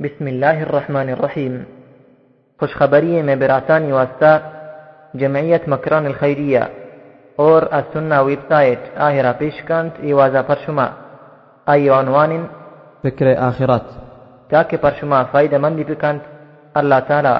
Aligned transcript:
بسم 0.00 0.26
الله 0.26 0.62
الرحمن 0.62 1.08
الرحیم 1.08 1.54
خوشخبری 2.60 3.22
میں 3.22 3.34
براسانی 3.36 3.92
واسطہ 3.92 4.32
جمعیت 5.14 5.68
مکران 5.68 6.06
الخیریہ 6.06 6.60
اور 7.36 7.62
از 7.70 7.92
سنہ 7.92 8.20
ویب 8.24 8.46
سائٹ 8.48 8.86
آهرا 8.98 9.32
پیش 9.38 9.62
کند 9.68 9.90
ایوازا 10.00 10.42
پر 10.42 10.58
شما 10.66 10.86
ای 11.66 11.88
عنوان 11.90 12.32
فکر 13.02 13.26
آخرت 13.38 13.90
تاکہ 14.50 14.76
پر 14.76 14.92
شما 15.00 15.22
فائدہ 15.32 15.58
مندی 15.58 15.84
بکند 15.84 16.20
اللہ 16.74 17.00
تعالی 17.08 17.34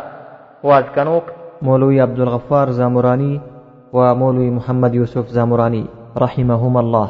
واز 0.65 0.85
کنوک 0.95 1.31
مولوی 1.63 2.01
عبدالغفار 2.01 2.73
زامرانی 2.73 3.39
و 3.93 4.15
مولوی 4.15 4.51
محمد 4.51 4.95
یوسف 4.95 5.31
زامرانی 5.31 5.85
رحمهم 6.17 6.77
الله 6.77 7.09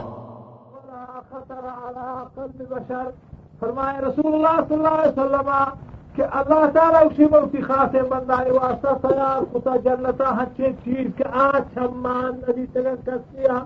ولا 0.70 1.04
خطر 1.24 1.64
على 1.80 2.08
قلب 2.36 2.58
بشر 2.68 3.29
فرمائے 3.60 4.00
رسول 4.00 4.34
اللہ 4.34 4.60
صلی 4.68 4.74
اللہ 4.76 5.00
علیہ 5.00 5.12
وسلم 5.12 5.50
کہ 6.16 6.22
اللہ 6.32 6.64
تعالیٰ 6.74 7.02
اسی 7.04 7.24
موتی 7.30 7.62
خاص 7.62 7.94
بندہ 8.10 8.38
واسطہ 8.52 8.94
تیار 9.02 9.42
کتا 9.52 9.76
جنتا 9.84 10.30
ہچے 10.36 10.70
چیز 10.84 11.06
کہ 11.16 11.24
آج 11.42 11.60
چھمان 11.74 12.32
نبی 12.40 12.64
تگن 12.72 12.96
کسیا 13.04 13.58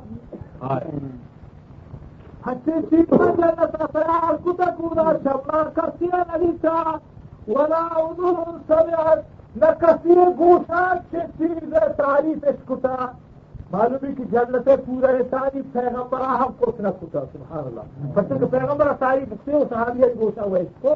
ہچے 2.47 2.81
چیز 2.91 3.05
کا 3.11 3.31
جنتا 3.33 3.87
تیار 3.93 4.33
کتا 4.45 4.71
کودا 4.79 5.13
چھمان 5.23 5.71
کسیا 5.75 6.23
نبی 6.29 6.51
تا۔ 6.63 6.77
ولا 7.49 7.85
اذن 7.97 8.59
سمعت 8.67 9.57
نہ 9.57 9.71
کسی 9.81 10.15
گوشا 10.39 10.85
چھ 11.11 11.27
چیز 11.39 11.75
تعریف 11.97 12.45
اس 12.45 12.61
کتا 12.69 12.95
معلوم 13.75 14.09
ہے 14.09 14.15
کہ 14.15 14.25
جنت 14.25 14.69
پورا 14.87 15.11
تعریف 15.31 15.65
پیغمبر 15.73 16.21
ہم 16.21 16.53
کو 16.59 16.73
نہ 16.79 16.89
کتا 16.89 17.21
سبحان 17.33 17.65
اللہ۔ 17.65 17.81
پتہ 18.15 18.35
کہ 18.41 18.47
پیغمبر 18.51 18.93
تعریف 18.99 19.33
سے 19.45 19.55
وہ 19.55 19.65
صحابی 19.71 20.01
گوشا 20.21 20.43
ہوا 20.43 20.59
اس 20.59 20.69
کو۔ 20.81 20.95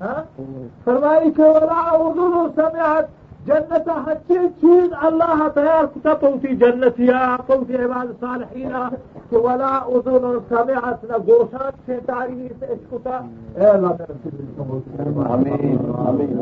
ہاں؟ 0.00 0.42
فرمائی 0.84 1.30
کہ 1.30 1.42
ولا 1.42 1.90
اذن 1.90 2.46
سمعت 2.54 3.21
جنت 3.46 3.88
ہچی 4.06 4.36
چیز 4.60 4.92
اللہ 5.02 5.46
تیار 5.54 5.84
کتا 5.94 6.12
پوتی 6.20 6.54
جنت 6.56 7.00
یا 7.00 7.36
پوتی 7.46 7.76
عباد 7.76 8.12
صالحین 8.20 8.72
کہ 9.30 9.36
ولا 9.36 9.74
اذن 9.88 10.38
سمعت 10.48 11.04
نہ 11.04 11.16
گوشات 11.26 11.74
سے 11.86 11.98
تعریف 12.06 12.62
اس 12.68 12.78
کتا۔ 12.90 13.18
اے 13.56 13.66
اللہ 13.66 14.02
آمین 15.26 15.90
آمین 16.06 16.38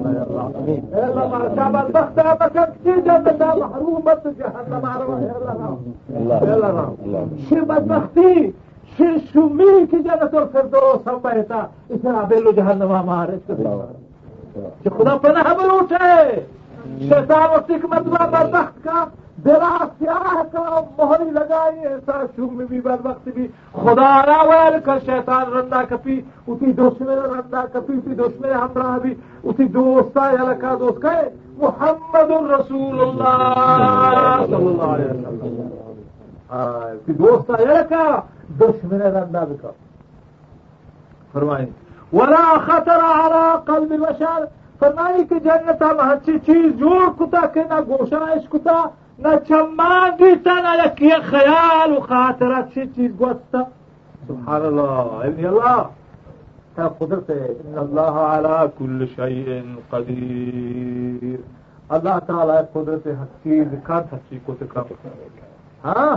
اے 0.92 1.00
اللہ 1.00 1.24
مارشا 1.26 1.68
بدبخت 1.70 2.18
بکر 2.40 2.70
کی 2.82 3.00
جنت 3.00 3.42
محرومت 3.42 4.26
جہنم 4.38 4.84
آروا 4.86 5.18
اے 5.18 5.28
اللہ 5.30 6.36
اے 6.36 6.52
اللہ 6.52 7.24
شی 7.48 7.60
بدبختی 7.62 8.34
شی 8.98 9.16
شمی 9.32 9.72
کی 9.90 9.98
جنت 9.98 10.34
الفردوس 10.34 11.06
ہم 11.08 11.18
بہتا۔ 11.22 11.66
اسے 11.88 12.08
بیلو 12.28 12.50
جہنم 12.52 12.94
ہمارے 12.94 13.36
کہ 13.46 14.90
خدا 14.90 15.16
پناہ 15.22 15.54
بلوٹے 15.54 16.40
شیطان 16.84 17.42
اور 17.42 17.58
حکمت 17.58 18.06
و 18.06 18.10
بدبخت 18.10 18.84
کا 18.84 19.04
دلا 19.44 19.76
سیاہ 19.98 20.42
کا 20.52 20.80
مہری 20.98 21.30
لگائی، 21.30 21.86
ایسا 21.86 22.22
شوم 22.36 22.62
بھی، 22.68 22.80
بدبخت 22.80 23.28
بھی۔ 23.28 23.48
خدا 23.72 24.26
را 24.26 24.42
ویل 24.42 24.80
کر 24.84 24.98
شیطان 25.06 25.52
رندا 25.52 25.82
کپی، 25.88 26.20
اسی 26.46 26.72
دشمن 26.72 27.08
رندا 27.08 27.64
کپی، 27.72 27.92
اسی 27.92 28.14
دشمن 28.14 28.50
ہمراہ 28.50 28.98
بھی، 28.98 29.14
اسی 29.42 29.64
دوستا 29.64 30.26
یا 30.26 30.50
لکا 30.50 30.74
دوست 30.80 31.02
کہے 31.02 31.28
محمد 31.56 32.30
الرسول 32.30 33.00
اللہ۔ 33.00 34.44
صلی 34.46 34.54
اللہ 34.54 34.82
علیہ 34.82 35.04
وسلم 35.04 35.68
اسی 36.92 37.12
دوستا 37.12 37.52
یا 37.62 37.80
لکا 37.80 38.20
دشمن 38.60 39.02
رندا 39.02 39.44
بھی۔ 39.44 39.56
کر 39.62 39.68
فرمائیں، 41.32 41.66
ولا 42.12 42.54
خطر 42.66 43.00
على 43.04 43.54
قلب 43.64 44.00
بشر 44.00 44.44
فرمائی 44.80 45.24
کہ 45.24 45.38
جنت 45.38 45.82
ہم 45.82 45.96
اچھی 45.98 46.38
چیز 46.38 46.78
جوڑ 46.78 47.12
کتا 47.18 47.46
کہ 47.46 47.60
نہ 47.68 47.80
گوشائش 47.80 48.48
کتا، 48.48 48.84
نہ 49.18 49.28
چمان 49.48 50.10
گیتا 50.18 50.54
نہ 50.54 50.82
یکی 50.84 51.10
خیال 51.24 51.96
و 51.96 52.00
خاطر 52.00 52.46
اچھی 52.46 52.82
چیز 52.96 53.10
گوستا۔ 53.20 53.58
سبحان 54.26 54.60
اللہ 54.64 55.00
ابن 55.26 55.46
اللہ۔ 55.46 55.82
کیا 56.74 56.88
قدرت 56.88 57.30
ہے۔ 57.30 57.52
ان 57.64 57.78
اللہ 57.78 58.00
علی 58.00 58.66
کل 58.78 59.04
شیء 59.16 59.60
قدیر۔ 59.90 61.60
اللہ 61.88 62.18
تعالی 62.26 62.52
قدرت 62.72 63.06
حقیق 63.06 63.66
کر 63.82 64.00
حقی 64.12 64.38
کو 64.44 64.54
تکا 64.58 64.82
ہاں؟ 65.84 66.16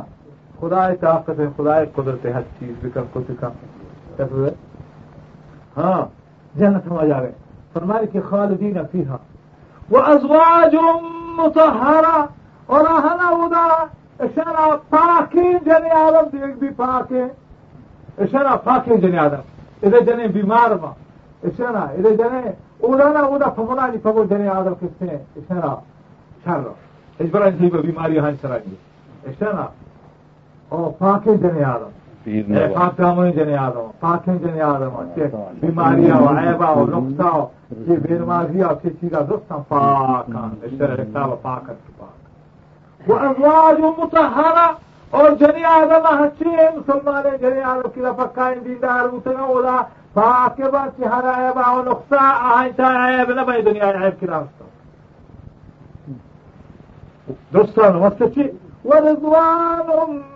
خدا 0.59 0.95
طاقت 0.99 1.39
ہے 1.39 1.45
خدا 1.57 1.83
قدرت 1.95 2.25
ہر 2.25 2.41
چیز 2.41 2.85
بکر 2.85 3.01
کو 3.13 3.21
تکا 3.27 3.49
ہاں؟ 5.77 6.05
جنت 6.59 6.87
ہم 6.87 6.97
آ 6.97 7.05
جا 7.05 7.21
گئے 7.21 7.31
فرمائے 7.73 8.05
کہ 8.07 8.19
خالدین 8.29 8.77
فیہا۔ 8.91 9.17
وازواج 9.91 10.75
مطہرہ 11.37 12.25
اور 12.65 12.79
اہلا 12.79 13.27
ادا 13.29 13.85
اشارہ 14.19 14.77
پاکی 14.89 15.53
جن 15.65 15.85
آدم 15.91 16.37
دیکھ 16.37 16.57
بھی 16.57 16.67
پاک 16.75 17.11
ہے 17.11 17.27
اشارہ 18.17 18.55
پاکی 18.63 18.97
جن 18.97 19.19
آدم۔ 19.19 19.43
ادھر 19.83 19.99
جنے 19.99 20.27
بیمار 20.27 20.71
ما 20.81 20.91
اشارہ 21.43 21.77
ادھر 21.77 22.15
جنے 22.15 22.51
اودا 22.81 23.11
نا 23.13 23.19
اودا 23.19 23.49
فمنا 23.49 23.87
نہیں 23.87 24.03
فمو 24.03 24.23
جنے 24.23 24.47
آدم 24.47 24.73
کس 24.81 25.01
نے؟ 25.01 25.17
اشارہ 25.35 25.75
شر۔ 26.43 26.67
اس 27.19 27.29
برا 27.31 27.45
انسی 27.45 27.69
کو 27.69 27.77
بیماری 27.77 28.19
ہاں 28.19 28.31
سرائیں 28.41 28.71
گے 28.71 28.75
اشارہ 29.29 29.65
اور 30.69 30.91
پاکی 30.91 31.37
جن 31.37 31.63
آدم۔ 31.63 31.89
پاک 32.73 32.97
دامن 32.97 33.31
جنے 33.31 33.57
آدم۔ 33.57 33.91
پاکیں 33.99 34.35
جنے 34.35 34.61
آدم۔ 34.61 35.03
بیماریاں 35.59 36.17
و 36.21 36.27
عیبا 36.37 36.69
و 36.69 36.85
نقصہ 36.85 37.35
و 37.35 37.47
یہ 37.87 37.97
بیماریاں 37.97 38.69
و 38.69 38.75
کسی 38.75 38.97
چیزا 39.01 39.19
درستان 39.19 39.61
پاکان 39.67 40.55
اشتر 40.63 41.03
پاک 41.41 41.69
و 43.07 43.91
متحرہ 43.97 44.67
اور 45.11 45.31
جنی 45.39 45.63
آدم 45.63 46.05
ہچی 46.07 46.49
ہے 46.49 46.69
مسلمان 46.75 47.23
جنی 47.41 47.61
آدم 47.61 47.89
کی 47.93 48.01
لفق 48.01 48.19
لفقائن 48.19 48.59
دیندار 48.65 49.09
متنا 49.13 49.43
اولا 49.43 49.81
پاک 50.13 50.57
کے 50.57 50.69
بعد 50.71 50.89
چہر 50.97 51.27
عیبا 51.29 51.71
و 51.71 51.81
نقصہ 51.83 52.21
آئیتا 52.55 52.91
عیب 52.99 53.31
نبائی 53.31 53.61
دنیا 53.61 53.89
عیب 54.01 54.19
کی 54.19 54.27
راستہ؟ 54.27 54.63
دوستان 57.53 57.95
وقت 57.95 58.23
چی؟ 58.35 58.43
ورضوان 58.85 59.87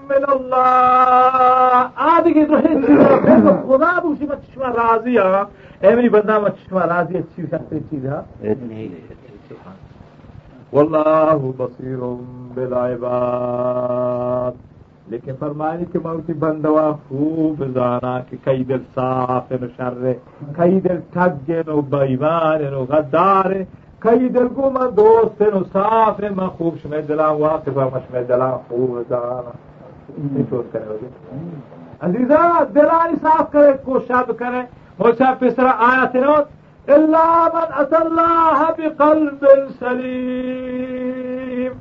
من 0.10 0.24
اللہ 0.28 1.88
آدھی 2.10 2.34
کی 2.34 2.46
تو 2.46 2.58
خدا 3.68 3.92
بوشی، 4.00 4.26
میں 4.58 4.74
راضی 4.76 5.18
ہے 5.18 5.44
اے 5.82 5.96
میری 5.96 6.10
بندہ 6.10 6.40
میں 6.40 6.50
چشمہ 6.50 6.86
راضی 6.86 7.18
اچھی 7.18 7.46
سکتی 7.46 7.80
چیز 7.90 8.06
ہے؟ 8.06 8.20
واللہ 10.74 11.36
بصیر 11.58 12.02
بالعباد۔ 12.54 14.52
لیکن 15.12 15.34
فرمائے 15.40 15.86
کہ 15.92 16.00
موتی 16.04 16.34
بندوا 16.34 16.92
خوب 17.08 17.64
زانا 17.74 18.20
کہ 18.30 18.38
کئی 18.44 18.64
دل 18.64 18.80
صاف 18.96 19.52
نو 19.52 19.68
شر 19.78 20.12
کئی 20.56 20.80
دل 20.80 21.00
ٹھگ 21.14 21.52
نو 21.68 21.82
بیمان 21.82 22.64
نو 22.72 22.86
غدار 22.90 23.52
کئی 24.00 24.30
دل 24.30 24.48
کو 24.48 24.70
من 24.72 24.98
دوست 24.98 25.42
نو 25.42 25.64
صاف 25.72 26.20
میں 26.20 26.48
خوب 26.48 26.76
شمع 26.84 26.98
دلان 27.08 27.42
واقف 27.42 27.78
میں 27.78 28.00
شمع 28.08 28.22
دلان 28.28 28.58
خوب 28.68 29.02
زانا۔ 29.10 29.52
عزیزہ 32.00 32.64
دلانی 32.76 33.16
صاف 33.22 33.52
کرے 33.52 33.72
کوشش 33.84 34.12
کرے۔ 34.40 34.87
موسیٰ 35.00 35.34
پسرا 35.40 35.72
آیا 35.78 36.06
تنوت 36.06 36.46
اللہ 36.90 37.48
من 37.54 37.74
ات 37.74 37.94
اللہ 37.94 38.72
بقلب 38.78 39.46
سلیم۔ 39.80 41.72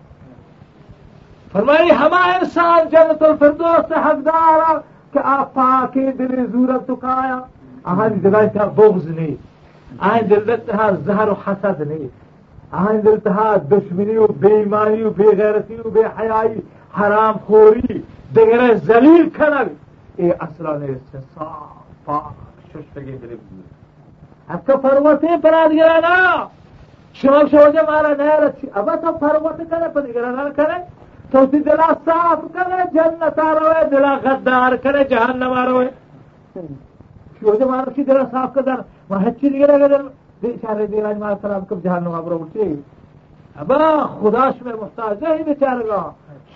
فرمائی، 1.52 1.90
ہما 1.90 2.32
انسان 2.32 2.88
جنت 2.88 3.22
الفردوس 3.22 3.88
سے 3.88 3.94
حقدار 3.94 4.78
کہ 5.12 5.18
آپ 5.24 5.54
پاکی 5.54 6.12
دلی 6.12 6.46
زورت 6.52 6.86
تکایا۔ 6.86 7.40
آہن 7.84 8.24
دلائی 8.24 8.48
تھا 8.52 8.64
بغض 8.64 9.06
نہیں۔ 9.06 9.34
آہن 9.98 10.30
دل 10.30 10.56
تھا 10.70 10.90
زہر 10.90 11.28
و 11.28 11.34
حسد 11.46 11.80
نہیں۔ 11.80 12.08
آہن 12.70 13.00
دل 13.04 13.20
تھا 13.20 13.56
دشمنی 13.70 14.16
و 14.16 14.26
بے 14.26 14.54
ایمانی 14.54 15.02
و 15.02 15.10
بے 15.10 15.36
غیرتی 15.38 15.76
و 15.84 15.90
بے 15.90 16.00
حیائی، 16.00 16.60
حرام 17.00 17.34
خوری، 17.46 17.98
دیگر 18.36 18.74
زلیل 18.74 19.28
کنگ 19.30 19.74
اے 20.16 20.30
اصلا 20.30 20.78
نے 20.78 20.86
سے 20.86 21.18
صاف 21.34 22.04
پاک۔ 22.04 22.45
ششتگی 22.76 23.18
دلی 23.18 23.34
بزرگ 23.34 24.52
اب 24.52 24.60
تو 24.66 24.76
پروتے 24.76 25.36
پراد 25.42 25.72
نا 26.02 26.46
شوق 27.14 27.50
شوق 27.50 27.76
مارا 27.90 28.12
نیا 28.18 28.36
رچی 28.40 28.66
اب 28.74 28.94
تو 29.02 29.12
پروت 29.12 29.60
کرے 29.70 29.88
پر 29.92 30.06
گرا 30.14 30.30
نہ 30.30 30.48
کرے۔ 30.56 30.78
تو 31.30 31.46
تی 31.46 31.58
دلا 31.58 31.88
صاف 32.04 32.40
کرے، 32.54 32.82
جنت 32.92 33.38
روے 33.38 33.84
دلا 33.90 34.12
غدار 34.24 34.76
کرے، 34.82 35.04
جہنم 35.04 35.52
روے 35.68 35.86
شوق 37.40 37.60
مارا 37.60 37.90
کی 37.94 38.04
دلا 38.04 38.24
صاف 38.30 38.54
کر 38.54 38.80
وہ 39.08 39.22
ہچی 39.22 39.58
گرا 39.60 39.76
گدر 39.76 40.02
بیچارے 40.40 40.86
دیراج 40.86 41.16
مار 41.18 41.34
خراب 41.42 41.68
کب 41.68 41.82
جہنم 41.84 42.14
ابرو 42.14 42.38
اٹھے۔ 42.42 42.74
اب 43.56 43.72
خداش 44.20 44.62
میں 44.62 44.74
محتاج 44.80 45.24
ہے 45.24 45.42
بیچارے 45.42 45.86
گا۔ 45.88 46.02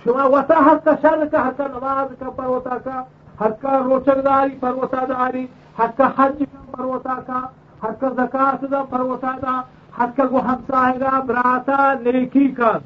شما 0.04 0.24
وتا 0.24 0.58
ہر 0.66 0.76
کا 0.84 0.92
شر 1.02 1.24
کا، 1.32 1.46
ہر 1.46 1.52
کا 1.56 1.66
نماز 1.66 2.14
کا 2.18 2.30
پروتا 2.30 2.76
کا، 2.84 3.02
ہر 3.40 3.50
کا 3.60 3.78
روچک 3.84 4.24
داری 4.24 4.56
پروتا 4.60 5.04
داری۔ 5.08 5.46
ہر 5.80 5.86
کا 5.96 6.10
حج 6.16 6.42
کا 6.52 6.60
پروتا 6.70 7.14
کا 7.26 7.40
ہر 7.82 7.92
کا 8.00 8.08
زکات 8.08 8.70
دا 8.70 8.82
پروتا 8.82 9.36
دا 9.42 9.60
ہر 9.98 10.06
کا 10.16 10.24
گو 10.30 10.40
ہمسائے 10.40 11.00
گا 11.00 11.20
براتا 11.20 11.92
نیکی 12.00 12.48
کن 12.48 12.78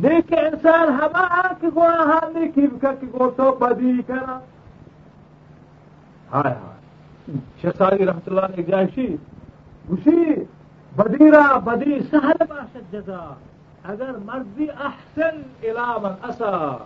نیک 0.00 0.32
انسان 0.32 0.88
ہما 0.88 1.26
کہ 1.60 1.66
گو 1.74 1.86
ہاں 1.86 2.38
نیکی 2.38 2.66
بکن 2.66 2.94
کہ 3.00 3.06
گو 3.06 3.30
تو 3.30 3.52
بدی 3.52 3.92
کنا 4.06 4.38
ہائے 6.32 6.54
ہائے۔ 6.54 6.78
شیخ 7.62 7.82
رحمت 7.82 8.28
اللہ 8.28 8.40
نے 8.56 8.62
جائشی 8.62 9.16
گوشی 9.90 10.44
بدیرا 10.96 11.58
بدی 11.58 11.98
سہل 12.10 12.42
باشد 12.48 12.92
جزا۔ 12.92 13.34
اگر 13.84 14.10
مرضی 14.24 14.66
احسن 14.70 15.42
الى 15.62 15.88
من 16.02 16.14
اسا۔ 16.22 16.76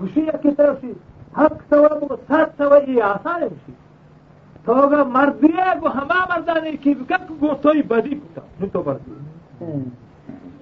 گوشی 0.00 0.24
کی 0.42 0.50
طرف 0.50 0.76
سی 0.80 0.92
حق 1.38 1.62
سوا 1.68 2.16
سات 2.28 2.48
سوا 2.56 2.78
یہ 2.86 3.02
آسان 3.02 3.42
ہے۔ 3.42 3.85
تو 4.66 5.04
مردیه 5.04 5.74
گو 5.80 5.88
هما 5.88 6.20
مردانه 6.30 6.76
کی 6.76 6.94
بکن 6.94 7.22
گو 7.40 7.54
توی 7.54 7.82
بدی 7.82 8.14
بکن 8.14 8.42
نو 8.60 8.66
تو 8.66 8.82
مردیه 8.86 9.16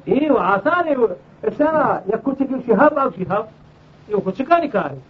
أيوه 0.09 0.41
یا 0.41 1.11
السنة 1.45 2.01
يكتب 2.15 2.63
شیحاب 2.67 2.99
أو 2.99 3.11
شیحاب 3.11 3.49
ایو 4.09 4.21
شهاب 4.21 4.29
يكتب 4.29 4.49
کاری 4.49 4.69
كاري 4.69 5.01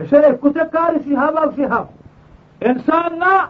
السنة 0.00 0.26
يكتب 0.26 0.70
کاری 0.72 1.04
شیحاب 1.04 1.36
أو 1.36 1.52
شیحاب 1.56 1.88
انسان 2.62 3.18
نا 3.18 3.48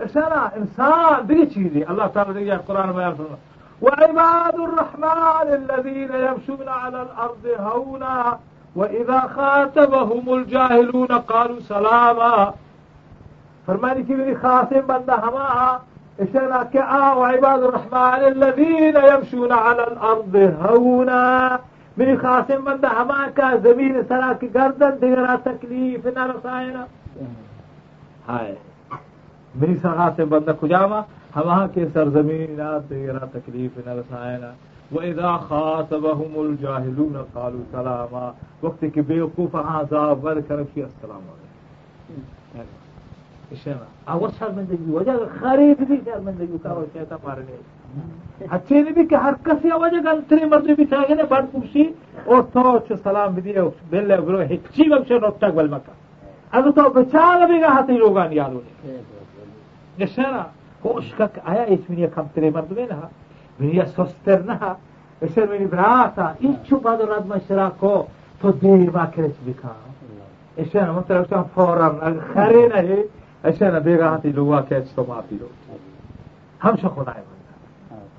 السنة 0.00 0.50
انسان 0.56 1.26
دیگه 1.26 1.46
چیزی. 1.46 1.84
اللہ 1.84 2.06
تعالی 2.14 2.32
دیگه 2.32 2.54
يقول 2.54 2.76
القران 2.76 2.90
ما 2.90 3.14
سنو 3.16 3.36
وعباد 3.82 4.54
الرحمن 4.54 5.48
الذين 5.52 6.10
يمشون 6.14 6.68
على 6.68 7.02
الأرض 7.02 7.46
هونا 7.58 8.38
واذا 8.76 9.20
خاتبهم 9.20 10.28
الجاهلون 10.28 11.06
قالوا 11.06 11.60
سلاما. 11.68 12.54
فرمانی 13.72 14.02
کی 14.06 14.14
میری 14.14 14.34
خاص 14.40 14.72
بندہ 14.86 15.16
ہما 15.26 15.48
اشنا 16.22 16.62
کہ 16.72 16.78
آو 16.78 17.22
عباد 17.24 17.62
الرحمن 17.66 18.24
الذين 18.24 18.96
يمشون 19.04 19.52
على 19.52 19.82
الارض 19.82 20.34
هونا 20.64 21.22
میری 21.96 22.16
خاص 22.22 22.50
بندہ 22.64 22.90
ہما 22.98 23.20
کا 23.36 23.48
زمین 23.62 23.94
سرا 24.08 24.32
کی 24.40 24.48
گردن 24.54 25.00
دیگرا 25.00 25.34
تکلیف 25.44 26.06
نہ 26.06 26.26
رسائنا 26.32 26.84
ہائے، 28.28 28.54
میری 29.54 29.76
خاص 29.82 30.20
بندہ 30.34 30.52
کجاما 30.60 31.00
ہما 31.36 31.60
کے 31.74 31.86
سرزمین 31.92 32.60
دیگرا 32.90 33.24
تکلیف 33.32 33.78
نہ 33.86 33.92
رسائنا 34.00 34.50
وإذا 34.94 35.30
خاطبهم 35.48 36.32
الجاهلون 36.40 37.16
قالوا 37.32 37.64
سلاما۔ 37.70 38.26
وقت 38.62 38.84
کہ 38.94 39.02
بیوقوف 39.12 39.54
عذاب 39.54 40.24
ور 40.24 40.40
کرب 40.48 40.74
کی 40.74 40.82
السلام 40.82 41.24
علیکم۔ 41.30 41.51
awar 44.12 44.30
sharmandegi 44.38 44.90
wajaga 44.98 45.26
khariibidii 45.40 46.00
sharmandegi 46.06 46.58
karoseeta 46.64 47.16
marine 47.24 47.56
hatiin 48.52 48.86
idinka 48.92 49.18
harkasi 49.24 49.68
wajagan 49.82 50.18
tiri 50.28 50.46
mardu 50.52 50.76
bitaagene 50.80 51.24
badbugsi 51.32 51.82
oo 52.32 52.42
toocho 52.54 52.94
salaamidii 53.04 53.64
belagro 53.90 54.38
hecibamshe 54.50 55.14
nottag 55.24 55.52
walmaka 55.58 55.92
adu 56.56 56.68
to 56.76 56.82
becaalabiga 56.96 57.68
hata 57.76 57.92
ilogan 57.98 58.32
yaadune 58.38 58.70
geshana 59.98 60.42
koshkak 60.82 61.32
aya 61.50 61.64
isminiya 61.74 62.08
kamtire 62.16 62.50
mardumenaha 62.56 63.08
miniya 63.58 63.86
sosternaha 63.96 64.70
esher 65.24 65.46
mini 65.52 65.66
brata 65.74 66.26
ichu 66.48 66.76
bado 66.84 67.04
radmashrako 67.12 68.08
to 68.40 68.48
dima 68.60 69.04
keresbika 69.14 69.70
eshana 70.62 70.92
matalaksan 70.98 71.44
foram 71.54 71.94
kharinahe 72.34 72.98
ایسا 73.44 73.70
نبی 73.78 73.96
راحتی 73.96 74.32
لوا 74.32 74.60
catch 74.62 74.94
تو 74.94 75.04
معافی 75.08 75.38
رو 75.38 75.48
ہمشہ 76.60 76.86
خدا 76.86 77.12
ہے 77.12 77.22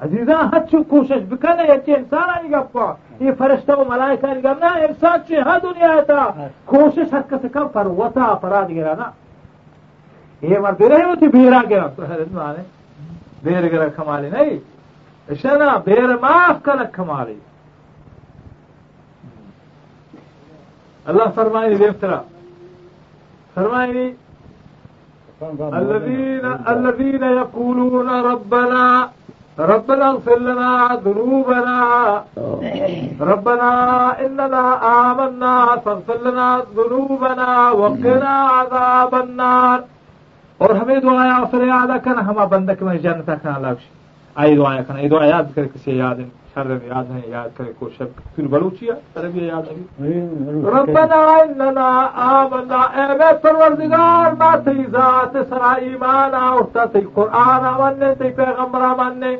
عزیزاں 0.02 0.42
ہر 0.54 0.60
چو 0.72 0.84
کوشش 0.84 1.22
بکنے 1.30 1.64
یہ 1.68 1.78
چی 1.86 1.94
انسان 1.96 2.22
آه. 2.22 2.36
آئی 2.36 2.44
إيه 2.44 2.52
گا 2.52 2.62
پا 2.72 2.86
یہ 3.20 3.31
فرشتہ 3.38 3.72
و 3.72 3.84
ملائکہ 3.90 4.25
آئی 4.25 4.44
گا 4.44 4.54
نا 4.60 4.72
انسان 4.88 5.20
چی 5.28 5.36
ہاں 5.38 5.58
دنیا 5.64 6.00
تا 6.08 6.24
کوشش 6.66 7.00
آه. 7.00 7.14
ہر 7.14 7.22
کسی 7.30 7.50
کم 7.50 7.68
پر 7.68 7.86
وطا 8.00 8.34
پرا 8.42 8.62
دیگرا 8.68 8.94
نا 8.96 9.10
یہ 10.42 10.48
إيه 10.48 10.60
مرد 10.60 10.81
رہے 10.84 11.04
ہوتی 11.04 11.28
بیرا 11.28 11.62
گرا 11.69 11.88
سہر 11.96 12.19
ازمانے 12.19 12.64
بیر 13.44 13.68
گرا 13.72 13.88
کمالی 13.96 14.30
نہیں 14.30 14.58
اشنا 15.28 15.78
بیر 15.86 16.16
معاف 16.22 16.64
کلک 16.64 16.94
کمالی 16.94 17.40
اللہ 21.06 21.31
فرمائے 21.36 21.76
بے 21.76 21.88
افترا 21.88 22.22
فرمائے 23.54 24.12
الذين 25.60 26.45
الذين 26.68 27.24
يقولون 27.24 28.10
ربنا 28.10 29.07
ربنا 29.60 30.06
اغفر 30.10 30.40
لنا 30.40 30.88
ذنوبنا. 31.06 31.80
ربنا 33.22 33.72
إننا 34.25 34.63
آمنا. 34.81 35.75
فاغفر 35.84 36.18
لنا 36.24 36.57
ذنوبنا 36.75 37.69
وقنا 37.72 38.36
عذاب 38.48 39.16
النار. 39.16 39.80
اور 40.57 40.69
ہمیں 40.69 41.00
دعایا 41.00 41.44
فریاد 41.51 42.06
کرنا 42.06 42.28
ہما 42.28 42.45
بندک 42.45 42.84
میں 42.84 42.98
جنت 42.98 43.28
کنا 43.28 43.57
لگش 43.57 44.03
آئی 44.35 44.56
دعایا 44.56 44.81
کرنا 44.83 45.01
یہ 45.01 45.09
دعا 45.09 45.25
یاد 45.25 45.56
کر 45.56 45.65
کسی 45.74 45.95
یاد 45.97 46.19
ہے 46.19 46.25
شر 46.53 46.69
یاد 46.85 47.12
ہے 47.12 47.21
یاد 47.27 47.50
کرے 47.57 47.71
کو 47.80 47.89
شب 47.97 48.07
پھر 48.35 48.47
بلوچیا 48.47 48.94
عربی 49.15 49.45
یاد 49.45 49.68
ہے۔ 49.69 50.21
ربنا 50.74 51.21
اننا 51.33 51.89
آمنا 52.27 52.81
اے 52.95 53.07
میں 53.18 53.31
پروردگار 53.41 54.31
ما 54.39 54.56
تی 54.65 54.83
ذات 54.91 55.38
سرا 55.50 55.71
ایمان 55.85 56.33
آورتا 56.33 56.85
قرآن 57.13 57.65
آمنے 57.65 58.13
پیغمبر 58.35 58.81
آمنے 58.89 59.35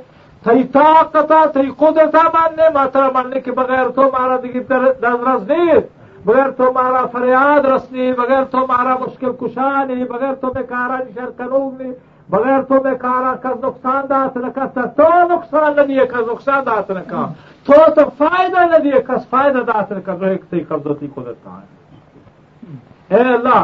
قدرتا 1.80 2.22
ماننے 2.34 2.70
ماترا 2.74 3.10
ماننے 3.14 3.40
کے 3.40 3.52
بغیر 3.52 3.90
تو 3.96 4.10
مارا 4.14 4.38
دیگی 4.44 4.60
دزرس 4.70 5.50
نیست 5.50 5.88
بغیر 6.26 6.50
تو 6.58 6.72
مارا 6.74 7.06
فریاد 7.12 7.66
رسنی 7.66 8.12
بغیر 8.14 8.44
تو 8.52 8.66
مارا 8.70 8.96
مشکل 9.02 9.32
کشانی 9.42 10.04
بغیر 10.04 10.34
تو 10.42 10.52
میں 10.56 10.64
کارا 10.70 10.98
شر 11.16 11.30
کنوگنی 11.38 11.92
بغیر 12.30 12.62
تو 12.62 12.76
میں 12.84 12.96
کارا 12.96 13.34
کا 13.36 13.50
نقصان 13.64 14.06
دات 14.10 14.38
رکھا 14.38 14.66
تو 14.98 15.04
نقصان 15.30 15.76
نہ 15.76 15.82
دیے 15.82 16.06
کا 16.06 16.20
نقصان 16.32 16.66
دات 16.66 16.92
رکھا 16.92 17.26
تو 17.66 17.74
تو 17.96 18.02
فائدہ 18.18 18.66
نہ 18.66 18.78
دیے 18.78 19.02
کس 19.08 19.30
فائدہ 19.30 19.58
دات 19.58 19.92
رکھا 19.92 20.16
جو 20.16 20.26
ایک 20.26 20.44
تی 20.50 20.60
قبضتی 20.60 21.08
کو 21.08 21.22
دیتا 21.22 21.58
ہے 21.58 23.16
اے 23.16 23.22
اللہ 23.34 23.64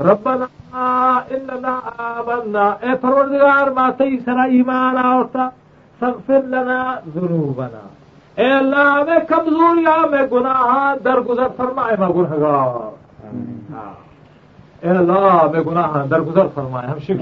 ربنا 0.00 0.46
اننا 1.30 1.78
آمنا۔ 1.98 2.64
اے 2.80 2.94
پروردگار 3.00 3.70
ما 3.70 3.90
تی 3.90 4.18
سرا 4.24 4.42
ایمان 4.42 4.96
آورتا۔ 4.98 5.48
سغفر 6.00 6.42
لنا 6.42 6.94
ذنوبنا۔ 7.14 7.86
اے 8.36 8.50
اللہ 8.52 8.94
میں 9.06 9.18
کمزوریاں 9.28 9.98
میں 10.10 10.26
گناہ 10.32 10.94
در 11.04 11.20
گزر 11.20 11.48
فرمائے 11.56 11.96
میں 11.98 12.08
گنہگار 12.08 12.92
اے 14.84 14.90
اللہ 14.90 15.42
میں 15.52 15.60
گناہ 15.66 15.94
در 16.10 16.20
گزر 16.20 16.46
فرمائے 16.54 16.86
ہم 16.86 16.98
شک 16.98 17.20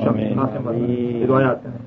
روایات 1.28 1.66
ہیں 1.66 1.78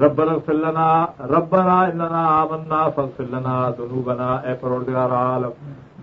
ربنا 0.00 0.32
اغفر 0.32 0.52
لنا 0.52 0.86
ربنا 1.30 1.80
اننا 1.80 2.22
آمنا 2.40 2.88
فاغفر 2.94 3.24
لنا 3.30 3.54
ذنوبنا 3.78 4.28
اے 4.46 4.54
پروردگار 4.60 5.10
عالم 5.10 5.52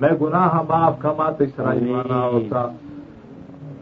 میں 0.02 0.10
گناہ 0.22 0.54
معاف 0.70 0.96
کما 1.02 1.30
تشرا 1.38 1.72
ایمانا 1.72 2.22
ہوتا۔ 2.22 2.66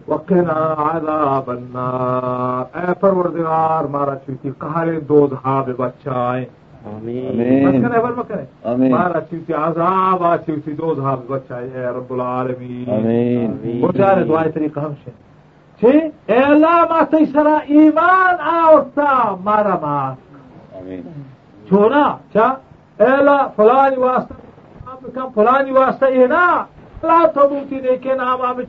وقنا 0.08 0.60
عذاب 0.78 1.50
النار۔ 1.50 2.78
اے 2.78 2.94
پروردگار 3.00 3.84
مارا 3.94 4.16
چوتی 4.26 4.50
کہارے 4.60 5.00
دو 5.00 5.28
دھا 5.28 5.62
بے 5.66 5.74
بچہ 5.78 6.10
آئے 6.10 6.46
مارا 8.92 9.22
چوتی 9.30 9.54
عذاب 9.54 10.24
آ 10.24 10.36
چوتی 10.38 10.72
دو 10.72 10.94
دھا 10.94 11.16
بے 11.16 11.34
بچہ 11.34 11.54
آئے 11.54 11.70
اے 11.74 11.86
رب 11.98 12.14
العالمین۔ 12.14 12.86
وہ 13.82 13.92
چارے 13.98 14.24
دعائے 14.24 14.52
طریقہ 14.52 14.80
ہم 14.80 14.94
سے۔ 15.04 15.29
ما 15.82 17.02
تیسرا 17.12 17.58
ایمان 17.68 18.36
آورتا 18.54 19.36
مارا 19.44 19.76
ماس 19.82 20.18
چھوڑا 21.70 22.06
کیا 22.32 22.48
اے 23.00 23.06
اللہ 23.08 23.42
فلانی 23.56 23.96
واسطہ 23.98 25.28
فلانی 25.36 25.72
واسطہ 25.72 26.06
یہ 26.06 26.28
نا۔ 26.28 26.46
اللہ 26.94 27.26
تو 27.36 27.48
بوتی 27.48 27.80
دیکھے 27.80 28.16
نام 28.16 28.42
آمد 28.42 28.68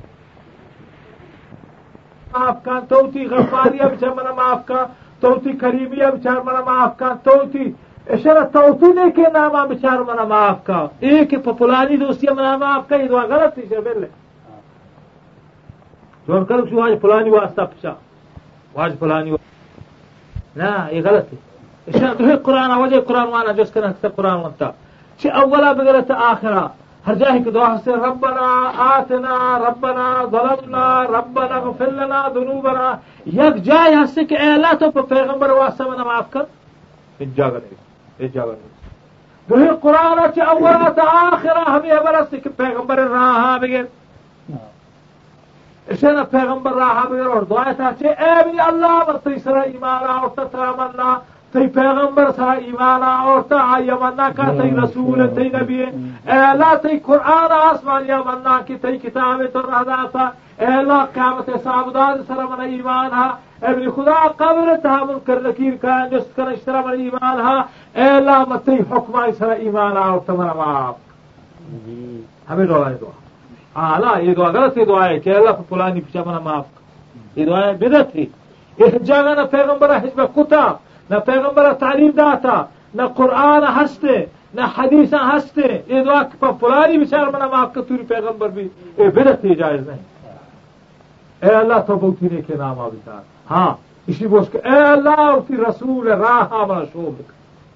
معاف 2.26 2.62
کا 2.64 2.79
توتی 2.88 3.25
غفاریا 3.26 3.87
بچار 3.87 4.11
منا 4.17 4.33
معاف 4.35 4.64
کا 4.67 4.85
توتی 5.23 5.52
کریمیا 5.52 6.11
بچار 6.11 6.40
منا 6.45 6.61
معاف 6.67 6.97
کا 6.99 7.12
توتی 7.25 7.71
اشارہ 8.09 8.45
توتی 8.52 8.93
دیکھے 8.93 9.31
نام 9.33 9.57
بچار 9.69 9.99
منا 10.09 10.25
معاف 10.25 10.64
کا 10.64 10.87
ایک 11.00 11.35
پپلانی 11.45 11.97
دوستی 11.97 12.26
منا 12.31 12.57
معاف 12.57 12.88
کا 12.88 12.97
یہ 12.97 13.09
دعا 13.09 13.25
غلط 13.26 13.55
تھی 13.55 13.62
شر 13.69 14.05
جو 16.29 16.45
کر 16.49 16.61
شو 16.71 16.83
آج 16.83 16.93
فلانی 17.03 17.31
واسطہ 17.31 17.62
پشا 17.71 17.93
واج 18.75 18.93
فلانی 18.99 19.31
نا 20.57 20.71
یہ 20.91 21.03
غلط 21.05 21.33
ہے 21.33 22.09
تو 22.19 22.37
قرآن 22.43 22.71
وجہ 22.81 23.00
قرآن 23.07 23.29
وانا 23.29 23.53
جس 23.57 23.71
کرنا 23.73 24.09
قرآن 24.17 24.41
وانتا 24.41 24.71
چھ 25.21 25.27
اولا 25.43 25.73
بغیرت 25.73 26.11
آخرہ 26.11 26.67
ہر 27.07 27.15
جائے 27.21 27.39
کہ 27.45 27.50
دعا 27.50 27.75
سے 27.85 27.93
ربنا 27.93 28.49
آتنا 28.87 29.37
ربنا 29.59 30.07
ظلمنا 30.33 30.83
ربنا 31.12 31.59
غفر 31.65 31.91
لنا 31.91 32.21
ذنوبنا. 32.35 32.91
یک 33.27 33.57
جائے 33.65 33.95
ہستے 33.95 34.25
کہ 34.25 34.39
اللہ 34.39 34.73
تو 34.81 34.91
پیغمبر 35.03 35.50
واسطہ 35.50 35.83
منا 35.89 36.05
معاف 36.05 36.31
کر. 36.31 36.43
ان 37.21 37.31
جاگا 37.37 37.59
نہیں 37.59 37.81
ان 38.19 38.29
جاگا 38.35 38.53
نہیں 38.53 38.69
دوہی 39.49 39.69
قرآن 39.83 40.19
اچھا 40.25 40.45
اولا 40.50 40.89
تا 40.97 41.03
آخرا 41.21 41.65
ہمیں 41.67 42.00
برستے 42.05 42.37
کہ 42.41 42.50
پیغمبر 42.57 42.99
راہا 42.99 43.57
بگیر 43.62 43.85
نا 45.89 46.23
پیغمبر 46.31 46.73
راہا 46.73 47.05
بگیر 47.11 47.27
اور 47.27 47.43
دعائے 47.51 47.73
تھا 47.77 47.91
چھے 47.99 48.09
اے 48.09 48.33
بھی 48.45 48.59
اللہ 48.61 49.03
مرتی 49.09 49.39
سر 49.45 49.57
ایمانا 49.57 50.13
اور 50.19 50.29
تترا 50.37 50.71
مننا 50.79 51.15
تی 51.55 51.67
پیغمبر 51.75 52.31
سا 52.37 52.51
ایمانا 52.53 53.15
اور 53.21 53.41
تا 53.49 53.57
آیا 53.75 53.95
مننا 54.01 54.29
کا 54.37 54.51
تی 54.61 54.69
رسول 54.77 55.27
تی 55.37 55.49
نبی 55.55 55.81
اے 55.83 56.39
اللہ 56.39 56.75
تی 56.83 56.99
قرآن 57.07 57.53
آسمان 57.53 58.05
یا 58.09 58.19
مننا 58.27 58.59
کی 58.67 58.77
تی 58.83 58.97
کتاب 58.99 59.43
تو 59.53 59.63
رہا 59.63 60.05
تھا 60.13 60.31
اے 60.59 60.67
اللہ 60.67 61.05
قیامت 61.15 61.51
سابداد 61.63 62.17
سر 62.29 62.45
من 62.51 62.61
ایمان 62.61 63.13
ہا 63.13 63.27
ابن 63.69 63.91
خدا 63.97 64.27
قبر 64.37 64.75
تھا 64.83 64.97
منکر 65.05 65.41
نکیر 65.49 65.75
کا 65.83 65.99
جس 66.11 66.35
کر 66.37 66.47
اشترا 66.49 66.81
من 66.87 67.01
ایمان 67.01 67.41
ہا 67.47 67.57
اے 67.95 68.09
اللہ 68.09 68.45
متی 68.49 68.77
حکم 68.93 69.19
سر 69.39 69.51
ایمان 69.51 69.97
اور 69.97 70.19
تمہارا 70.27 70.53
معاف 70.53 70.95
ہمیں 72.51 72.67
دعا 72.67 72.91
دعا۔ 73.01 73.19
اعلیٰ 73.77 74.21
یہ 74.23 74.35
دعا 74.35 74.49
غلط 74.49 74.79
یہ 74.79 74.85
دعا 74.85 75.09
ہے 75.09 75.19
کہ 75.21 75.31
اللہ 75.31 75.62
فلانی 75.69 76.00
پیچھا 76.00 76.23
منا 76.27 76.39
معاف 76.39 77.37
یہ 77.37 77.45
دعا 77.47 77.61
ہے 77.61 77.73
بدت 77.79 78.12
تھی 78.12 78.27
اس 78.79 78.95
جگہ 79.03 79.35
نہ 79.35 79.47
پیغمبر 79.50 79.97
حزب 79.97 80.21
کتا 80.35 80.67
نہ 81.11 81.19
پیغمبر 81.27 81.73
تعلیم 81.81 82.11
داتا 82.17 82.62
نہ 82.95 83.03
قرآن 83.17 83.65
ہنستے 83.77 84.17
نہ 84.55 84.67
حدیث 84.77 85.12
ہنستے 85.15 85.69
یہ 85.89 86.05
دعا 86.05 86.50
پلانی 86.61 86.99
بچار 86.99 87.27
منا 87.33 87.47
معاف 87.47 87.75
کر 87.75 87.83
توری 87.83 88.07
پیغمبر 88.09 88.49
بھی 88.50 88.69
یہ 88.99 89.09
بدت 89.11 89.41
تھی 89.41 89.55
جائز 89.55 89.89
نہیں 89.89 90.09
اے 91.43 91.55
اللہ 91.55 91.79
تو 91.87 91.97
بہت 91.97 92.23
ہی 92.23 92.41
کے 92.47 92.57
نام 92.57 92.81
آبار 92.81 93.21
ہاں 93.50 93.73
اسی 94.09 94.27
بوس 94.27 94.49
کے 94.53 94.59
اے 94.61 94.81
اللہ 94.81 95.37
کی 95.49 95.57
رسول 95.59 96.09
راہ 96.09 96.43
ہمارا 96.53 96.85
شوب 96.93 97.21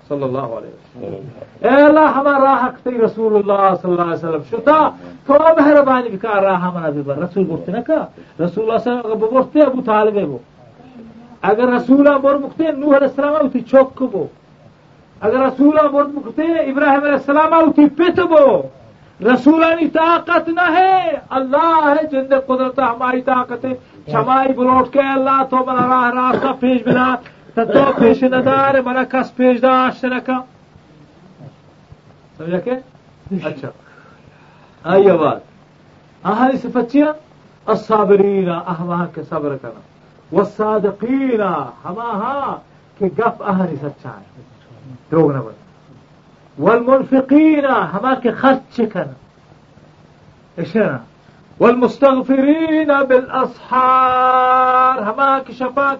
صلی 0.08 0.23
اللہ 0.23 0.49
علیہ 0.56 0.70
وسلم. 0.70 1.28
اے 1.66 1.82
اللہ 1.82 2.08
ہمارا 2.16 2.38
راہ 2.44 2.66
تی 2.84 2.96
رسول 3.04 3.34
اللہ 3.37 3.68
صلی 3.82 3.90
اللہ 3.90 4.02
علیہ 4.02 4.25
وسلم 4.25 4.42
شتا. 4.50 4.78
تو 5.26 5.34
مہربانی 5.58 6.16
کا 6.23 6.40
راہ 6.42 6.61
ہمارا 6.62 6.90
بھی 6.90 7.02
رسول 7.23 7.44
بولتے 7.44 7.73
نا 7.73 7.80
کا 7.87 8.00
رسول 8.44 8.64
اللہ 8.64 8.78
صلی 8.84 8.92
اللہ 8.92 9.00
علیہ 9.00 9.14
وسلم 9.14 9.30
بولتے 9.30 9.62
ابو 9.62 9.80
طالب 9.87 10.16
وہ 10.30 10.38
اگر 11.50 11.68
رسول 11.73 12.08
مر 12.23 12.34
مکتے 12.44 12.70
نوح 12.73 12.96
علیہ 12.96 13.08
السلام 13.08 13.34
اوتی 13.34 13.61
چوک 13.70 14.02
بو. 14.12 14.26
اگر 15.20 15.38
رسول 15.38 15.78
مر 15.92 16.04
مکتے 16.14 16.42
ابراہیم 16.42 17.02
علیہ 17.02 17.12
السلام 17.12 17.52
اوتی 17.52 17.88
پت 17.96 18.20
بو. 18.30 18.46
رسولانی 19.20 19.87
طاقت 19.94 20.49
نہ 20.49 20.70
ہے. 20.76 21.11
اللہ 21.38 21.76
ہے 21.88 22.06
جن 22.12 22.38
قدرت 22.46 22.78
ہماری 22.78 23.23
طاقت 23.23 23.64
ہے. 23.64 23.75
شمائی 24.12 24.52
بلوٹ 24.56 24.92
کے 24.92 25.00
اللہ 25.12 25.42
تو 25.50 25.64
منا 25.66 25.87
راہ 25.88 26.08
راستہ 26.14 26.52
پیش 26.61 26.82
بنا. 26.87 27.14
تو 27.56 27.92
پیش 27.92 28.23
ندار 28.25 28.80
منا 28.80 29.04
کس 29.04 29.34
پیش 29.37 29.62
داشت 29.62 30.04
نکا 30.04 30.38
سمجھا 32.38 32.58
کہ 32.58 32.70
اچھا 33.44 33.68
آئیے 34.84 35.12
بات 35.12 35.40
آہاں 36.23 36.50
صفت 36.62 36.90
چیا 36.92 37.12
الصابرین 37.66 38.49
اہواں 38.50 39.06
کے 39.14 39.23
صبر 39.23 39.56
کرنا 39.56 39.80
والصادقین 40.32 41.40
ہما 41.84 42.11
ہاں 42.14 42.56
کہ 42.99 43.06
گپ 43.18 43.42
اہنی 43.42 43.76
سچا 43.76 44.11
ہے 44.11 44.42
دروگ 45.12 45.32
نہ 45.32 45.38
بن 45.38 45.62
والمنفقین 46.58 47.64
ہما 47.94 48.14
کے 48.14 48.30
خرچ 48.32 48.80
کرنا 48.92 49.12
اشنا 50.56 50.96
والمستغفرین 51.61 52.90
بالأسحار. 53.08 55.02
ہما 55.02 55.38
کی 55.46 55.52
شفا 55.52 55.94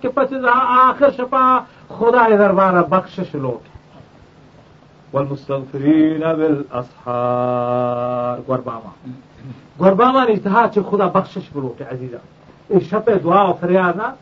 آخر 0.53 1.11
شفا. 1.17 1.59
خدا 1.89 2.27
دربارہ 2.39 2.83
بخشش 2.83 3.35
لوٹ 3.35 3.69
والمستغفرین 5.15 6.21
بالأسحار. 6.21 8.39
گرباما. 8.49 8.91
گرباما 9.81 10.25
نہیں 10.25 10.37
تھا 10.37 10.67
خدا 10.91 11.07
بخشش 11.07 11.49
بلوٹ 11.53 11.83
عزیزہ 11.93 12.17
شپ 12.91 13.11
دعا 13.25 13.43
و 13.43 13.53
فریاد 13.61 13.97
نا 13.97 14.15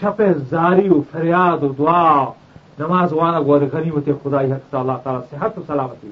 شپ 0.00 0.22
زاری 0.50 0.88
و 0.88 1.02
فریاد 1.12 1.62
و 1.62 1.72
دعا. 1.78 2.24
نماز 2.78 3.12
وأنا 3.12 3.40
گور 3.40 3.60
غنیمت 3.72 4.08
خدا 4.22 4.40
حق 4.40 4.70
تعالیٰ 4.70 4.96
صحت 5.30 5.58
و 5.58 5.62
سلامتی 5.66 6.08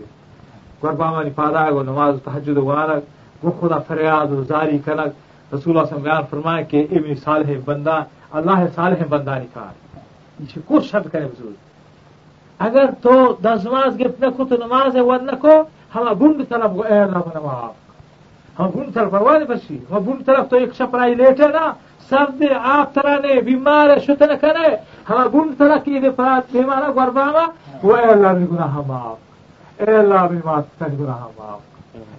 گو 0.83 1.83
نماز 1.83 2.15
وأنا. 2.57 2.95
گو 3.43 3.51
خدا 3.61 3.79
فریاد 3.79 4.33
و 4.33 4.43
زاری 4.49 4.79
کنک 4.85 5.55
رسول 5.55 5.77
اللہ 5.77 5.89
صلی 5.91 6.09
اللہ 6.09 6.21
فرمائے 6.31 6.65
کہ 6.65 6.87
ابن 6.91 7.15
صالح 7.25 7.51
بندہ، 7.65 8.03
اللہ 8.33 8.65
صالح 8.75 9.05
بندہ 9.09 9.39
نکال 9.39 9.75
یہ 10.39 10.61
کچھ 10.67 10.87
شب 10.87 11.11
کرے 11.13 11.27
بزرگ۔ 11.27 11.55
اگر 12.61 12.87
تو 13.03 13.13
دزماز 13.45 14.01
گفت 14.01 14.23
نکو 14.23 14.45
تو 14.45 14.57
نماز 14.57 14.97
ون 15.07 15.27
نکو 15.27 15.55
ہم 15.95 16.13
بند 16.19 16.41
طلب 16.49 16.75
گو 16.75 16.83
اے 16.83 16.99
اللہ 17.01 17.25
نماز 17.35 17.73
ہم 18.61 18.71
بن 18.75 18.91
طرف 18.95 19.11
پروانے 19.11 19.45
بچی 19.45 19.79
ہم 19.91 20.05
بن 20.07 20.23
طرف 20.27 20.49
تو 20.51 20.57
ایک 20.57 20.75
شپرائی 20.79 21.15
لیٹے 21.15 21.49
نا 21.49 21.73
سرد 22.11 22.43
آپ 22.63 22.95
طرح 22.95 23.17
نے 23.25 23.41
بیمار 23.41 23.99
شتن 24.07 24.33
کرے۔ 24.41 24.75
ہم 25.11 25.27
بن 25.33 25.55
طرح 25.59 25.77
کی 25.85 25.99
دے 25.99 26.11
پرات 26.11 26.53
بیمارا 26.53 26.89
گرباما 26.97 27.45
وہ 27.83 27.97
اے 27.97 28.05
اللہ 28.05 28.33
بھی 28.39 28.47
گناہ 28.53 28.77
معاف 28.87 29.81
اے 29.81 29.95
اللہ 29.97 30.27
بھی 30.31 30.39
مات 30.45 30.83
گناہ 30.83 31.27
معاف 31.37 31.61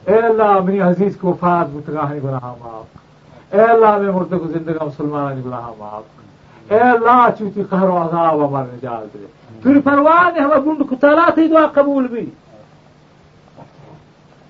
اے 0.06 0.16
اللہ، 0.16 0.44
اپنی 0.44 0.80
عزیز 0.80 1.18
کو 1.18 1.34
فات 1.40 1.76
متگاہ 1.76 2.14
گناہ 2.24 2.54
معاف۔ 2.60 2.98
اے 3.54 3.62
اللہ، 3.62 3.98
میں 3.98 4.12
مرد 4.12 4.30
کو 4.30 4.48
زندگی 4.48 4.86
مسلمان 4.86 5.42
گناہ 5.46 5.70
معاف۔ 5.78 6.04
اے 6.72 6.80
اللہ 6.80 7.28
چوتی 7.40 7.64
قہر 7.64 7.90
و 7.90 7.98
عذاب 7.98 8.48
ہمارے 8.48 8.68
نجات 8.74 9.14
دے۔ 9.14 9.26
پھر 9.64 9.80
پروانے 9.84 10.40
ہم 10.40 10.50
بن 10.50 10.84
کو 10.84 10.96
تلا 10.96 11.30
تھی 11.34 11.48
دعا 11.48 11.66
قبول 11.74 12.08
بھی۔ 12.08 12.30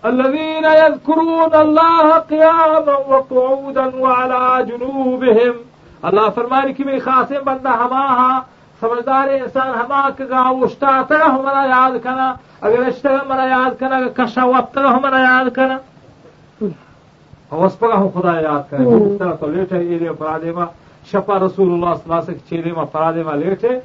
الذين 0.02 0.66
يذكرون 0.66 1.54
الله 1.54 2.10
قياما 2.28 3.16
وقعودا 3.16 3.98
وعلى 3.98 4.64
جنوبهم 4.66 5.62
اللہ 6.02 6.30
فرمائے 6.36 6.74
کہ 6.74 6.84
میری 6.84 7.00
خاص 7.00 7.32
بندہ 7.46 7.70
ہما 7.70 8.06
ہاں 8.06 8.42
سمجھدار 8.82 9.28
انسان 9.28 9.70
ہما 9.80 10.02
کا 10.18 10.42
اشتا 10.66 11.02
تر 11.08 11.22
ہمارا 11.22 11.64
یاد 11.66 12.04
کرنا 12.04 12.34
اگر 12.62 12.86
اشتا 12.88 13.10
ہمارا 13.10 13.46
یاد 13.48 13.80
کرنا 13.80 13.96
اگر 13.98 14.10
کشا 14.16 14.46
وقت 14.46 14.78
ہمارا 14.78 15.20
یاد 15.20 15.56
کرنا 15.56 15.78
وسپگا 17.52 17.96
ہوں 17.96 18.10
خدا 18.14 18.40
یاد 18.42 18.70
کریں۔ 18.70 18.86
تو 19.40 19.48
لیٹ 19.48 19.74
ہے 19.74 19.84
یہ 19.84 20.10
پرادے 20.20 20.52
میں 20.52 20.66
شپا 21.12 21.40
رسول 21.40 21.74
اللہ 21.74 21.94
صلی 21.96 22.04
اللہ 22.06 22.14
علیہ 22.14 22.24
وسلم 22.24 22.48
چیرے 22.50 22.72
میں 22.76 22.86
پرادے 22.92 23.24
میں 23.24 23.38
لیٹ 23.44 23.64
ہے 23.64 23.80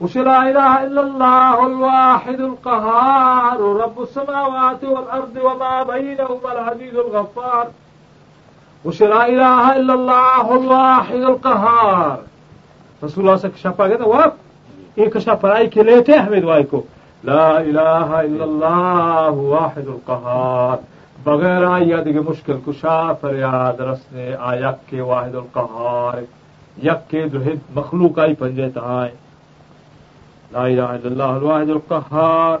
وش 0.00 0.16
لا 0.16 0.38
إله 0.42 0.70
إلا 0.84 1.00
الله 1.00 1.64
الواحد 1.64 2.40
القهار 2.40 3.60
رب 3.82 4.00
السماوات 4.00 4.84
والأرض 4.84 5.36
وما 5.42 5.74
بينهما 5.90 6.50
العزيز 6.52 6.96
الغفار۔ 6.96 7.70
وش 8.84 9.02
لا 9.02 9.22
إله 9.26 9.74
إلا 9.76 9.94
الله 9.94 10.58
الواحد 10.58 11.22
القهار 11.32 12.16
رسول 13.04 13.24
الله 13.24 13.40
سے 13.40 13.48
شپا 13.56 13.86
گیا 13.86 13.96
تھا، 13.96 14.08
وہ 14.08 14.22
ایک 14.94 15.18
شپرائی 15.18 15.70
کے 15.70 15.82
لیتے 15.82 16.12
ہمیں 16.12 16.40
دعائی 16.40 16.64
کو۔ 16.64 16.82
لا 17.24 17.48
الہ 17.48 17.80
الا 17.80 18.42
اللہ 18.42 19.32
واحد 19.32 19.88
القہار۔ 19.88 20.76
بغیر 21.24 21.64
آئی 21.64 21.84
دیگه 21.84 22.20
مشکل 22.28 22.58
کشا 22.66 23.12
فریاد 23.12 23.80
رسنے 23.80 24.34
آیک 24.40 24.90
کے 24.90 25.00
واحد 25.00 25.34
القہار۔ 25.34 26.22
یک 26.86 27.10
کے 27.10 27.24
درہد 27.28 27.58
مخلوق 27.74 28.18
آئی 28.18 28.34
پنجے 28.34 28.70
تہائیں 28.70 29.16
لا 30.52 30.62
الہ 30.62 30.82
الا 30.82 30.98
اللہ 31.04 31.22
الواحد 31.22 31.70
القہار۔ 31.70 32.58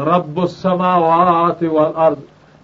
رب 0.00 0.40
السماوات 0.40 1.62
والارض۔ 1.62 2.16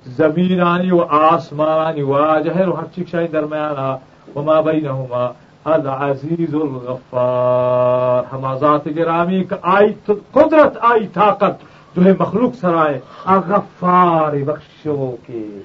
زمینانی 0.06 0.90
و 0.90 1.04
آسمانی 1.10 2.02
واجہ۔ 2.02 2.68
و 2.68 2.78
ہر 2.78 2.84
چیک 2.94 3.08
شاہی 3.08 3.26
درمیانا 3.28 3.96
وما 4.34 4.60
بینہما۔ 4.60 5.32
العزیز 5.64 6.54
الغفار. 6.54 8.34
ہما 8.34 8.54
ذات 8.54 8.86
گرامی 8.96 9.44
کا 9.44 9.56
آئی 9.62 9.94
قدرت 10.06 10.78
آئی 10.80 11.06
طاقت 11.06 11.62
جو 11.96 12.04
ہے 12.04 12.12
مخلوق 12.18 12.54
سرائے 12.60 13.00
غفار 13.26 14.32
بخشو 14.46 15.16
کے. 15.26 15.62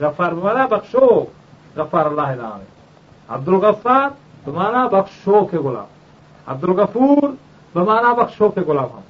غفار 0.00 0.32
بمانا 0.32 0.66
بخشو. 0.66 1.24
غفار 1.76 2.06
اللہ 2.06 2.20
نام 2.20 2.58
عبد 3.28 3.48
الغفار 3.48 4.08
بمانا 4.46 4.86
بخشو 4.86 5.44
کے 5.44 5.56
غلام. 5.56 5.84
عبد 6.46 6.64
الغفور 6.64 7.28
بمانا 7.74 8.12
بخشو 8.12 8.48
کے 8.48 8.60
غلام 8.60 8.84
ہم. 8.84 9.00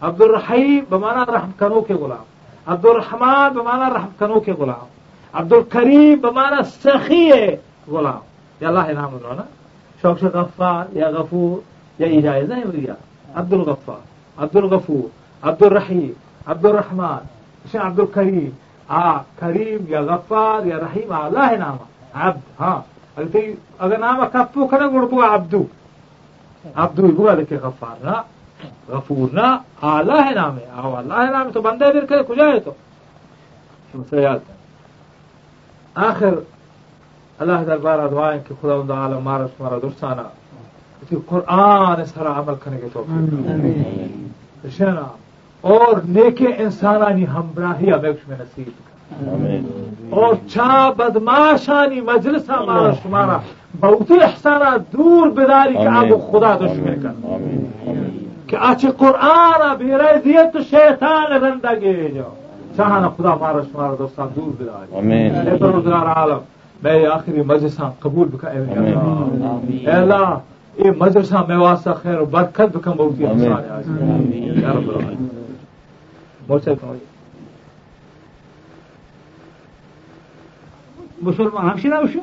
عبد 0.00 0.20
الرحیم 0.20 0.84
بمانا 0.88 1.24
رحم 1.32 1.50
کنو 1.58 1.80
کے 1.80 1.94
غلام. 1.94 2.24
عبد 2.66 2.84
الرحمان 2.84 3.52
بمانا 3.52 3.90
رحم 3.90 4.08
کنو 4.18 4.40
کے 4.40 4.52
غلام. 4.52 4.86
عبد 5.32 5.52
الکریم 5.52 6.20
بمانا 6.20 6.62
سخی 6.62 7.30
غلام. 7.88 8.20
یا 8.60 8.68
اللہ 8.68 8.92
نام 8.92 9.14
نا. 9.14 9.42
شوكش 10.04 10.24
غفار 10.24 10.86
يا 10.92 11.08
غفور 11.08 11.62
يا 12.00 12.06
إلهي 12.06 12.46
زي 12.46 12.64
ويا 12.64 12.96
عبد 13.36 13.52
الغفار 13.52 14.00
عبد 14.38 14.56
الغفور 14.56 15.08
عبد 15.44 15.62
الرحيم 15.62 16.14
عبد 16.48 16.66
الرحمن 16.66 17.18
شو 17.72 17.78
عبد 17.78 18.00
الكريم. 18.00 18.58
آه 18.90 19.24
كريم 19.40 19.86
يا 19.88 20.00
غفار 20.00 20.66
يا 20.66 20.78
رحيم 20.78 21.12
آه 21.12 21.26
الله 21.28 21.56
نعم 21.56 21.76
عبد 22.14 22.40
ها. 22.60 22.84
أقول 23.18 23.54
اذا 23.82 23.96
نعم 23.96 24.24
كفو 24.24 24.68
كنا 24.68 24.86
نقول 24.86 25.00
قربوا 25.02 25.24
عبدو. 25.24 25.64
عبدو 26.76 27.06
يقول 27.06 27.38
لك 27.38 27.52
غفار 27.52 27.96
نا 28.04 28.24
غفور 28.90 29.30
نا 29.32 29.60
آه 29.82 30.02
لا 30.02 30.28
هي 30.28 30.38
آه 30.38 31.00
الله 31.00 31.16
نعم 31.16 31.32
نامة. 31.32 31.50
تو 31.50 31.60
بندى 31.60 31.92
بيركه 31.92 32.22
كجاي 32.22 32.60
تو 32.60 32.72
شو 33.92 33.98
مسيال 33.98 34.40
آخر 35.96 36.42
اللہ 37.38 37.64
دربار 37.66 38.08
دعائیں 38.08 38.40
کہ 38.48 38.54
خدا 38.60 38.74
اندہ 38.74 38.92
عالم 38.92 39.22
مارا 39.22 39.46
شمارا 39.46 39.78
درسانا 39.82 40.22
قرآن 41.26 42.04
سارا 42.04 42.40
عمل 42.40 42.54
کرنے 42.64 42.78
کے 42.78 42.88
تو 42.92 43.04
شنا 44.76 45.06
اور 45.60 45.96
نیکے 46.04 46.46
انسانانی 46.58 47.26
ہمراہی 47.28 47.92
ابیکش 47.92 48.28
میں 48.28 48.36
نصیب 48.40 48.68
اور 50.10 50.34
چا 50.54 50.90
بدماشانی 50.90 52.00
مجلس 52.00 52.50
ہمارا 52.50 52.90
شمارا 53.02 53.38
بہت 53.80 54.12
احسانہ 54.22 54.76
دور 54.92 55.26
بداری 55.26 55.72
کہ 55.72 55.86
آپ 55.86 56.32
خدا 56.32 56.56
دشمن 56.56 57.00
کر۔ 57.02 57.32
کہ 58.46 58.56
اچھے 58.60 58.88
قرآن 58.98 59.76
بیرے 59.78 60.16
دیے 60.24 60.42
تو 60.52 60.58
شیطان 60.70 61.32
رندہ 61.32 61.74
گے 61.80 62.08
جو 62.08 62.28
چاہنا 62.76 63.08
خدا 63.08 63.34
مارا 63.34 63.60
شمارا 63.72 63.94
دوستان 63.98 64.28
دور 64.36 64.62
بداری 64.62 64.92
اے 65.50 65.56
پروردگار 65.56 66.06
عالم۔ 66.06 66.38
میں 66.82 67.06
آخری 67.06 67.42
مجلسان 67.42 67.90
قبول 68.00 68.28
بکا 68.28 68.48
اے 68.48 68.58
اللہ۔ 69.90 70.38
اے 70.74 70.90
مدرسہ 70.90 71.44
میں 71.48 71.56
واسطہ 71.56 71.90
خیر 72.02 72.18
و 72.18 72.24
برکت 72.24 72.76
موسیقی 76.48 76.74
کہو 76.80 76.94
مسلمان 81.22 81.70
همشنا 81.70 81.98
وشو 81.98 82.20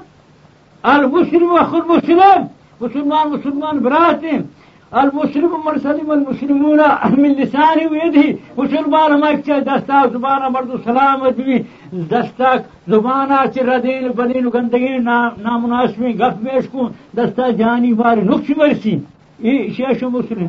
المسلم 0.83 1.51
اخو 1.59 1.77
المسلم 1.77 2.47
مسلمان 2.81 3.29
مسلمان 3.29 3.79
براتهم 3.79 4.41
المسلم 4.91 5.51
من 5.65 5.77
سلم 5.79 6.11
المسلمون 6.11 6.79
من 7.17 7.29
لسانه 7.29 7.87
ويده 7.91 8.37
مسلمان 8.57 9.19
ما 9.19 9.29
يكتشف 9.29 9.59
دستا 9.67 10.01
زبانا 10.13 10.47
مردو 10.49 10.77
سلامت 10.83 11.35
بھی 11.39 11.57
دستا 12.11 12.55
زبانا 12.87 13.45
چی 13.53 13.59
ردین 13.59 14.07
بدین 14.07 14.49
گندگی 14.53 14.97
نامناسبی، 14.97 16.19
گف 16.19 16.35
میشکون 16.43 16.91
دستا 17.17 17.49
جانی 17.49 17.93
ماری 17.93 18.21
نقش 18.21 18.49
مرسی 18.57 18.99
یہ 19.39 19.69
شیش 19.77 20.03
مسلم۔ 20.03 20.47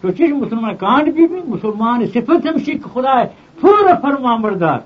تو 0.00 0.10
چیز 0.10 0.32
مسلمان 0.32 0.74
کانڈ 0.76 1.08
بھی 1.14 1.26
بھی؟ 1.26 1.40
مسلمان 1.46 2.06
صفت 2.06 2.46
ہمشی 2.46 2.78
خدا 2.94 3.20
ہے 3.20 3.26
پورا 3.60 3.94
فرما 4.02 4.36
مردار۔ 4.36 4.78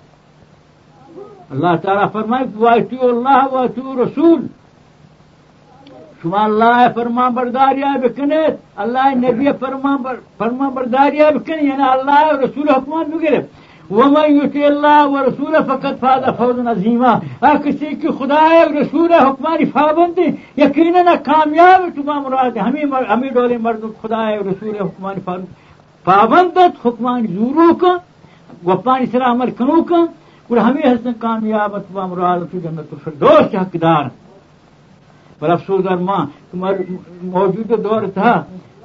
اللہ 1.51 1.77
تعالیٰ 1.83 2.11
فرمائے 2.13 2.45
واتو 2.55 3.09
اللہ 3.09 3.47
واتو 3.53 4.05
رسول۔ 4.05 4.47
شما 6.23 6.45
اللہ 6.45 6.87
فرما 6.95 7.29
برداریا 7.29 7.93
بکنید، 8.03 8.55
اللہ 8.83 9.15
نبی 9.15 9.47
فرما 9.61 9.97
فرما 10.39 10.69
برداریا 10.75 11.31
بکن 11.31 11.65
یعنی 11.67 11.83
اللہ 11.89 12.21
رسول 12.43 12.69
حکمان 12.69 13.11
بگرے 13.11 13.41
ومن 13.91 14.37
یتی 14.37 14.65
اللہ 14.65 15.03
و 15.07 15.19
رسول 15.27 15.57
فقط 15.67 16.01
فاز 16.01 16.25
فوز 16.39 16.59
عظیما۔ 16.67 17.13
کسی 17.65 17.95
کی 18.01 18.09
خدا 18.19 18.41
ہے 18.51 18.65
رسول 18.81 19.13
حکمانی 19.13 19.65
پابند 19.65 20.19
یقینا 20.57 21.15
کامیاب 21.25 21.83
تمام 21.97 22.23
مراد 22.23 22.57
ہمیں 22.57 22.85
ہمیں 23.11 23.31
ڈولے 23.31 23.57
مرد 23.57 23.85
خدا 24.03 24.27
ہے 24.29 24.37
رسول 24.39 24.77
حکمانی 24.81 25.21
پابند 26.05 26.59
حکمان 26.85 27.27
زورو 27.27 27.75
کا 27.75 27.97
وپانی 28.67 29.07
سرا 29.13 29.31
عمل 29.31 29.51
کنو 29.51 29.83
کا 29.85 30.05
اور 30.49 30.57
ہمیں 30.57 30.83
حسن 30.83 31.13
کامیاب 31.19 31.79
تمام 31.79 32.11
مراد 32.11 32.53
جنت 32.53 32.93
الفردوس 32.93 33.55
حقدار 33.55 34.05
پر 35.39 35.51
افسوس 35.51 35.85
در 35.85 35.97
ماں 36.09 36.25
موجود 37.35 37.73
دور 37.85 38.07
تھا 38.15 38.33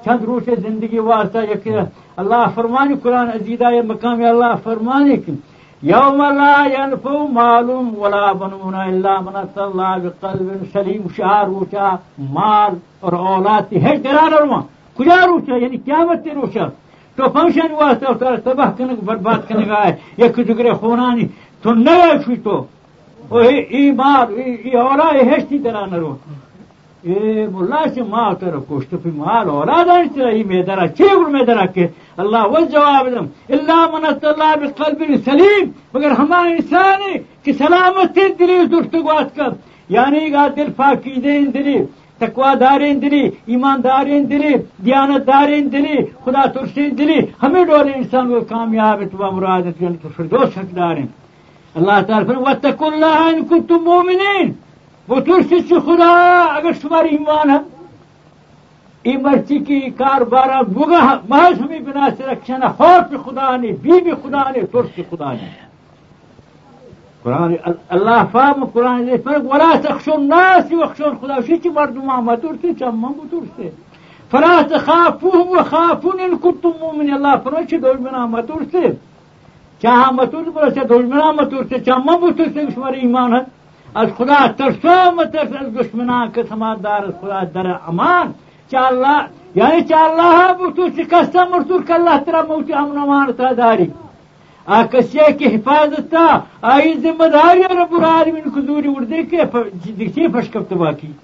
چند 0.05 0.23
روش 0.25 0.49
زندگی 0.61 0.99
واسطہ 0.99 1.37
یک 1.51 1.67
اللہ 2.21 2.43
فرمانی 2.55 2.95
قرآن 3.03 3.29
عزیزہ 3.29 3.73
یہ 3.73 3.81
مقام 3.87 4.21
اللہ 4.29 4.55
فرمانی 4.63 5.17
کی 5.25 5.35
یوم 5.83 6.21
لا 6.37 6.55
ينفع 6.73 7.15
معلوم 7.33 7.87
ولا 7.99 8.31
بنون 8.33 8.75
الا 8.75 9.19
من 9.21 9.35
اتى 9.35 9.65
بقلب 10.03 10.49
سلیم 10.73 11.07
شہر 11.15 11.45
روچا 11.45 11.95
مال 12.35 12.75
اور 12.99 13.13
اولاد 13.13 13.73
ہے 13.83 13.95
ڈران 14.03 14.33
اور 14.33 14.47
وہاں 14.47 14.61
کجا 14.97 15.25
روچا 15.27 15.55
یعنی 15.63 15.77
قیامت 15.85 16.23
تی 16.23 16.31
روچا 16.35 16.67
تو 17.17 17.29
فنکشن 17.33 17.71
واسطہ 17.79 18.35
تباہ 18.43 18.71
کنگ، 18.77 18.99
برباد 19.05 19.47
کنگ 19.47 19.71
آئے. 19.77 19.95
یک 20.17 20.37
جگرے 20.47 20.73
خونانی 20.79 21.25
تو 21.63 21.73
نیا 21.73 22.11
شوی 22.25 22.35
تو. 22.43 22.63
ای 23.29 23.91
مال 23.91 24.33
ای 24.33 24.77
اولاد 24.77 25.15
ہشتی 25.31 25.57
دران 25.57 25.93
رو 25.93 26.15
اے 27.01 27.47
ملا 27.51 27.83
سے 27.93 28.01
ماں 28.01 28.33
تر 28.39 28.55
کوشت 28.67 28.91
پہ 29.03 29.09
مال 29.13 29.49
اولاد 29.49 29.89
انت 29.89 30.17
ای 30.17 30.43
می 30.43 30.61
درا 30.63 30.87
چه 30.87 31.03
میدرا 31.03 31.25
چیگر 31.27 31.29
میدرا 31.35 31.65
کے 31.65 31.87
اللہ 32.17 32.41
وہ 32.51 32.59
جواب 32.71 33.05
دم۔ 33.11 33.25
اللہ 33.49 33.81
من 33.93 34.05
اللہ 34.05 34.51
بقلب 34.61 34.99
سلیم۔ 35.25 35.71
مگر 35.93 36.11
ہمارا 36.11 36.49
انسان 36.49 37.01
ہے 37.01 37.17
کہ 37.43 37.51
سلامت 37.53 38.19
دلی 38.39 38.57
درستگوات 38.71 39.35
کا 39.35 39.47
یعنی 39.89 40.31
گا 40.33 40.47
دل 40.55 40.69
فاقیدین 40.75 41.49
دلی 41.53 41.77
تقوا 42.19 42.53
دارین 42.59 43.01
دلی 43.01 43.23
ایماندارین 43.45 44.23
دلی 44.29 44.53
دیانت 44.85 45.27
دارین 45.27 45.71
دلی 45.71 45.97
خدا 46.23 46.43
ترسین 46.53 46.89
دلی 46.97 47.19
ہمیں 47.43 47.63
ڈولے 47.65 47.93
انسان 47.93 48.29
کو 48.29 48.39
کامیاب 48.49 49.03
تو 49.11 49.31
مراد 49.31 49.65
فردوس 50.15 50.57
حق 50.57 50.75
دارین 50.75 51.07
اللہ 51.75 52.01
تعالیٰ 52.07 52.27
فرمائے 52.27 52.41
وَاتَّقُوا 52.41 52.87
اللَّهَ 52.87 53.33
إِن 53.33 53.45
كُنتُم 53.45 53.83
مُؤْمِنِينَ۔ 53.83 54.51
وہ 55.07 55.19
ترسی 55.19 55.79
خدا، 55.79 56.43
اگر 56.55 56.71
تمہاری 56.81 57.07
ایمان 57.07 57.49
ہے، 57.49 57.57
ای 59.03 59.17
مرچی 59.17 59.59
کی 59.59 59.79
کار 59.79 60.21
بارہ 60.21 60.61
بگا 60.61 61.19
محض 61.29 61.61
ہمیں 61.61 61.79
بنا 61.79 62.07
سے 62.17 62.23
رکھنا 62.23 62.67
خوف 62.67 63.25
خدا 63.25 63.55
نے 63.55 63.71
بی 63.71 63.91
بی 63.91 64.11
خدا 64.23 64.49
نے 64.49 64.61
ترس 64.61 64.99
خدا 65.09 65.33
نے۔ 65.33 65.71
قرآن 67.23 67.55
اللہ 67.89 68.23
فام 68.31 68.65
قرآن 68.65 69.05
نے 69.05 69.17
فرق 69.17 69.53
ولا 69.53 69.73
تخشون 69.81 70.15
الناس 70.15 70.65
وخشون 70.71 71.15
خدا 71.21 71.35
شی 71.47 71.69
مردم 71.69 72.21
ما 72.21 72.35
ترسی 72.35 72.73
چمم 72.79 73.11
ترسی۔ 73.31 73.69
فلا 74.31 74.61
تخافوهم 74.69 75.57
وخافون 75.57 76.19
ان 76.19 76.37
كنتم 76.37 76.71
مؤمنين۔ 76.79 77.13
الله 77.13 77.33
فرمائے 77.43 77.65
چھ 77.65 77.73
دول 77.73 77.97
بنا 77.97 78.25
مترسی 78.25 78.71
چاہا 78.71 79.10
Kehametun 79.81 80.55
burası 80.55 80.89
düşmanametur 80.89 81.69
ki 81.69 81.83
çamma 81.85 82.21
bu 82.21 82.35
tüksün 82.35 82.69
şuvar 82.69 82.93
imanı. 82.93 83.45
از 83.95 84.09
خدا 84.17 84.39
ترسو 84.59 84.95
مترس 85.17 85.51
از 85.61 85.67
دشمنان 85.77 86.31
که 86.33 86.41
تما 86.49 86.71
دار 86.85 87.05
از 87.09 87.15
خدا 87.21 87.39
در 87.55 87.67
امان. 87.89 88.27
چه 88.71 88.79
الله 88.89 89.19
یعنی 89.55 89.83
چه 89.83 89.97
الله 89.97 90.53
بوتو 90.53 90.89
چه 90.89 91.05
کستا 91.05 91.45
مرتور 91.45 91.85
که 91.87 91.93
الله 91.93 92.17
ترا 92.25 92.41
موتی 92.49 92.73
امن 92.73 92.97
امان 92.97 93.31
تا 93.31 93.53
داری؟ 93.53 93.93
کسی 94.93 95.19
که 95.39 95.45
حفاظت 95.49 96.09
تا 96.09 96.43
آئی 96.61 96.93
زمداری 96.97 97.63
رب 97.63 97.93
العالمین 97.93 98.43
کدوری 98.55 98.87
ورده 98.87 99.25
که 99.25 99.49
دیکتی 99.97 100.27
پشکفت 100.27 100.73
باکی 100.73 101.15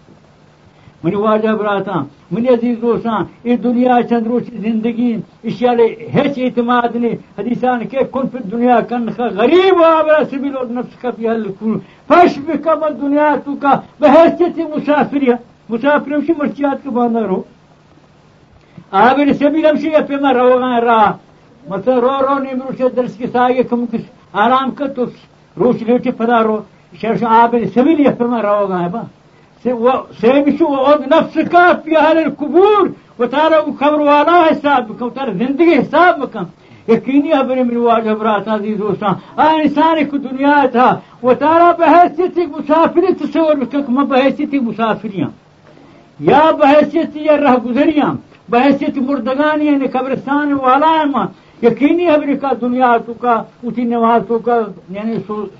باقی 1.03 1.15
منی 1.15 1.15
واجہ 1.15 1.49
براتا 1.49 2.05
منی 2.31 2.47
عزیز 2.47 2.81
دوستان 2.81 3.25
ای 3.43 3.57
دنیا 3.57 4.01
چند 4.09 4.27
روچ 4.27 4.43
زندگی 4.61 5.15
اشیال 5.43 5.79
ہیچ 6.15 6.33
اعتماد 6.37 6.95
نے، 6.95 7.11
حدیثان 7.37 7.87
کے 7.87 7.99
کن 8.11 8.27
پھر 8.27 8.41
دنیا 8.51 8.79
کن 8.89 9.09
خا 9.15 9.27
غریب 9.39 9.83
آبرا 9.83 10.23
سبیل 10.31 10.55
اور 10.57 10.65
نفس 10.65 11.01
کا 11.01 11.11
پی 11.11 11.27
حل 11.29 11.43
کن، 11.59 11.77
فش 12.07 12.39
بکم 12.47 12.81
دنیا 13.01 13.35
تو 13.45 13.55
کا 13.61 13.73
بحیثیت 13.99 14.57
مسافری 14.59 15.29
مسافر 15.69 16.11
ہمشی 16.13 16.33
مرچیات 16.37 16.83
کے 16.83 16.89
باندھا 16.89 17.21
رو۔ 17.27 17.41
آبر 18.91 19.33
سبیل 19.33 19.65
ہمشی 19.65 19.89
یا 19.89 20.01
پیما 20.07 20.33
رو 20.33 20.59
گا 20.59 20.79
رہا 20.81 21.11
مثلا 21.69 21.95
رو 21.95 22.15
رو 22.25 22.37
نیم 22.39 22.61
روچ 22.61 22.81
درس 22.95 23.15
کے 23.17 23.27
ساگے 23.31 23.63
کم 23.69 23.85
کس 23.91 24.03
آرام 24.33 24.71
کر 24.71 24.87
تو 24.87 25.05
روچ 25.57 25.81
لیٹی 25.87 26.11
پدا 26.11 26.41
رو۔ 26.43 26.57
شرش 27.01 27.23
آبر 27.23 27.65
سبیل 27.73 27.99
یا 27.99 28.11
پیما 28.17 28.41
رو 28.41 28.67
گا 28.67 28.87
با۔ 28.91 29.01
سيمشوا 30.21 30.69
وعود 30.69 31.01
نفسك 31.13 31.53
في 31.83 31.97
أهل 31.97 32.17
القبور 32.17 32.91
وترى 33.19 33.55
قبر 33.55 34.01
والا 34.01 34.43
حساب 34.43 34.87
بكم 34.87 35.09
ترى 35.09 35.33
زندگی 35.33 35.73
حساب 35.75 36.19
بكم 36.19 36.45
یقینی 36.87 37.31
ابر 37.33 37.63
من 37.63 37.77
واجہ 37.77 38.11
برات 38.19 38.47
عزیز 38.47 38.77
دوستان 38.79 39.13
انسان 39.37 40.03
کو 40.09 40.17
دنیا 40.17 40.55
تھا 40.71 40.89
وہ 41.23 41.33
تارا 41.39 41.71
بحیثیت 41.79 42.39
تصور 43.21 43.55
بکک 43.55 43.89
میں 43.89 44.05
بحیثیت 44.05 44.53
ایک 44.53 44.63
مسافریاں 44.63 45.27
یا 46.19 46.43
بحیثیت 46.59 47.17
یا 47.27 47.37
رہ 47.37 47.57
گزریاں 47.65 48.13
بحیثیت 48.49 48.97
مردگانی 48.97 49.65
یعنی 49.65 49.87
قبرستان 49.87 50.53
والا 50.53 50.91
ہے 50.97 51.25
یقینی 51.61 52.07
ابر 52.09 52.33
کا 52.41 52.51
دنیا 52.61 52.95
تو 53.05 53.13
کا 53.21 53.35
اسی 53.63 53.83
نماز 53.83 54.21
تو 54.27 54.37
کا 54.45 54.59
یعنی 54.89 55.15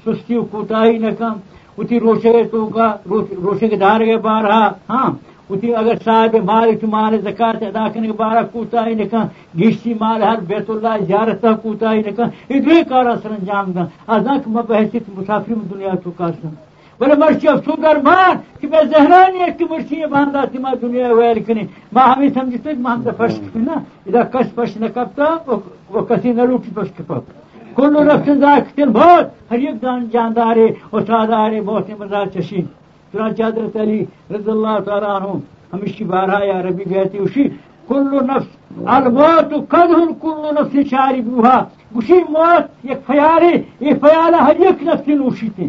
سستی 0.06 0.40
کوتاہی 0.52 0.98
نہ 0.98 1.12
کم 1.20 1.34
اتی 1.78 2.00
روشے 2.00 2.44
تو 2.52 2.66
کا 2.68 2.88
روشے 3.08 3.68
کے 3.68 3.76
دار 3.76 4.06
کے 4.06 4.18
بارہا 4.18 4.62
ہاں 4.90 5.10
اتی 5.50 5.74
اگر 5.76 5.96
صاحب 6.06 6.36
مال 6.46 6.76
چھ 6.76 6.86
مال 6.86 7.18
زکات 7.22 7.64
ادا 7.64 7.88
کرنے 7.94 8.12
بارہ 8.12 8.44
کوتاہی 8.52 8.94
نکان 8.94 9.28
گیشتی 9.60 9.94
مال 9.94 10.24
ہر 10.24 10.40
بیت 10.48 10.70
اللہ 10.70 10.98
زیارت 11.08 11.46
کوتاہی 11.62 12.02
نکان 12.08 12.30
ادوی 12.50 12.84
کارا 12.90 13.14
سر 13.24 13.30
انجام 13.30 13.72
دن 13.72 13.86
از 14.08 14.48
مبحثیت 14.48 15.10
مسافر 15.18 15.54
دنیا 15.72 15.94
تو 16.04 16.12
کارسن 16.12 16.56
بلے 17.00 17.16
مرچی 17.16 17.48
افسو 17.48 17.76
درمان 17.82 18.38
کہ 18.62 18.68
میں 18.68 18.82
زہرانی 18.92 19.40
ہے 19.40 19.50
کہ 19.58 19.66
مرچی 19.70 19.96
یہ 19.96 20.06
باندھا 20.06 20.44
تھی 20.46 20.60
ماں 20.60 20.74
دنیا 20.82 21.12
ویل 21.14 21.40
کنی 21.44 21.64
ماں 21.94 22.08
ہمیں 22.08 22.30
سمجھتے 22.34 22.74
کہ 22.74 22.82
ماں 22.82 22.96
ہم 22.96 23.10
پش 23.18 23.34
نا۔ 23.56 23.76
اذا 24.08 24.24
کس 24.34 24.54
پش 24.56 24.78
نکبتا 24.78 25.26
وہ 25.90 26.02
کسی 26.06 26.32
نہ 26.34 26.42
لوٹی 26.42 26.72
پش 26.76 26.90
کل 27.78 27.96
رفت 28.10 28.30
ذاکتن 28.42 28.90
بہت 28.92 29.52
ہر 29.52 29.58
ایک 29.66 29.82
دان 29.82 30.06
جاندارے 30.14 30.68
اتادارے 30.92 31.62
بہت 31.62 31.90
مزاج 32.00 32.28
چشین. 32.34 32.66
چنانچہ 33.12 33.44
حضرت 33.44 33.76
علی 33.82 34.00
رضی 34.34 34.52
اللہ 34.52 34.78
تعالیٰ 34.86 35.16
عنہ 35.16 35.32
ہمیشہ 35.74 36.04
بارہ 36.12 36.44
یا 36.46 36.62
ربی 36.64 36.84
گئے 36.90 37.18
اسی 37.24 37.44
کل 37.88 38.08
نفس 38.30 38.48
الموت 38.96 39.54
قدر 39.74 40.00
کل 40.22 40.42
نفس 40.60 40.90
شاری 40.90 41.22
بوہا. 41.28 41.58
گوشی 41.96 42.20
موت 42.30 42.86
یک 42.86 43.06
فیاری 43.08 43.54
یہ 43.80 43.94
فیالہ 44.02 44.42
ہر 44.48 44.56
ایک 44.66 44.84
نفس 44.88 45.08
نوشی 45.08 45.50
تھی 45.56 45.68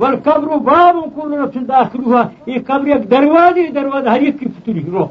والقبر 0.00 0.56
باب 0.68 0.96
كل 1.16 1.30
نفس 1.40 1.56
داخلها 1.68 2.22
یہ 2.46 2.58
قبر 2.66 2.86
ایک 2.92 3.10
دروازے، 3.10 3.66
دروازہ 3.74 4.08
ہر 4.08 4.20
ایک 4.26 4.38
کی 4.40 4.46
فتری 4.54 4.82
رو. 4.92 5.04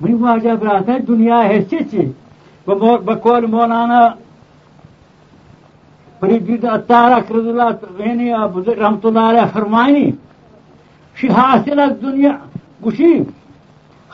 من 0.00 0.14
واجہ 0.22 0.54
برات 0.60 0.88
ہے 0.88 0.98
دنیا 1.08 1.38
ہے 1.48 1.62
چچے. 1.70 2.04
بقول 2.66 3.46
مولانا 3.52 4.00
فرید 6.20 6.64
التارک 6.64 7.32
رضی 7.32 7.48
اللہ 7.48 7.70
یعنی 8.06 8.30
رحمت 8.80 9.06
اللہ 9.06 9.24
علیہ 9.30 9.46
فرمائنی، 9.52 10.10
شی 11.20 11.28
حاصل 11.36 11.78
الدنیا 11.80 12.32
گوشی، 12.84 13.12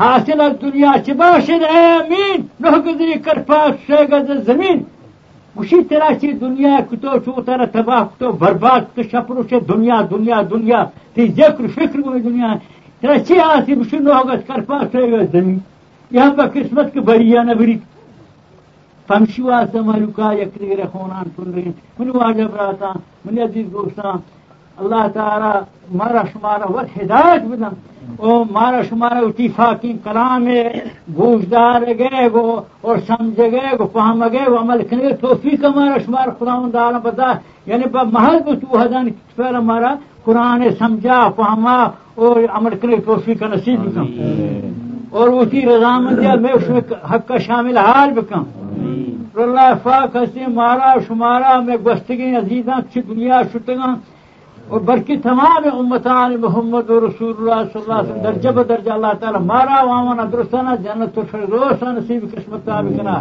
حاصل 0.00 0.40
الدنیا 0.40 0.92
چه 1.06 1.12
باشد، 1.20 1.62
اے 1.72 1.84
امین 1.94 2.40
نه 2.60 2.70
گذری 2.86 3.18
کرپاس 3.24 3.72
سه 3.86 4.04
گز 4.12 4.30
زمین۔ 4.46 4.78
گوشی 5.56 5.82
ترا 5.88 6.08
چی 6.20 6.32
دنیا 6.40 6.78
کتو 6.90 7.18
چو 7.24 7.32
ترا 7.46 7.64
تباہ 7.72 8.02
کتو 8.10 8.32
برباد 8.40 8.82
کتو 8.92 9.02
شپرو 9.10 9.42
چه 9.50 9.60
دنیا 9.68 10.00
دنیا 10.10 10.40
دنیا، 10.50 10.80
تی 11.14 11.22
ذکر 11.38 11.66
فکر 11.74 11.98
گوی 12.04 12.20
دنیا۔ 12.20 12.54
ترا 13.00 13.18
چی 13.26 13.38
حاصل 13.38 13.74
بشی 13.74 13.98
نه 13.98 14.20
گز 14.28 14.46
کرپاس 14.46 14.84
سه 14.92 15.06
گز 15.12 15.32
زمین۔ 15.32 15.58
یہاں 16.10 16.30
با 16.36 16.44
قسمت 16.54 16.92
کے 16.92 17.00
بریہ 17.00 17.40
نہ 17.46 17.54
یک 19.10 20.58
دیگر 20.60 20.86
خونان 20.92 21.26
کن 21.36 21.52
رہی 21.54 21.70
من 21.98 22.08
واجب 22.10 22.56
راتا 22.56 22.92
من 23.24 23.38
عزیز 23.38 23.66
دوستان 23.72 24.18
اللہ 24.78 25.06
تعالی 25.14 25.52
مارا 25.96 26.22
شمارا 26.32 26.66
وقت 26.72 26.96
ہدایت 27.02 27.42
بدن. 27.42 27.74
او 28.16 28.44
مارا 28.44 28.80
شمارا 28.88 29.18
اتفاقی 29.18 29.92
کلام 30.04 30.46
گوشدار 31.16 31.82
گئے 31.98 32.26
گو 32.32 32.60
اور 32.80 32.96
سمجھ 33.06 33.40
گئے 33.40 33.72
گو 33.78 33.86
فہم 33.92 34.22
گئے 34.32 34.46
گو 34.50 34.56
عمل 34.58 34.82
کرنے 34.90 35.12
توفیق 35.20 35.64
ہمارا 35.64 35.96
شمار 36.06 36.28
خدا 36.38 36.54
دارا 36.72 36.98
بتا. 37.04 37.32
یعنی 37.66 37.84
محل 38.12 38.38
تو 38.44 38.78
حدان 38.78 39.08
پہلے 39.36 39.56
ہمارا 39.56 39.94
قرآن 40.24 40.62
سمجھا 40.78 41.18
فہما 41.36 41.76
اور 42.14 42.36
عمل 42.56 42.76
کرنے 42.80 42.96
توفیق 43.06 43.40
کا 43.40 43.46
نصیب 43.54 43.80
بکم. 43.84 44.06
اور 45.10 45.28
اسی 45.28 45.60
رضامندیہ 45.66 46.34
میں 46.40 46.52
اس 46.52 46.68
میں 46.68 46.80
حق 47.12 47.26
کا 47.28 47.36
شامل 47.46 47.76
حال 47.78 48.12
بکم. 48.16 48.42
اللہ 49.36 49.72
فاق 49.82 50.16
ہسی 50.16 50.46
مارا 50.52 50.92
شمارا 51.06 51.58
میں 51.60 51.76
گستگی 51.86 52.34
عزیزاں 52.36 52.80
چھ 52.92 52.98
شتگاں 53.52 53.94
اور 54.68 54.80
برکی 54.80 55.16
تمام 55.22 55.66
امتان 55.72 56.34
محمد 56.40 56.90
رسول 56.90 57.34
اللہ 57.34 57.62
صلی 57.64 57.82
اللہ 57.82 57.92
علیہ 57.94 58.10
وسلم 58.10 58.22
درجہ 58.22 58.50
بدرجہ 58.50 58.92
اللہ 58.92 59.12
تعالی 59.20 59.44
مارا 59.44 59.82
وامنا 59.84 60.24
درستانہ 60.32 60.74
جنت 60.84 61.18
الفردوس 61.18 61.82
نصیب 61.82 62.24
قسمت 62.32 62.64
تابقنا 62.66 63.20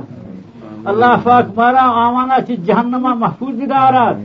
اللہ 0.92 1.14
پاک 1.24 1.46
مارا 1.58 1.86
آوانا 2.06 2.38
چی 2.48 2.56
جہنما 2.66 3.14
محفوظ 3.22 3.60
دارات 3.70 4.16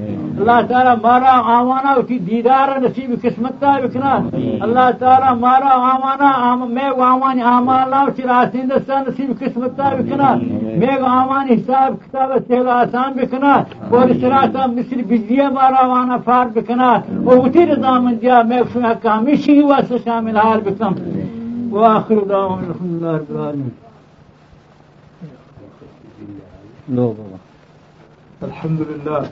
اللہ 0.41 0.61
تعالی 0.69 0.91
مارا 1.03 1.33
آوانا 1.57 1.93
اسی 2.01 2.19
دیدار 2.27 2.69
نصیب 2.83 3.11
قسمت 3.23 3.61
تا 3.61 3.73
بکنا. 3.83 4.13
اللہ 4.65 4.91
تعالی 4.99 5.31
مارا 5.41 5.73
آوانا 5.93 6.55
میں 6.77 6.91
آوان 7.09 7.43
آمانا 7.55 8.05
چی 8.17 8.23
راسین 8.29 8.69
دستا 8.71 9.01
نصیب 9.09 9.31
قسمت 9.41 9.77
تا 9.77 9.89
بکنا. 9.99 10.35
میں 10.81 10.97
آوان 11.09 11.49
حساب 11.51 11.95
کتاب 12.05 12.33
سہل 12.49 12.69
آسان 12.77 13.13
بکنا. 13.17 13.53
اور 13.91 14.15
سراتا 14.21 14.67
مصر 14.77 15.03
بجلیہ 15.09 15.49
مارا 15.55 15.85
آوانا 15.85 16.17
فار 16.25 16.47
بکنا. 16.55 16.91
اور 17.27 17.37
اسی 17.47 17.65
نظام 17.73 18.09
دیا 18.23 18.43
میں 18.49 18.63
میں 18.75 18.95
ہمیشہ 19.05 19.51
ہوا 19.61 19.79
سے 19.89 19.99
شامل 20.05 20.37
حال 20.37 20.61
بکم. 20.65 20.95
وآخر 21.73 22.25
دعوان 22.29 22.65
الحمد 22.65 22.93
لله 22.93 23.17
رب 23.17 23.31
العالمين 23.31 23.90
بابا 26.91 27.39
الحمد 28.43 28.81
لله. 28.81 29.31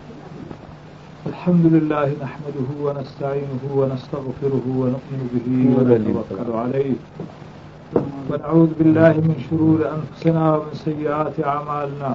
الحمد 1.27 1.67
لله 1.67 2.15
نحمده 2.23 2.69
ونستعينه 2.83 3.63
ونستغفره 3.75 4.67
ونؤمن 4.81 5.21
به 5.33 5.49
ونتوكل 5.75 6.53
عليه. 6.53 6.95
ونعوذ 8.31 8.71
بالله 8.79 9.13
من 9.13 9.37
شرور 9.51 9.91
أنفسنا 9.97 10.57
ومن 10.57 10.75
سيئات 10.75 11.37
أعمالنا. 11.47 12.11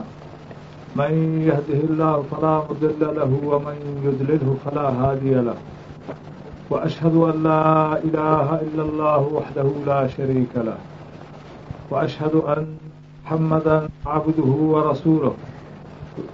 من 0.96 1.42
يهده 1.50 1.80
الله 1.90 2.24
فلا 2.32 2.56
مضل 2.70 3.02
له 3.02 3.32
ومن 3.44 3.78
يضلله 4.06 4.56
فلا 4.66 4.88
هادي 4.90 5.34
له. 5.34 5.58
وأشهد 6.70 7.16
أن 7.16 7.44
لا 7.44 7.98
إله 8.08 8.48
إلا 8.66 8.84
الله 8.84 9.22
وحده 9.34 9.68
لا 9.88 10.08
شريك 10.08 10.54
له. 10.56 10.78
وأشهد 11.92 12.36
أن 12.36 12.68
محمدا 13.26 13.90
عبده 14.06 14.44
ورسوله. 14.44 15.34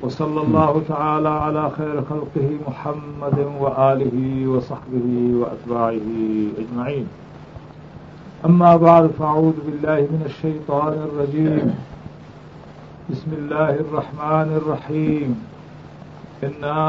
وصلى 0.01 0.41
الله 0.41 0.81
تعالى 0.87 1.29
على 1.29 1.71
خير 1.77 2.03
خلقه 2.09 2.57
محمد 2.67 3.39
وآله 3.59 4.47
وصحبه 4.47 5.07
وأتباعه 5.39 6.09
أجمعين. 6.57 7.07
أما 8.45 8.75
بعد 8.75 9.07
فأعوذ 9.19 9.53
بالله 9.65 9.99
من 9.99 10.21
الشيطان 10.25 10.93
الرجيم. 10.93 11.75
بسم 13.09 13.31
الله 13.37 13.69
الرحمن 13.69 14.49
الرحيم. 14.61 15.43
إنا 16.43 16.79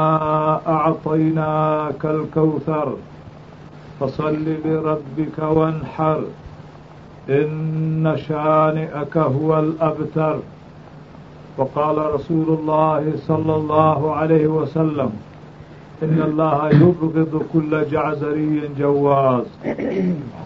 أعطيناك 0.67 2.05
الكوثر 2.05 2.93
فصل 3.99 4.35
لربك 4.65 5.37
وانحر. 5.39 6.23
إن 7.29 8.17
شانئك 8.27 9.17
هو 9.17 9.59
الأبتر. 9.59 10.39
وقال 11.57 12.13
رسول 12.13 12.57
الله 12.59 13.13
صلى 13.27 13.55
الله 13.55 14.15
عليه 14.15 14.47
وسلم 14.47 15.11
إن 16.03 16.21
الله 16.21 16.69
يبغض 16.69 17.43
كل 17.53 17.89
جعزري 17.91 18.69
جواز. 18.79 19.45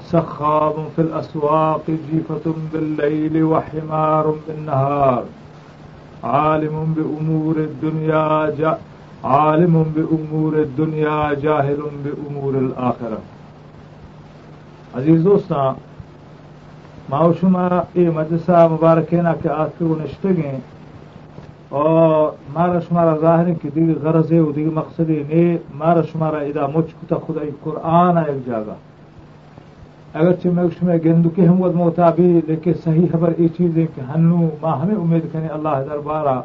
سخاب 0.06 0.74
في 0.96 1.02
الأسواق 1.02 1.84
جيفة 1.88 2.54
بالليل 2.74 3.44
وحمار 3.44 4.36
بالنهار. 4.48 5.24
عالم 6.24 6.94
بأمور 6.98 7.56
الدنيا 7.58 8.50
جا 8.60 8.78
عالم 9.24 9.84
بأمور 9.96 10.54
الدنيا 10.54 11.34
جاهل 11.34 11.82
بأمور 12.06 12.54
الآخرة. 12.54 13.20
عزیز 14.96 15.22
دوستان 15.22 15.76
ما 17.10 17.20
شما 17.40 17.68
ای 17.94 18.10
مدرسہ 18.10 18.68
مبارکینا 18.72 19.34
کے 19.42 19.50
آخر 19.50 19.86
نشتگیں 20.02 20.58
اور 21.70 22.32
مارا 22.54 22.80
شمارا 22.88 23.16
ظاہر 23.22 23.54
کہ 23.62 23.70
دیگر 23.76 23.98
غرض 24.04 24.32
ہے 24.32 24.42
دیگر 24.56 24.74
مقصد 24.74 25.10
نے 25.10 25.46
مارا 25.78 26.02
شمارا 26.12 26.40
ادا 26.40 26.66
مجھ 26.74 26.86
کتا 26.92 27.16
خدا 27.28 27.42
قرآن 27.64 28.18
ایک 28.18 28.46
جاگا. 28.48 28.76
اگرچہ 30.14 30.50
میں 30.56 30.64
اس 30.64 30.82
میں 30.84 30.98
گندو 31.06 31.30
کے 31.36 31.46
ہم 31.48 31.58
موتا 31.76 32.10
بھی 32.16 32.28
لیکن 32.48 32.74
صحیح 32.84 33.08
خبر 33.12 33.32
یہ 33.38 33.48
چیز 33.58 33.78
ہے 33.78 33.86
کہ 33.96 34.02
ہنو 34.12 34.50
ماں 34.62 34.76
ہمیں 34.82 34.96
امید 34.96 35.32
کریں 35.34 35.48
اللہ 35.48 35.82
دربارہ 35.90 36.40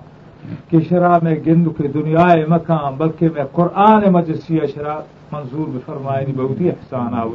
کہ 0.71 0.79
شرح 0.89 1.19
میں 1.23 1.35
گندو 1.47 1.71
کے 1.79 1.89
دنیا 1.95 2.27
مکان 2.49 2.95
بلکہ 2.99 3.29
میں 3.35 3.45
قرآن 3.53 4.11
مجلسی 4.13 4.59
شرح 4.75 4.99
منظور 5.33 5.69
بھی 5.73 5.81
فرمائے 5.87 6.27
بہت 6.37 6.61
ہی 6.61 6.69
احسان 6.69 7.15
آؤ 7.21 7.31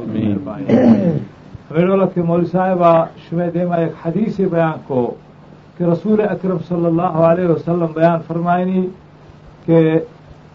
میرے 1.70 2.06
کے 2.14 2.22
مول 2.22 2.44
صاحبہ 2.46 2.92
شمع 3.20 3.44
دیما 3.54 3.76
ایک 3.76 3.92
حدیث 4.04 4.40
بیان 4.42 4.78
کو 4.86 5.06
کہ 5.78 5.84
رسول 5.84 6.20
اکرم 6.22 6.58
صلی 6.68 6.86
اللہ 6.86 7.16
علیہ 7.22 7.46
وسلم 7.46 7.92
بیان 7.94 8.20
فرمائنی 8.26 8.86
کہ 9.66 9.98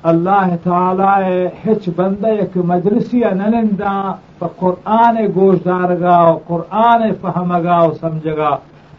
اللہ 0.04 0.56
تعالی 0.64 1.48
ہچ 1.64 1.90
بندہ 1.96 2.28
ایک 2.36 2.58
مجلسی 2.66 3.22
ننندا 3.34 4.48
قرآن 4.58 5.18
گوش 5.36 5.58
دارگا 5.66 6.20
قرآن 6.48 7.04
فہمگا 7.22 7.80
و 7.80 7.94
سمجھگا 7.94 8.56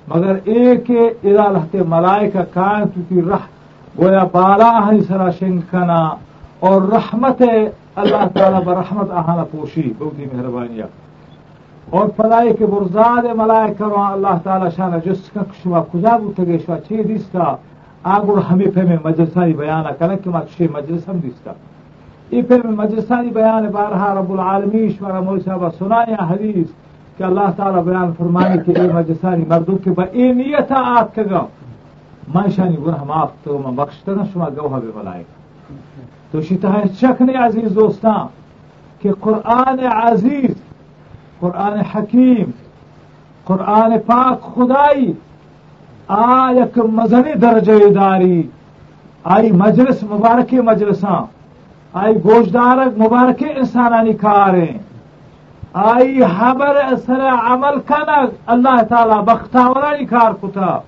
مگر 0.08 0.36
ایک 0.46 0.90
ادا 0.90 1.48
لہتے 1.48 1.82
ملائکہ 1.88 2.42
کان 2.54 2.88
کی 3.08 3.22
رح 3.22 3.46
گویا 3.94 4.24
بالا 4.32 4.70
ہی 4.82 5.00
سرا 5.00 5.30
شنکنا 5.38 6.02
اور 6.60 6.82
رحمت 6.92 7.42
اللہ 7.96 8.28
تعالی 8.34 8.64
برحمت 8.64 9.10
آہانا 9.12 9.44
پوشی 9.44 9.92
بہت 9.98 10.18
ہی 10.18 10.26
مہربانیہ 10.32 10.84
اور 11.92 12.08
فضائی 12.16 12.52
کے 12.58 12.66
برزاد 12.66 13.24
ملائے 13.36 13.72
کرو 13.78 14.00
اللہ 14.02 14.38
تعالی 14.44 14.68
شان 14.76 14.92
جس 15.04 15.30
کا 15.34 15.40
شما 15.62 15.80
کجا 15.92 16.16
بوتے 16.16 16.46
گے 16.46 16.58
شما 16.58 16.78
چی 16.88 17.02
دیستا؟ 17.02 17.54
آگور 18.02 18.38
ہمیں 18.50 18.70
پہ 18.74 18.82
میں 18.82 18.96
مجلسانی 19.04 19.52
بیانہ 19.52 19.88
کرنے 19.98 20.16
کہ 20.24 20.30
مات 20.30 20.56
شی 20.56 20.66
مجلس 20.72 21.08
ہم 21.08 21.18
دیستا۔ 21.18 21.52
ای 22.30 22.42
پہ 22.42 22.54
میں 22.64 22.72
مجلسانی 22.76 23.30
بیان 23.30 23.66
بارہا 23.72 24.14
رب 24.14 24.32
العالمین 24.32 24.88
شما 24.88 25.20
مولی 25.20 25.40
صاحبہ 25.40 25.68
سنایا 25.78 26.24
حدیث 26.30 26.70
کہ 27.16 27.22
اللہ 27.22 27.50
تعالی 27.56 27.82
بیان 27.90 28.12
فرمانے 28.18 28.56
کہ 28.64 28.80
اے 28.80 28.88
مجلسانی 28.92 29.44
مردوں 29.48 29.76
کے 29.84 29.90
با 29.90 30.04
اے 30.12 30.32
نیتا 30.32 30.82
آت 30.96 31.14
کگا 31.14 31.44
میں 32.34 32.48
شانی 32.56 32.76
گناہ 32.86 33.04
معاف 33.04 33.30
تو 33.44 33.58
میں 33.58 33.76
بخشتا 33.76 34.12
نا 34.12 34.24
شما 34.32 34.48
گوہ 34.56 34.80
بے 34.80 34.90
ملائے 34.94 35.22
تو 36.30 36.40
شیطہ 36.40 36.82
شک 37.00 37.22
عزیز 37.36 37.74
دوستان 37.74 38.26
کہ 39.02 39.10
قرآن 39.20 39.86
عزیز 39.92 40.54
قرآن 41.42 41.78
حکیم، 41.80 42.50
قرآن 43.44 43.98
پاک 44.06 44.40
خدائی 44.42 45.12
آ 46.08 46.50
یک 46.50 46.78
مزنی 46.78 47.34
درجہ 47.34 47.90
داری۔ 47.94 48.42
آئی 49.24 49.52
مجلس 49.52 50.02
مبارک 50.02 50.54
مجلساں، 50.54 51.26
آئی 51.92 52.14
گوشدار 52.14 52.76
مبارک 52.76 53.42
انسانانی 53.56 54.12
کاریں۔ 54.12 54.78
آئی 55.72 56.22
حبر 56.38 56.76
اثر 56.76 57.20
عمل 57.28 57.80
کنگ 57.88 58.30
اللہ 58.46 58.82
تعالی 58.82 59.18
بختاورانی 59.26 60.04
کار 60.04 60.32
کتا۔ 60.42 60.78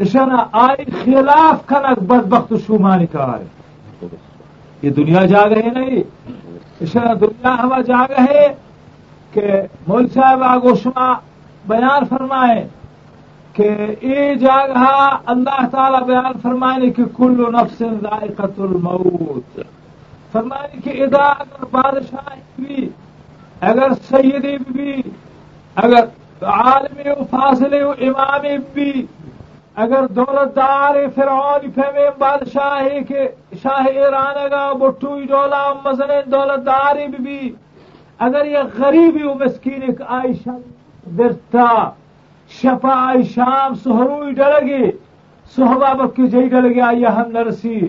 اشنا 0.00 0.44
آئی 0.52 0.84
خلاف 1.04 1.66
کنگ 1.66 2.04
بدبخت 2.06 2.54
شومانی 2.66 3.06
کار۔ 3.06 3.38
یہ 4.82 4.90
دنیا 4.90 5.26
جا 5.26 5.48
گئے 5.48 5.70
نہیں؟ 5.74 6.00
اشنا 6.80 7.12
دنیا 7.20 7.56
ہوا 7.62 7.80
جا 7.80 8.06
گئے 8.06 8.54
کہ 9.34 9.62
مول 9.86 10.08
صاحب 10.08 10.42
آگو 10.42 10.74
شما 10.74 11.12
بیان 11.66 12.04
فرمائے 12.04 12.66
کہ 13.52 13.68
ای 14.00 14.34
جگہ 14.34 14.84
اللہ 15.26 15.66
تعالی 15.70 16.04
بیان 16.04 16.38
فرمائے 16.42 16.90
کہ 16.90 17.04
کل 17.16 17.44
نفس 17.52 17.82
ذائقت 18.02 18.60
الموت۔ 18.60 19.60
فرمائے 20.32 20.80
کہ 20.84 21.02
ادا 21.02 21.24
اگر 21.24 21.64
بادشاہ 21.70 22.34
بھی 22.56 22.88
اگر 23.60 23.92
سیدی 24.08 24.56
بھی 24.68 25.00
اگر 25.74 26.04
عالمی 26.42 27.10
و 27.10 27.24
فاصلے 27.30 27.82
و 27.82 27.90
امامی 28.00 28.56
بھی 28.72 29.06
اگر 29.76 30.06
دولت 30.06 30.56
دار 30.56 30.94
فرعون 31.14 31.70
فہمے 31.74 32.08
بادشاہ 32.18 32.88
کے 33.08 33.28
شاہ 33.62 33.86
ایران 33.94 34.36
گا 34.50 34.72
بٹوئی 34.72 35.26
ڈولا 35.26 35.62
مزن 35.84 36.10
دولت 36.26 36.66
داری 36.66 37.06
بھی 37.18 37.52
اگر 38.24 38.44
یہ 38.46 38.58
غریبی 38.78 39.22
و 39.22 39.34
مسکین 39.34 39.82
ایک 39.82 40.02
آئشہ 40.08 40.50
درتا 41.18 41.90
شفا 42.48 43.08
آئی 43.08 43.22
شام 43.22 43.74
سہروئی 43.74 44.32
ڈلگی، 44.32 44.90
صحبہ 45.56 45.94
بکی 45.94 46.26
جئی 46.26 46.48
ڈلگی 46.48 46.80
آئی 46.80 47.06
ہم 47.06 47.30
نرسی۔ 47.32 47.80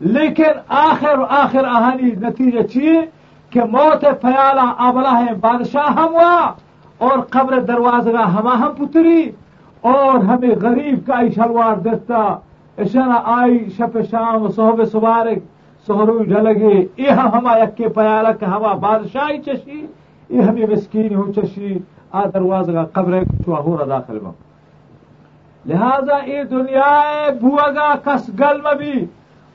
لیکن 0.00 0.52
آخر 0.68 1.18
آخر 1.28 1.64
آہانی 1.64 2.10
نتیجہ 2.10 2.62
چیئے 2.62 3.06
کہ 3.50 3.60
موت 3.64 4.04
فیالا 4.20 4.72
آبلا 4.78 5.24
ہے 5.24 5.34
بادشاہ 5.34 5.86
ہم 5.86 6.14
ہوا 6.14 6.52
اور 6.98 7.18
قبر 7.30 7.60
دروازہ 7.60 8.10
ہما 8.10 8.54
ہم 8.58 8.72
پتری 8.78 9.30
اور 9.80 10.18
ہمیں 10.18 10.54
غریب 10.62 11.06
کا 11.06 11.16
آئی 11.16 11.30
شلوار 11.30 11.76
دیتا۔ 11.76 12.38
اشنا 12.78 13.20
آئی 13.24 13.58
شپ 13.76 13.98
شام 14.10 14.48
صحب 14.48 14.84
سبارک۔ 14.92 15.51
سہروئی 15.88 16.24
ڈلگی 16.24 16.74
یہ 16.96 17.10
ہما 17.34 17.56
یک 17.58 17.76
کے 17.76 17.88
پیالا 17.88 18.32
کہ 18.32 18.44
ہما 18.44 18.72
بادشاہی 18.82 19.38
چشی 19.42 19.86
یہ 20.30 20.42
ہمیں 20.42 20.66
مسکین 20.66 21.14
ہو 21.14 21.32
چشی، 21.32 21.78
آ 22.12 22.24
دروازہ 22.24 22.72
کا 22.72 22.84
قبر 22.92 23.18
ہو 23.48 23.76
رہا 23.78 23.84
داخل 23.88 24.18
میں 24.22 24.30
لہذا 25.64 26.18
یہ 26.26 26.42
دنیا 26.50 27.28
بوگا 27.40 27.92
کس 28.04 28.28
گل 28.40 28.60
مبی 28.60 29.04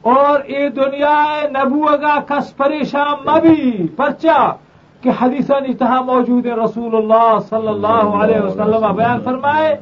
اور 0.03 0.39
یہ 0.49 0.69
دنیا 0.75 1.17
نبوگا 1.51 2.15
کس 2.27 2.55
پریشان 2.57 3.25
مبی 3.25 3.87
پرچا 3.95 4.39
کہ 5.03 5.11
حدیثہ 5.19 5.59
نتہا 5.67 6.01
موجود 6.01 6.45
ہے 6.45 6.53
رسول 6.55 6.95
اللہ 6.95 7.37
صلی 7.49 7.67
اللہ 7.67 8.15
علیہ 8.21 8.39
وسلم 8.41 8.95
بیان 8.95 9.21
فرمائے 9.23 9.75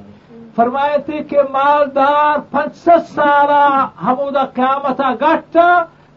فرمائے 0.55 0.97
تھے 1.05 1.21
کہ 1.29 1.41
مالدار 1.51 2.39
پنچت 2.51 3.13
سالہ 3.15 3.87
ہمودا 4.03 4.45
قیامتا 4.53 5.13
گٹ 5.21 5.57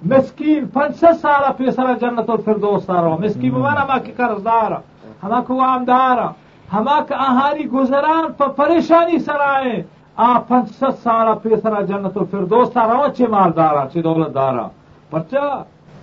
مسکین 0.03 0.67
پنچت 0.73 1.21
سالہ 1.21 1.53
پیسرا 1.57 1.93
جنت 2.01 2.29
الفردوس 2.31 2.85
سارا 2.87 3.15
مسکین 3.17 3.51
بمانا 3.53 3.85
ما 3.85 3.97
کی 3.99 4.13
قرض 4.13 4.45
دارا 4.45 5.41
کو 5.47 5.61
عام 5.61 5.85
دارا 5.85 6.27
ہما 6.73 6.99
کا 7.09 7.17
آہاری 7.21 7.67
گزران 7.71 8.33
پر 8.37 8.49
پریشانی 8.57 9.19
سرائے 9.19 9.83
آ 10.17 10.39
پنچت 10.49 11.03
سالہ 11.03 11.35
پیسرا 11.43 11.81
جنت 11.89 12.17
الفردوس 12.17 12.73
سارا 12.75 13.09
چھ 13.17 13.31
مالدارا 13.31 13.85
چھ 13.93 14.05
دولت 14.05 14.35
دارا 14.35 14.67
پرچا 15.11 15.49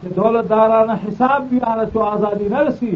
چھ 0.01 0.15
دولت 0.15 0.49
دارا 0.49 0.83
نہ 0.85 0.99
حساب 1.05 1.49
بھی 1.49 1.59
آنا 1.67 1.85
چو 1.93 2.03
آزادی 2.03 2.47
نہ 2.49 2.67
رسی 2.67 2.95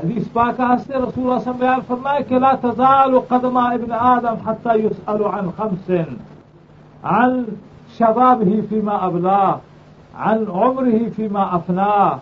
حدیث 0.00 0.32
پاک 0.32 0.60
ہستے 0.62 0.94
رسول 0.96 1.24
اللہ 1.24 1.44
صلی 1.44 1.52
اللہ 1.52 1.72
علیہ 1.72 1.92
وسلم 1.92 2.28
کہ 2.28 2.38
لا 2.38 2.52
تزال 2.62 3.18
قدم 3.28 3.56
ابن 3.58 3.92
آدم 3.92 4.48
حتى 4.48 4.80
يسأل 4.80 5.24
عن 5.26 5.50
خمس 5.58 5.90
عن 7.04 7.44
شبابه 7.98 8.62
فيما 8.68 9.06
أبلاه 9.06 9.67
عن 10.18 10.46
عمره 10.48 11.00
فيما 11.16 11.56
أفناه 11.56 12.18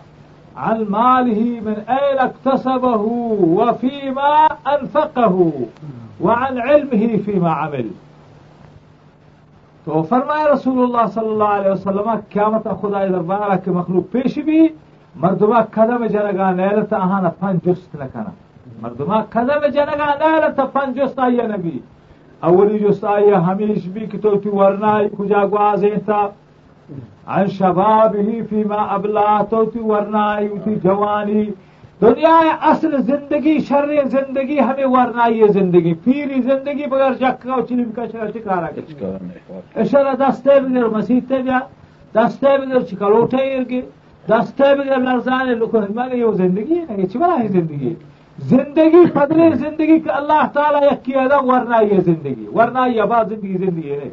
عن 0.57 0.85
ماله 0.89 1.41
من 1.67 1.77
أين 1.89 2.19
اكتسبه 2.19 3.03
وفيما 3.59 4.33
أنفقه 4.73 5.51
وعن 6.21 6.53
علمه 6.67 7.19
فيما 7.25 7.51
عمل. 7.51 7.87
فرمائے 10.09 10.45
رسول 10.45 10.79
اللہ 10.83 11.05
صلی 11.13 11.29
اللہ 11.31 11.51
علیہ 11.57 11.71
وسلم 11.71 12.09
قیامت 12.29 12.67
خدا 12.81 13.05
دربارہ 13.09 13.55
کے 13.65 13.71
مخلوق 13.71 14.11
پیش 14.11 14.37
بھی 14.45 14.67
مردما 15.15 15.61
قدم 15.75 16.05
جنگا 16.05 16.49
نیلت 16.55 16.93
آہانا 16.93 17.29
پن 17.39 17.57
جست 17.65 17.95
نکنا 17.95 18.31
مردما 18.81 19.21
قدم 19.35 19.61
جنگا 19.73 20.09
نیلت 20.23 20.59
پن 20.73 20.91
جست 20.95 21.19
آئیے 21.19 21.45
نبی. 21.55 21.77
اولی 22.49 22.79
جست 22.79 23.05
آئیے 23.13 23.35
ہمیش 23.47 23.85
بھی 23.93 24.05
کہ 24.11 24.17
تو 24.23 24.35
تی 24.43 24.49
گوازیں 24.49 25.95
تھا 26.05 26.21
عن 27.27 27.47
شبابه 27.49 28.43
فيما 28.43 28.95
ابلا 28.95 29.43
تو 29.43 29.65
تی 29.65 29.79
ورنائی 29.81 30.47
تی 30.65 30.75
جوانی 30.75 31.53
دنیا 32.01 32.35
اصل 32.61 33.01
زندگی 33.01 33.59
شر 33.59 33.89
زندگی 34.05 34.59
ہمیں 34.59 34.85
ورنائی 34.87 35.47
زندگی 35.49 35.93
پیری 35.95 36.41
زندگی 36.41 36.85
بغیر 36.85 37.13
جکا 37.13 37.55
و 37.55 37.61
چلیم 37.61 37.91
کا 37.91 38.07
چکارا 38.07 38.67
اشارہ 39.75 40.13
دستے 40.15 40.59
بگر 40.59 40.87
مسیحتے 40.87 41.41
بیا 41.41 41.59
دستے 42.15 42.57
بگر 42.57 42.83
چکلوٹے 42.83 43.55
ارگی 43.55 43.81
دستے 44.25 44.73
بگر 44.75 44.99
لرزانے 44.99 45.55
لکھو 45.55 45.79
ہمارے 45.79 46.17
یہ 46.17 46.31
زندگی 46.37 46.79
ہے 46.79 47.01
یہ 47.01 47.07
چبرا 47.07 47.35
ہے 47.39 47.47
زندگی 47.47 47.93
زندگی 48.37 49.05
پدر 49.13 49.55
زندگی 49.55 49.99
کہ 49.99 50.09
اللہ 50.11 50.47
تعالیٰ 50.53 50.81
یکی 50.83 51.15
ادا 51.15 51.43
ورنہ 51.43 51.83
یہ 51.91 51.99
زندگی 52.05 52.45
ورنہ 52.53 52.87
یہ 52.89 53.01
آباد 53.01 53.25
زندگی 53.29 53.57
زندگی 53.57 53.91
ہے 53.91 54.09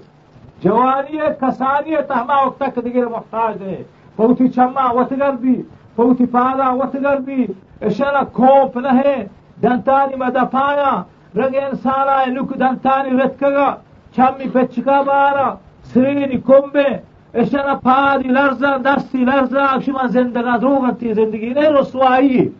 جواری 0.65 1.19
کسانی 1.43 1.97
تهما 1.97 2.47
وقتا 2.47 2.69
که 2.69 2.81
دیگه 2.81 3.05
محتاج 3.05 3.59
ده 3.59 3.85
فوتی 4.17 4.49
چما 4.49 4.87
وتگر 4.97 5.31
بی 5.31 5.65
فوتی 5.97 6.27
پالا 6.27 6.79
وتگر 6.79 7.17
بی 7.17 7.49
اشنا 7.83 8.25
کوپ 8.25 8.79
نه 8.79 9.29
دنتانی 9.63 10.15
مدفایا 10.17 11.05
رگ 11.35 11.57
انسانا 11.57 12.25
نک 12.35 12.49
دنتانی 12.49 13.11
رتکگا. 13.11 13.77
چمی 14.13 14.49
پچکا 14.55 15.03
بارا 15.03 15.59
سرینی 15.83 16.39
کمبه. 16.49 17.03
اشنا 17.35 17.75
پادی 17.75 18.29
لرزا 18.29 18.79
دستی 18.79 19.25
لرزا. 19.25 19.81
شما 19.81 20.07
زندگا 20.07 20.57
دروغتی 20.57 21.15
زندگی 21.15 21.55
نه 21.55 21.71
رسوایی. 21.71 22.53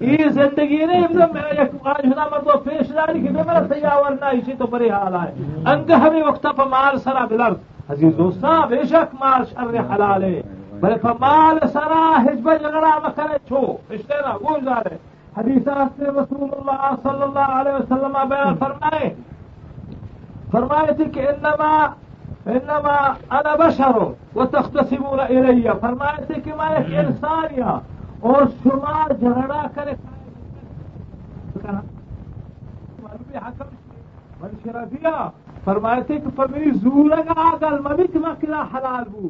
یہ 0.00 0.28
زندگی 0.28 0.86
نہیں 0.86 1.06
میرا 1.32 1.62
یک 1.62 1.70
آج 1.84 2.06
ہونا 2.06 2.24
مردو 2.32 2.58
پیش 2.58 2.94
داری 2.94 3.20
کہ 3.20 3.30
میرا 3.30 3.58
سیاور 3.68 4.10
نہ 4.10 4.24
اسی 4.24 4.52
تو 4.58 4.66
بری 4.66 4.90
حال 4.90 5.14
ہے 5.14 5.32
انگ 5.72 5.90
ہمیں 5.90 6.22
وقت 6.22 6.46
پہ 6.56 6.62
مال 6.70 6.98
سرا 6.98 7.24
بلر 7.30 7.52
عزیز 7.88 8.12
دوستان 8.18 8.68
بے 8.68 8.82
شک 8.90 9.14
مال 9.20 9.42
شر 9.50 9.94
حلال 9.94 10.22
ہے۔ 10.22 10.42
بلے 10.80 10.94
پہ 11.02 11.08
مال 11.20 11.58
سرا 11.72 12.22
حجب 12.24 12.50
جگڑا 12.62 12.98
مکنے 13.04 13.36
چھو۔ 13.48 13.76
اشتے 13.90 14.14
نا 14.26 14.36
گوش 14.36 14.66
دارے 14.66 14.96
حدیثات 15.36 15.98
سے 15.98 16.04
رسول 16.04 16.48
اللہ 16.52 16.94
صلی 17.02 17.22
اللہ 17.22 17.50
علیہ 17.60 17.72
وسلم 17.72 18.16
بیان 18.28 18.56
فرمائے۔ 18.56 19.14
فرمائے 20.50 20.94
تھی 20.94 21.04
کہ 21.04 21.28
انما 21.28 21.86
انما 22.46 22.96
انا 23.30 23.54
بشر 23.54 23.98
وتختصمون 24.36 25.20
الی 25.20 25.68
فرمائے 25.80 26.24
تھی 26.24 26.40
کہ 26.40 26.52
میں 26.56 26.76
ایک 26.76 27.06
انسان 27.06 27.58
یا 27.58 27.78
اور 28.20 28.42
شما 28.62 29.06
جھگڑا 29.08 29.62
کرے. 29.74 29.94
شرفیہ 34.64 35.28
فرمائے 35.64 36.02
تھے 36.06 36.18
کہ 36.18 36.30
پمیری 36.36 36.70
زور 36.82 37.10
کا 37.26 37.40
آگل 37.46 37.78
مبی 37.84 38.18
مکلا 38.18 38.62
حلال 38.74 39.04
بو. 39.12 39.28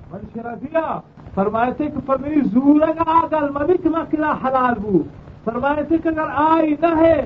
من 0.00 0.24
شرفیہ 0.34 0.86
فرمائے 1.34 1.72
تھے 1.76 1.88
کہ 1.90 2.00
پمیری 2.06 2.40
زور 2.52 2.80
کا 2.98 3.10
آگل 3.16 3.48
مبی 3.54 3.88
مکلا 3.88 4.32
حلال 4.44 4.78
بو. 4.82 5.02
فرمائے 5.44 5.82
تھے 5.88 5.98
کہ 5.98 6.08
اگر 6.08 6.28
آئی 6.44 6.74
نہ 6.82 6.94
ہے 7.00 7.18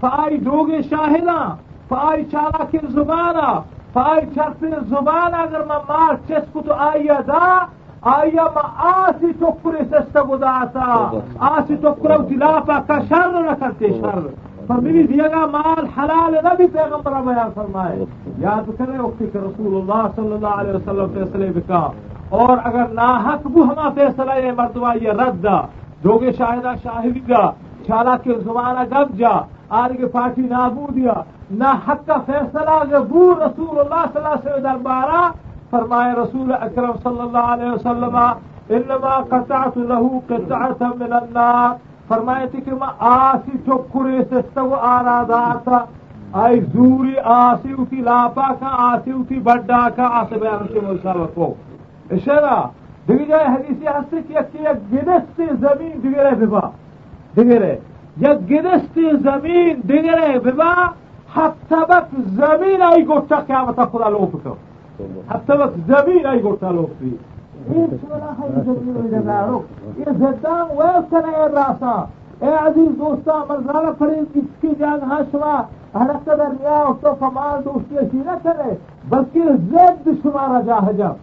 فائی 0.00 0.36
ڈوگے 0.44 0.80
شاہدہ 0.90 1.38
فائی 1.88 2.24
چالا 2.32 2.64
کے 2.70 2.78
زبانہ 2.94 3.48
فائی 3.92 4.26
چرتے 4.34 4.66
زبان 4.88 5.34
اگر 5.34 5.64
میں 5.66 5.80
مار 5.88 6.14
چس 6.28 6.52
کو 6.52 6.62
تو 6.66 6.72
آئی 6.88 7.08
دا 7.26 7.46
آئی 8.12 8.30
ما 8.54 8.62
آسی 8.86 9.30
ٹکرے 9.40 9.84
سستا 9.90 10.22
گداتا 10.30 10.86
آسی 11.50 11.74
ٹکرا 11.82 12.16
دلاپا 12.30 12.78
کا 12.86 12.98
شر 13.08 13.28
نہ 13.32 13.54
کرتے 13.60 13.88
شر. 14.00 14.26
پر 14.66 14.80
میری 14.82 15.02
دیا 15.06 15.26
گا، 15.32 15.44
مال 15.52 15.84
حلال 15.96 16.34
نہ 16.44 16.52
بھی 16.56 16.66
پیغمبر 16.72 17.12
بیان 17.24 17.50
فرمائے. 17.54 18.04
یاد 18.38 18.68
کرے 18.78 18.98
وقتی 18.98 19.26
کہ 19.32 19.38
رسول 19.38 19.74
اللہ 19.80 20.06
صلی 20.16 20.32
اللہ 20.32 20.54
علیہ 20.60 20.74
وسلم 20.74 21.12
فیصلے 21.14 21.50
بکا 21.54 21.82
اور 22.38 22.56
اگر 22.64 22.92
ناحق 23.00 23.46
بو 23.52 23.62
ہما 23.62 23.88
فیصلہ 23.94 24.38
یہ 24.44 24.52
مردوا 24.58 24.92
یہ 25.02 25.12
رد 25.20 25.46
دوگے 26.04 26.32
شاہدہ 26.38 26.72
شاہدی 26.82 27.20
گا، 27.28 27.44
چالا 27.86 28.16
کے 28.24 28.34
زمانہ 28.44 28.84
گب 28.92 29.16
جا. 29.18 29.34
آرگے 29.80 30.06
پارٹی 30.12 30.42
نابو 30.48 30.86
دیا 30.94 31.12
نہ 31.60 31.70
حق 31.86 32.06
کا 32.06 32.16
فیصلہ 32.26 32.98
بو 33.08 33.22
رسول 33.44 33.78
اللہ 33.78 34.02
صلی 34.12 34.20
اللہ 34.20 34.34
علیہ 34.34 34.44
وسلم 34.44 34.62
دربارہ 34.62 35.22
فرماي 35.74 36.12
رسول 36.22 36.52
اكرم 36.52 36.94
صلى 37.06 37.22
الله 37.26 37.44
عليه 37.54 37.70
وسلم 37.72 38.16
انما 38.76 39.14
قطعت 39.32 39.76
له 39.90 40.04
قطعه 40.30 40.80
من 41.00 41.12
النار. 41.22 41.76
فرماي 42.08 42.46
تكما 42.46 42.88
آسي 43.00 43.52
چوكوري 43.66 44.24
سستو 44.30 44.74
آنا 44.74 45.22
داتا 45.22 45.78
اي 46.36 46.60
زوري 46.74 47.14
آسي 47.20 47.72
اوتي 47.72 48.00
لاپا 48.08 48.48
کا 48.60 48.70
آسي 48.88 49.12
اوتي 49.12 49.38
بڑا 49.46 49.82
کا 49.96 50.06
آسي 50.20 50.36
بيانتي 50.42 50.80
موسى 50.80 51.12
وقو 51.18 51.52
اشرا 52.10 52.70
دیگه 53.08 53.24
جای 53.26 53.44
حدیثی 53.44 53.86
هستی 53.86 54.22
که 54.22 54.40
یک 54.40 54.46
یک 54.54 54.78
گدست 54.92 55.38
زمین 55.60 55.92
دیگره 56.02 56.34
ببا 56.34 56.62
دیگره 57.36 57.78
یک 58.20 58.38
گدست 58.52 58.96
زمین 59.24 59.80
دیگره 59.86 60.38
ببا 60.38 60.72
حتی 61.34 61.80
بک 61.88 62.06
زمین 62.26 62.82
ای 62.82 63.04
گوچه 63.04 63.36
قیامت 63.36 63.84
خدا 63.84 64.08
لوپ 64.08 64.44
کرد 64.44 64.73
حتی 65.30 65.52
وقت 65.58 65.76
زمین 65.86 66.26
آئی 66.26 66.42
گوشتا 66.42 66.70
لوگ 66.70 66.98
بھی 66.98 67.16
یہ 67.68 67.86
زدان 70.18 70.66
ویل 70.78 71.00
کنے 71.10 71.32
اے 71.36 71.46
راسا. 71.54 71.94
اے 72.40 72.50
عزیز 72.60 72.90
دوستا 72.98 73.38
مزرانہ 73.48 73.90
فرید 73.98 74.36
اس 74.36 74.48
کی 74.60 74.70
جان 74.78 75.00
ہشوا 75.10 75.54
حرکت 75.94 76.26
در 76.26 76.52
نیا 76.60 76.82
تو 77.00 77.14
فمال 77.18 77.64
دوستی 77.64 77.98
اسی 77.98 78.20
نہ 78.26 78.36
کرے 78.42 78.74
بلکہ 79.08 79.42
زد 79.70 80.08
شمارا 80.22 80.60
جا 80.66 80.78
حجب 80.86 81.14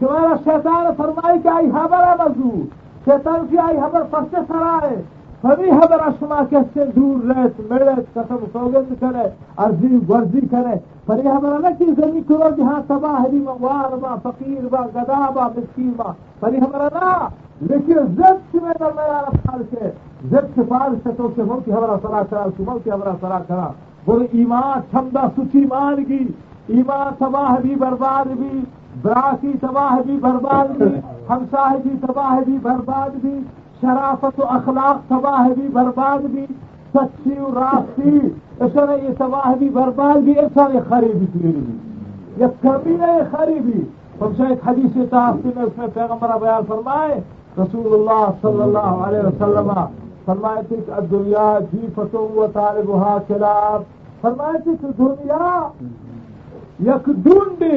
شمارا 0.00 0.34
شیطان 0.44 0.84
فرمائی 0.96 1.38
کہ 1.42 1.48
آئی 1.54 1.68
حبر 1.74 2.06
ہے 2.06 2.14
مزدور 2.20 2.64
شیطان 3.04 3.46
کی 3.50 3.58
آئی 3.66 3.78
حبر 3.78 4.02
پسے 4.10 4.40
سرائے. 4.48 4.96
سبھی 5.42 5.70
حبر 5.70 6.00
شما 6.20 6.40
کیسے 6.50 6.84
دور 6.96 7.24
رہت 7.24 7.60
میڑت 7.70 8.14
قسم، 8.14 8.36
سوگند 8.52 8.92
کرے 9.00 9.28
ارضی 9.56 9.98
ورزی 10.08 10.40
کرے۔ 10.40 10.74
پر 11.06 11.24
یہ 11.24 11.28
حبر 11.28 11.58
نہ 11.58 11.66
کی 11.78 11.84
زمین 11.84 12.22
کرو 12.28 12.48
جہاں 12.56 12.82
تباہ 12.86 13.26
بھی 13.30 13.38
موار 13.38 13.96
با، 13.96 14.14
فقیر 14.22 14.66
با، 14.66 14.80
گدا 14.94 15.30
با، 15.30 15.48
مسکین 15.48 15.92
با۔ 15.96 16.12
پر 16.40 16.54
یہ 16.54 16.62
حبر 16.62 16.88
نہ، 16.94 17.28
لیکن 17.60 18.06
زد 18.16 18.52
کی 18.52 18.58
میں 18.62 18.72
در 18.80 18.92
میان 18.96 19.24
افعال 19.26 19.62
کے، 19.70 19.90
زد 20.30 20.54
سے 20.54 20.62
سفارش 20.62 20.98
سے 21.02 21.10
تو 21.16 21.28
سے 21.36 21.42
ملکی 21.42 21.72
حبر 21.72 21.94
سرا 22.02 22.22
کرا 22.30 22.46
کی 22.56 22.64
ملکی 22.66 22.90
حبر 22.90 23.08
سرا 23.20 23.38
کرا۔ 23.48 23.68
بولے، 24.04 24.26
ایمان 24.32 24.80
چھمدہ 24.90 25.26
سچی 25.36 25.64
مان 25.64 26.04
گی 26.08 26.26
ایمان 26.66 27.14
تباہ 27.18 27.54
بھی 27.62 27.74
برباد 27.74 28.24
بھی 28.24 28.60
براسی 29.02 29.52
تباہ 29.60 30.02
بھی 30.06 30.16
برباد 30.16 30.76
بھی، 30.76 30.94
ہمساہ 31.30 31.74
بھی 31.82 31.90
تباہ 32.00 32.40
بھی 32.44 32.58
برباد 32.62 33.16
بھی۔ 33.20 33.40
شرافت 33.80 34.40
و 34.40 34.46
اخلاق 34.48 35.08
تباہ 35.08 35.48
بھی 35.48 35.68
برباد 35.72 36.24
بھی، 36.24 36.44
سچی 36.94 37.38
و 37.38 37.54
راستی 37.54 38.18
ایسا 38.60 38.84
یہ 38.92 39.12
تباہ 39.18 39.52
بھی 39.58 39.68
برباد 39.68 40.16
بھی، 40.24 40.32
ایسا 40.32 40.66
یہ 40.74 40.80
خریبی 40.88 41.26
تیری 41.32 41.52
بھی 41.52 41.76
یہ 42.36 42.46
کبھی 42.62 42.96
نہیں 42.96 43.20
خریبی۔ 43.30 43.80
ہم 44.20 44.32
سے 44.36 44.46
ایک 44.46 44.68
حدیث 44.68 44.96
تحفظ 45.10 45.56
میں 45.56 45.64
اس 45.64 45.78
میں 45.78 45.86
پیغمبر 45.94 46.36
بیان 46.40 46.64
فرمائے، 46.68 47.20
رسول 47.58 47.92
اللہ 47.92 48.24
صلی 48.42 48.62
اللہ 48.62 48.90
علیہ 49.06 49.20
وسلم 49.20 49.70
فرمائے 50.24 50.62
تھے 50.68 50.76
کہ 50.86 51.00
دنیا 51.10 51.48
جی 51.72 51.86
فتو 51.94 52.26
و 52.36 52.46
طالب 52.52 52.90
کلاب۔ 53.28 53.82
فرمائے 54.20 54.58
تھے 54.62 54.72
کہ 54.80 54.88
دنیا 54.98 55.68
یک 56.86 57.06
ڈونڈے 57.24 57.76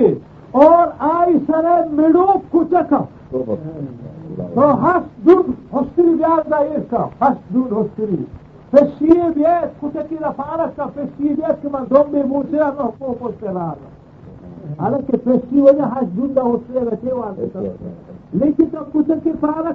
اور 0.52 0.88
آئی 1.12 1.38
سر 1.48 1.66
مڈو 1.92 2.26
کچک 2.52 2.94
تو 3.32 4.74
ہس 4.84 5.26
دودھ 5.26 5.50
ہستری 5.76 6.14
بیاز 6.16 6.50
دا 6.52 6.58
ایک 6.58 6.90
کا 6.92 7.06
ہس 7.22 7.54
دودھ 7.54 7.74
ہستری۔ 7.74 8.24
فشیه 8.72 9.30
بیت 9.36 9.82
کچکی 9.82 10.16
را 10.16 10.32
فارش 10.32 10.76
کا 10.76 10.86
فشیه 10.96 11.36
بیت 11.36 11.62
که 11.62 11.70
من 11.74 11.84
دوم 11.90 12.12
به 12.12 12.24
موسی 12.24 12.58
را 12.58 12.68
نه 12.68 12.92
کو 13.00 13.14
پشت 13.14 13.44
را 13.44 13.76
لیکن 18.34 18.66
تو 18.72 18.80
کچکی 18.94 19.32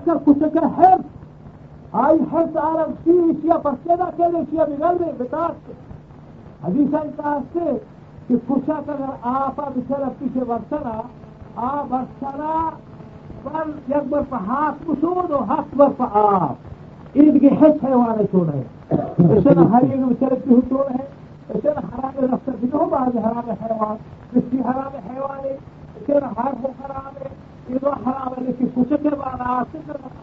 کا 0.07 0.15
کچک 0.27 0.57
آئی 1.93 2.19
حرف 2.33 2.57
عرب 2.57 2.93
سی 3.05 3.11
اشیا 3.11 3.59
پسکه 3.59 3.97
دا 3.97 4.09
که 4.17 4.25
اشیا 4.25 4.65
بگل 4.65 4.99
بے 4.99 5.13
بتاش 5.19 5.51
حدیث 6.65 6.95
این 6.95 7.13
کہاسته 7.17 7.81
که 8.29 8.37
کچک 8.49 8.71
اگر 8.71 9.01
آپا 9.23 9.65
بچر 9.65 10.09
پیش 10.19 10.43
برسنا 10.43 11.03
آ 11.57 11.83
برسنا 11.91 12.73
بر 13.47 13.67
یک 13.89 14.09
بر 14.11 14.23
پا 14.31 14.39
هات 14.49 14.75
بسود 14.87 15.31
و 15.31 15.43
هات 15.51 15.75
بر 15.77 15.89
پا 15.99 16.07
حس 17.61 17.85
حیوانه 17.85 18.25
چون 18.33 18.49
ہے 18.55 18.63
اسے 19.37 19.51
ہر 19.73 19.83
ایک 19.91 20.01
بچارے 20.01 20.37
کی 20.45 20.55
حصول 20.55 20.87
ہے. 20.95 21.05
اسے 21.55 21.69
حرام 21.69 22.25
رفتہ 22.25 22.51
بھی 22.61 22.69
ہو 22.73 22.85
بعض 22.91 23.17
حرام 23.17 23.51
حیوان. 23.63 23.97
کسی 24.33 24.61
حرام 24.61 24.97
حیوان 25.09 25.45
ہے 25.45 25.53
اسے 25.53 26.13
ہر 26.13 26.53
وہ 26.63 26.69
حرام. 26.81 27.13
ہے 27.21 27.29
یہ 27.69 27.87
حرام 28.07 28.35
ہے 28.37 28.43
لیکن 28.47 28.67
کچھ 28.75 28.93
کے 29.03 29.15
بعد 29.23 29.41
آتے 29.47 29.79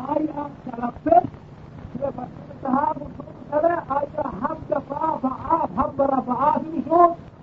آئی 0.07 0.27
آپ 0.37 0.65
چلپ 0.65 1.07
یہ 1.07 2.07
بچے 2.15 2.53
صاحب 2.61 3.03
کرے 3.51 3.73
آئی 3.95 4.27
ہم 4.43 4.63
دفعہ 4.69 5.11
آپ 5.23 5.79
ہم 5.79 5.89
برا 5.95 6.19
آپ 6.37 6.59
بھی 6.69 6.81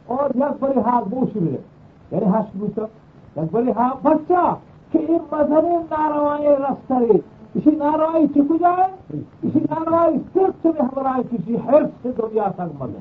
اور 0.07 0.37
یک 0.37 0.63
بری 0.63 0.81
ہاتھ 0.87 1.09
بوش 1.09 1.33
بھی 1.33 1.51
یعنی 1.51 2.31
ہش 2.35 2.57
بوش. 2.57 2.79
یک 3.37 3.53
بری 3.53 3.71
ہاتھ 3.79 4.07
بچہ 4.07 4.55
کہ 4.93 4.99
این 4.99 5.19
مذہبی 5.33 5.77
ناروائی 5.91 6.49
رفتاری 6.49 7.19
اسی 7.55 7.71
ناروائی 7.71 8.27
چکو 8.27 8.57
جائے 8.57 9.17
اسی 9.43 9.59
ناروائی 9.59 10.17
صرف 10.33 10.63
سے 10.63 10.69
بھی 10.69 10.81
ہمارا 10.81 11.23
کسی 11.31 11.57
حرف 11.57 11.89
سے 12.03 12.09
دنیا 12.19 12.45
تک 12.57 12.83
ملے۔ 12.83 12.99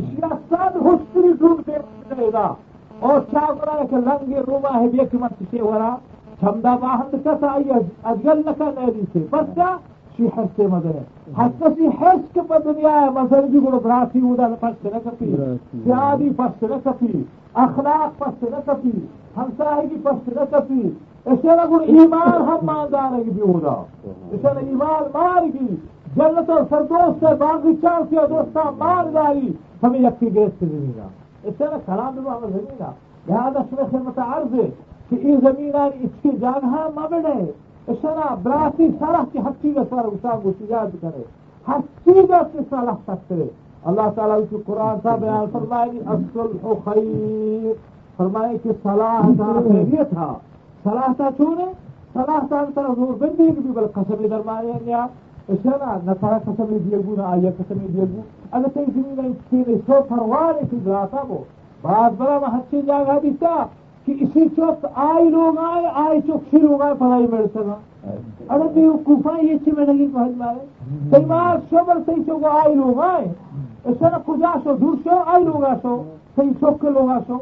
اسی 0.00 0.16
سب 0.48 0.86
حسری 0.86 1.32
ڈھونڈ 1.32 1.66
کے 1.66 1.78
ملے 2.10 2.30
گا۔ 2.32 2.54
اور 2.98 3.20
کیا 3.20 3.52
برا 3.52 3.80
ہے 3.80 3.86
کہ 3.90 3.94
رنگ 3.94 4.34
روما 4.48 4.80
ہے 4.80 4.88
بھی 4.88 4.98
کہ 4.98 5.18
مت 5.20 5.42
سے 5.50 5.58
رہا 5.78 5.96
چھمدا 6.40 6.76
باہند 6.76 7.14
کس 7.24 7.44
آئی 7.44 7.64
اجل 8.04 8.38
نکا 8.38 8.70
نیلی 8.78 9.00
سے 9.12 9.18
بس 9.30 9.54
کیا؟ 9.54 9.76
شی 10.18 10.26
حرف 10.28 10.56
سے 10.56 10.66
مدر 10.66 10.94
ہے 10.94 11.02
حرف 11.38 12.22
کے 12.32 12.40
پر 12.48 12.58
دنیا 12.64 12.90
ہے 12.92 13.08
مذہبی 13.14 13.58
گڑو 13.58 13.78
براسی 13.80 14.20
ہودا 14.20 14.46
پس 14.60 14.84
نہ 14.84 14.98
کپی 15.04 15.34
سیادی 15.74 16.28
پس 16.36 16.62
نہ 16.62 16.78
کپی 16.84 17.22
اخلاق 17.64 18.18
پس 18.18 18.42
نہ 18.44 18.60
کپی 18.66 18.90
ہمساہی 19.36 19.86
کی 19.88 19.96
پس 20.02 20.28
نہ 20.28 20.44
کپی 20.50 20.80
اسے 21.26 21.54
نہ 21.56 21.64
گڑ 21.70 21.80
ایمان 21.88 22.42
ہم 22.42 22.64
ماندار 22.64 23.12
ہے 23.14 23.22
بھی 23.24 23.40
ہودا 23.42 23.70
اسے 23.70 24.52
نہ 24.54 24.66
ایمان 24.66 25.02
مار 25.14 25.42
گی۔ 25.44 25.74
جنت 26.16 26.50
اور 26.50 26.62
فردوس 26.70 27.18
سے 27.20 27.34
باقی 27.36 27.74
چار 27.82 28.00
کیا 28.10 28.24
دوستا 28.30 28.62
مار 28.78 29.12
داری 29.14 29.52
ہمیں 29.82 29.98
یکی 30.00 30.34
گیس 30.34 30.50
سے 30.60 30.66
زمینہ 30.66 31.06
اسے 31.44 31.64
نہ 31.64 31.78
کلام 31.86 32.12
بھی 32.14 32.28
ہمیں 32.28 32.50
زمینہ 32.50 32.90
لہذا 33.28 33.62
شوہ 33.70 33.86
خدمت 33.90 34.18
عرض 34.20 34.54
ہے 34.54 34.68
کہ 35.10 35.16
یہ 35.22 35.36
زمین 35.42 35.76
اس 35.76 36.10
کی 36.22 36.36
جگہ 36.36 36.86
مبڑے 36.96 37.32
اسے 37.32 37.67
اشارہ 37.92 38.34
براسی 38.42 38.88
صلاح 38.98 39.24
کی 39.32 39.38
حقیقت 39.46 39.90
پر 39.90 40.04
اسلام 40.12 40.40
کو 40.42 40.52
یاد 40.68 40.96
کرے 41.02 41.22
حقیقت 41.66 42.52
سے 42.52 42.62
صلاح 42.70 42.98
تک 43.04 43.28
کرے 43.28 43.48
اللہ 43.90 44.08
تعالیٰ 44.14 44.38
اس 44.42 44.62
قرآن 44.66 44.98
کا 45.02 45.14
بیان 45.16 45.44
فرمائے 45.52 45.98
اصل 46.06 46.56
خیر. 46.84 47.72
فرمائے 48.16 48.56
کہ 48.62 48.70
صلاح 48.82 49.28
کا 49.38 49.52
یہ 49.92 50.02
تھا. 50.10 50.32
صلاح 50.84 51.12
کا 51.18 51.28
کیوں 51.36 51.54
صلاح 52.12 52.46
کا 52.50 52.64
طرف 52.74 52.90
حضور 52.90 53.14
بندی 53.18 53.50
بھی 53.50 53.70
بل 53.74 53.86
قسم 53.94 54.26
درمانے 54.26 54.72
گیا 54.84 55.06
اشارہ 55.54 55.96
نہ 56.04 56.12
سارا 56.20 56.38
قسم 56.44 56.76
دیے 56.76 56.98
گو 57.06 57.14
نہ 57.16 57.22
آیا 57.24 57.50
قسم 57.58 57.86
دیے 57.86 58.04
گو 58.12 58.20
اگر 58.50 58.68
تیری 58.74 58.90
زمین 58.94 59.14
میں 59.16 59.28
اس 59.28 59.80
سو 59.86 60.00
فروانے 60.08 60.66
کی 60.70 60.78
براتا 60.84 61.22
کو 61.28 61.42
بعد 61.82 62.10
بڑا 62.18 62.36
وہ 62.36 62.54
ہچی 62.54 62.80
جاگا 62.86 63.18
دیتا. 63.22 63.54
کہ 64.07 64.13
اسی 64.19 64.47
چوک 64.55 64.85
آئی 64.95 65.29
لوگ 65.29 65.57
آئے 65.63 65.85
آئی 65.95 66.21
چوک 66.21 66.49
سی 66.51 66.57
لوگ 66.57 66.81
آئے 66.81 66.93
پڑھائی 66.99 67.27
میڈسنا 67.31 67.75
اگر 68.47 68.65
بھی 68.73 68.87
کوفا 69.05 69.35
یہ 69.41 69.57
چی 69.65 69.71
میں 69.71 69.85
لگی 69.85 70.07
پہنچ 70.13 70.37
مارے 70.37 71.11
تی 71.11 71.25
مار 71.25 71.57
شبر 71.71 71.99
تی 72.05 72.23
چوک 72.23 72.45
آئی 72.51 72.73
لوگ 72.75 72.99
آئے 73.03 73.25
اشنا 73.85 74.17
کجا 74.25 74.53
شو 74.63 74.75
دور 74.77 74.95
شو 75.03 75.21
آئی 75.25 75.43
لوگ 75.43 75.63
آشو 75.65 76.01
تی 76.35 76.49
چوک 76.59 76.81
کے 76.81 76.89
لوگ 76.89 77.09
آشو 77.09 77.37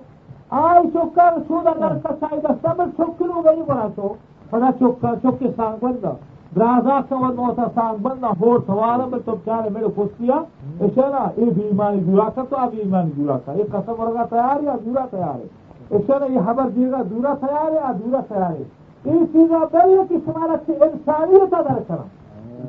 آئی 0.59 0.87
چوکا 0.93 1.29
سودا 1.47 1.71
کر 1.79 1.97
کسائی 1.99 2.41
دا 2.41 2.53
سب 2.61 2.81
چوک 2.97 3.21
لوگ 3.23 3.47
آئی 3.47 3.61
بڑا 3.67 3.87
شو 3.95 4.13
پڑا 4.49 4.69
چوکا 4.79 5.13
چوک 5.21 5.39
کے 5.39 5.49
سانگ 5.55 5.85
بندا 5.85 6.11
برازا 6.53 6.99
کمر 7.09 7.33
موتا 7.33 7.65
سان 7.75 7.95
بندہ 8.01 8.31
ہور 8.39 8.59
سوارا 8.67 9.05
میں 9.05 9.19
تو 9.25 9.35
چارے 9.45 9.69
میرے 9.69 9.87
خوش 9.95 10.09
کیا 10.17 10.39
ایسے 10.79 11.07
نا 11.11 11.27
یہ 11.37 11.49
بھی 11.49 11.63
ایمانی 11.63 11.99
دورا 12.01 12.27
کا 12.35 12.43
تو 12.49 12.57
اب 12.57 12.73
ایمانی 12.77 13.11
دورا 13.17 13.37
کا 13.45 13.53
یہ 13.53 13.71
قسم 13.71 13.99
ورگا 13.99 14.25
تیار 14.29 14.59
ہے 14.59 14.65
یا 14.65 14.75
دورا 14.85 15.05
تیار 15.11 15.35
ہے 15.35 15.41
ایسے 15.41 15.64
یہ 15.90 16.38
خبر 16.46 16.68
دیے 16.68 16.90
گا 16.90 17.02
دورا 17.10 17.34
تیار 17.40 17.70
ہے 17.70 17.74
یا 17.74 17.92
دورا 18.04 18.20
تیار 18.28 18.52
ہے؟ 18.52 18.62
یہ 19.04 19.24
چیزیں 19.32 19.56
پہلے 19.72 19.96
کہ 20.08 20.16
تمہارا 20.24 20.56
انسانیت 20.68 21.54
ادا 21.54 21.74
کرنا۔ 21.88 22.06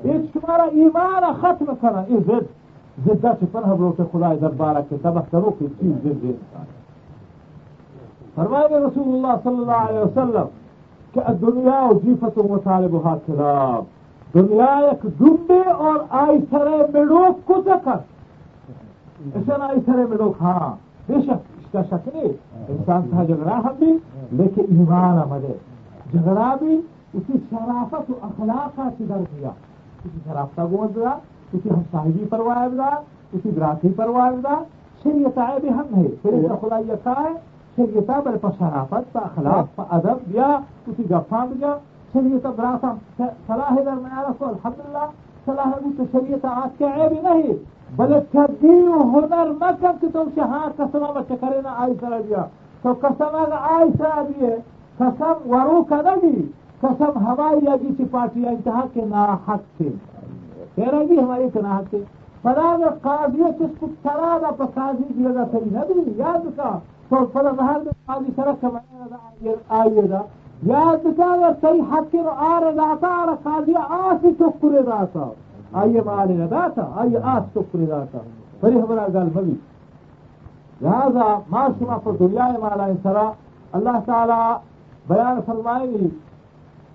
یہ 0.04 0.14
تمہارا 0.34 0.64
ایمان 0.64 1.24
ختم 1.42 1.66
کرنا۔ 1.82 2.04
یہ 2.08 2.18
زد۔ 2.28 2.68
زدہ 3.06 3.28
چپن 3.42 3.64
ہم 3.64 3.80
لوگ 3.80 4.02
خدا 4.12 4.34
دربارہ 4.42 4.78
کے 4.90 4.96
سبق 5.02 5.32
کرو 5.32 5.52
کہ 5.60 5.66
چیز 5.80 5.96
زد 6.04 6.26
فرمائے 8.36 8.68
رسول 8.68 9.08
اللہ 9.08 9.36
صلی 9.44 9.58
اللہ 9.58 9.90
علیہ 9.90 10.00
وسلم 10.00 10.48
کہ 11.14 11.34
دنیا 11.34 11.88
و 11.90 12.00
جیفت 12.04 12.38
و 12.38 12.44
مطالب 12.50 12.94
و 12.94 13.00
خراب۔ 13.00 13.84
دنیا 14.34 14.66
ایک 14.66 15.04
ڈنڈے 15.18 15.70
اور 15.70 15.96
آئی 16.10 16.40
سرے 16.50 16.78
میڈوک 16.94 17.46
کو 17.46 17.62
ایسا 17.66 19.58
نا 19.58 19.66
آئی 19.66 19.80
سرے 19.86 20.06
میڈوک 20.10 20.36
ہاں 20.42 20.76
بے 21.08 21.22
شک۔ 21.26 21.57
اس 21.68 21.72
کا 21.72 21.82
شک 21.90 22.08
نہیں. 22.14 22.34
انسان 22.70 23.08
تھا 23.10 23.24
جھگڑا 23.24 23.58
ہم 23.64 23.74
بھی، 23.80 23.92
لیکن 24.38 24.78
ایمان 24.78 25.18
مدے 25.30 25.54
جھگڑا 26.12 26.54
بھی 26.60 26.76
اسی 27.14 27.38
شرافت 27.50 28.10
و 28.12 28.14
اخلاق 28.28 28.76
کا 28.76 28.88
سدھر 28.98 29.22
دیا 29.32 29.50
کسی 30.04 30.20
شرافتہ 30.26 30.62
گوند 30.72 30.96
دیا 30.96 31.14
کسی 31.52 31.70
ہم 31.70 31.82
صاحبی 31.92 32.26
پرواہ 32.30 32.68
دا 32.78 32.90
کسی 33.32 33.56
گراسی 33.56 33.90
پرواہ 33.98 34.32
دا 34.44 34.56
شریعت 35.04 35.38
آئے 35.38 35.60
بھی 35.62 35.70
ہم 35.70 35.96
ہے 35.96 36.08
شریعت 36.22 36.62
خدا 36.62 36.78
یہ 36.88 37.04
کہا 37.04 37.24
ہے 37.24 37.34
شریعتا 37.78 38.20
بر 38.26 38.38
په 38.42 38.50
شرافت 38.60 39.14
په 39.14 39.20
اخلاق 39.24 39.76
په 39.76 39.96
ادب 39.98 40.28
بیا 40.28 40.50
کسی 40.86 41.04
گفان 41.10 41.48
بیا 41.58 41.76
شریعتا 42.14 42.50
براسم 42.58 43.24
صلاح 43.48 43.76
در 43.86 44.00
میارا 44.04 44.32
سو 44.38 44.46
الحمدللہ. 44.46 45.06
صلاح 45.46 45.74
ابو 45.76 45.92
تو 45.98 46.04
شریعت 46.12 46.46
آج 46.46 46.78
کے 46.78 46.86
عیبی 46.86 47.20
نہیں. 47.24 47.54
بلے 47.96 48.20
تبدیل 48.32 48.88
ہنر 48.88 49.46
نہ 49.46 49.72
کر 49.82 49.92
کہ 50.02 50.08
تم 50.14 50.24
سے 50.34 50.42
ہاں 50.42 50.70
قسم 50.76 51.06
بچے 51.16 51.36
کرے 51.42 51.62
نہ 51.62 51.68
آئی 51.68 51.94
سر 52.00 52.22
دیا۔ 52.28 52.46
تو 52.82 52.94
قسم 53.02 53.36
اگر 53.36 53.52
آئی 53.52 53.90
سر 53.98 54.22
دیے 54.28 54.56
قسم 54.98 55.52
ورو 55.52 55.84
کا 55.84 55.96
نہ 55.96 56.20
دی۔ 56.22 56.42
قسم 56.80 57.18
ہماری 57.28 57.60
لگی 57.62 57.96
تھی 57.96 58.06
پارٹی 58.12 58.48
انتہا 58.48 58.82
کے 58.94 59.02
ناحق 59.06 59.78
تھے۔ 59.78 59.90
کہہ 60.76 60.90
رہی 60.90 61.08
جی 61.08 61.20
ہماری 61.20 61.50
کے 61.54 61.62
ناحق 61.62 61.90
تھے۔ 61.90 62.04
فلا 62.42 62.72
اگر 62.72 62.90
قاضیت 63.02 63.62
اس 63.62 63.72
کو 63.80 63.88
ترا 64.02 64.38
دا 64.42 64.52
پسازی 64.58 65.14
دیا 65.14 65.30
دا 65.36 65.44
صحیح 65.52 65.72
نہ 65.72 65.94
دی۔ 65.94 66.12
یاد 66.16 66.58
کا۔ 66.58 66.78
تو 67.10 67.16
فلا 67.34 67.52
بہر 67.52 67.80
میں 67.80 67.92
قاضی 68.06 68.32
سرک 68.36 68.62
کا 68.62 68.70
بنا 68.70 69.16
آئیے 69.70 70.02
دا۔ 70.02 70.22
یاد 70.64 71.08
کا 71.18 71.34
اگر 71.34 71.52
صحیح 71.62 71.82
حق 71.94 72.12
کے 72.12 72.18
آ 72.38 72.60
رہا 72.60 72.94
تھا 73.00 73.08
اور 73.08 73.36
قاضی 73.44 73.74
آ 73.88 74.12
سے 74.22 74.28
چک 74.40 74.62
کرے 74.62 74.82
رہا 74.88 75.06
تھا 75.06 75.30
آئی 75.72 76.00
مال 76.06 76.32
ندا 76.42 76.68
تھا 76.74 76.90
آئی 77.02 77.16
آس 77.24 77.54
تو 77.54 77.62
پوری 77.72 77.86
تھا 78.12 78.20
پری 78.60 78.80
ہمارا 78.80 79.08
گل 79.14 79.30
بھوی 79.34 79.56
لہذا 80.82 81.28
ماں 81.50 81.68
شما 81.80 81.98
پر 82.04 82.14
دنیا 82.20 82.48
مالا 82.62 82.88
سرا 83.04 83.32
اللہ 83.78 84.00
تعالی 84.06 84.42
بیان 85.08 85.40
فرمائے 85.46 86.08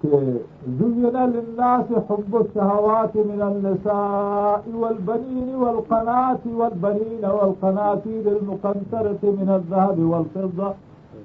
زين 0.03 1.17
للناس 1.17 1.91
حب 2.09 2.37
الشهوات 2.37 3.17
من 3.17 3.43
النساء 3.43 4.63
والبنين 4.75 5.55
والقناة 5.55 6.45
والبنين 6.47 7.25
والقناتير 7.25 8.25
المقنطرة 8.29 9.23
من 9.23 9.49
الذهب 9.59 9.99
والفضة 9.99 10.75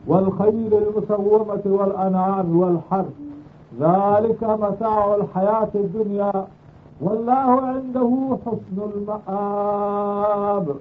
والخيل 0.08 0.74
المسومة 0.74 1.64
والأنعام 1.66 2.60
والحرث. 2.60 3.16
ذلك 3.80 4.44
متاع 4.44 5.16
الحياة 5.16 5.74
الدنيا. 5.76 6.34
والله 7.02 7.56
عنده 7.64 8.38
حسن 8.46 8.78
المآب. 8.82 10.72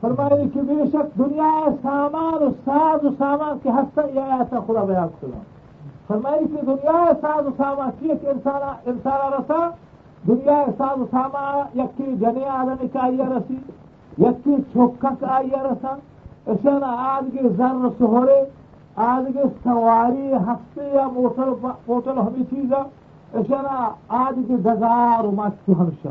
فرمائے 0.00 0.44
کہ 0.54 0.60
بے 0.60 0.86
شک 0.92 1.18
دنیا 1.18 1.50
سامان 1.82 2.44
ساز 2.64 3.04
و 3.04 3.08
سامان 3.18 3.58
کے 3.62 3.68
حصہ 3.68 4.00
یہ 4.14 4.20
ایسا 4.20 4.58
خدا 4.66 4.84
بیان 4.84 5.08
سنا 5.20 5.38
فرمائی 6.08 6.44
کہ 6.46 6.66
دنیا 6.66 7.04
ساز 7.20 7.46
و 7.46 7.50
ساما 7.56 7.90
کی 7.98 8.08
کہ 8.20 8.26
انسان 8.26 8.62
انسان 8.86 9.32
رسا، 9.32 9.68
دنیا 10.26 10.64
ساز 10.78 11.00
و 11.00 11.04
ساما 11.10 11.44
یکی 11.74 12.16
جنے 12.16 12.48
آدمی 12.48 12.88
کا 12.88 13.00
آئیے 13.02 13.24
رسی 13.24 13.56
یکی 14.18 14.54
چھوکا 14.72 15.08
کا 15.20 15.26
آئیے 15.36 15.62
رسا۔ 15.64 15.94
اشان 16.46 16.84
آج 16.84 17.24
کے 17.32 17.48
زر 17.48 17.88
سہورے 17.98 18.40
آج 18.96 19.24
کے 19.34 19.42
سواری 19.62 20.34
ہفتے 20.34 20.88
یا 20.92 21.08
موٹر 21.12 21.48
موٹر 21.88 22.16
ہمیں 22.16 22.44
چیزا۔ 22.50 22.82
اشان 23.34 23.66
آج 24.08 24.52
دزار 24.64 25.24
مچ 25.24 25.68
ہمشا 25.68 26.10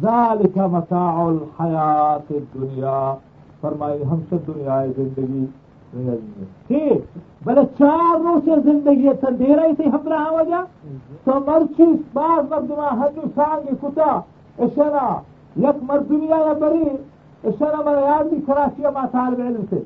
ذالک 0.00 0.58
متاع 0.58 1.24
الحیات 1.24 2.32
الدنیا۔ 2.32 3.14
فرمائی، 3.60 4.02
ہم 4.02 4.20
سے 4.28 4.36
دنیا 4.46 4.84
زندگی 4.96 5.46
بلے 7.44 7.60
چار 7.78 8.20
روز 8.20 8.44
سے 8.44 8.70
زندگی 8.70 9.08
تندیرا 9.20 9.64
ہی 9.66 9.74
تھی 9.74 9.86
ہم 9.88 10.08
رہا 10.08 10.30
وجہ۔ 10.30 10.88
تو 11.24 11.32
مرچی 11.46 11.86
بعض 12.12 12.52
مردمہ 12.52 13.04
حجو 13.04 13.20
سانگی 13.34 13.74
کتا۔ 13.80 14.20
اشنا 14.58 15.20
یک 15.56 15.82
مردمیا 15.82 16.36
یا 16.36 16.52
بری۔ 16.52 16.84
اشنا 17.44 17.82
مرا 17.84 18.00
یاد 18.00 18.24
بھی 18.24 18.40
کراچی 18.46 18.82
ما 18.82 19.06
طالب 19.12 19.40
علم 19.40 19.64
سے۔ 19.70 19.80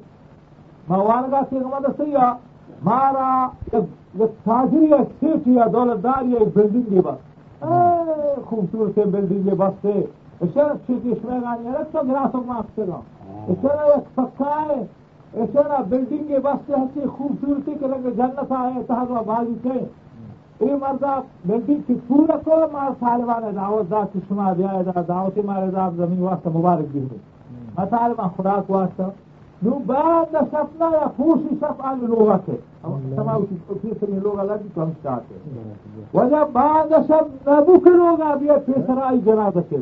ما 0.88 0.96
وانگا 0.96 1.40
سی 1.50 1.58
غمد 1.58 1.86
سیا 1.96 2.32
مارا 2.82 3.48
سٺ 4.16 5.46
يا 5.46 5.66
دولتدار 5.72 6.24
بلڊنگ 6.54 6.88
جي 9.44 9.54
باسي 9.56 10.00
گراس 10.40 12.34
ايترا 13.48 13.94
پئسا 14.16 15.80
بلڊنگ 15.88 16.24
جي 16.28 16.38
واسطي 16.44 16.72
اچي 16.74 17.06
خوبصورتي 17.16 17.72
جنرسا 17.80 18.58
آهي 18.58 18.82
دیا 24.56 24.82
دا 24.82 25.02
دعوتی 25.08 25.42
مار 25.42 25.66
دا 25.70 25.90
زمین 25.96 26.20
واسطي 26.20 26.50
مبارک 26.58 26.92
دیده 26.92 27.16
اسانج 27.78 28.20
خدا 28.36 28.56
کو 28.66 28.72
واسطي 28.72 29.04
نو 29.62 29.78
بعد 29.86 30.34
سپنا 30.42 30.86
یا 30.92 31.06
پوسی 31.16 31.54
سپ 31.56 31.84
آن 31.86 31.98
لوگا 32.04 32.36
کے 32.46 32.56
تیسری 33.72 34.12
لوگ 34.14 34.38
الگ 34.38 34.62
تو 34.74 34.82
ہم 34.82 34.90
چاہتے 35.02 35.34
وجہ 36.14 36.42
بعد 36.52 36.92
سب 37.08 37.28
نبو 37.48 37.78
کے 37.80 37.90
لوگ 37.90 38.20
اب 38.26 38.42
یہ 38.42 38.56
تیسرا 38.66 39.06
آئی 39.06 39.20
جنازہ 39.24 39.60
کے 39.70 39.76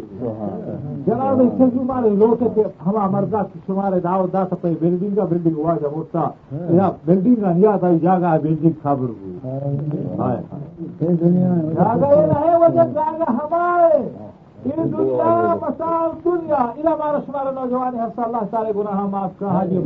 جنازہ 1.06 1.48
سے 1.58 1.70
جو 1.74 1.84
مارے 1.84 2.10
لوٹے 2.16 2.48
کے 2.54 2.62
ہما 2.86 3.06
مردا 3.10 3.42
کی 3.42 3.60
شمارے 3.66 4.00
دعوت 4.00 4.32
دا 4.32 4.44
سپے 4.50 4.74
بلڈنگ 4.80 5.14
کا 5.16 5.24
بلڈنگ 5.30 5.56
ہوا 5.56 5.76
جب 5.82 5.92
ہوتا 5.92 6.28
یا 6.72 6.90
بلڈنگ 7.04 7.42
کا 7.42 7.52
نیاد 7.52 7.84
آئی 7.84 7.98
جاگا 7.98 8.36
بلڈنگ 8.42 8.82
خبر 8.82 9.08
ہوئی 9.10 9.38
جاگا 11.74 12.08
یہ 12.08 12.34
ہے 12.38 12.56
وجہ 12.58 12.88
جاگا 12.94 13.32
ہمارے 13.32 14.02
یہ 14.64 14.82
دنیا 14.86 15.54
مسال 15.62 16.10
دنیا 16.24 16.56
الى 16.56 16.94
مارا 16.98 17.18
شمار 17.26 17.52
نوجوان 17.52 17.94
حصہ 17.94 18.20
اللہ 18.20 18.44
تعالی 18.50 18.72
گناہ 18.76 19.04
معاف 19.06 19.38
کا 19.38 19.52
حاجی 19.52 19.78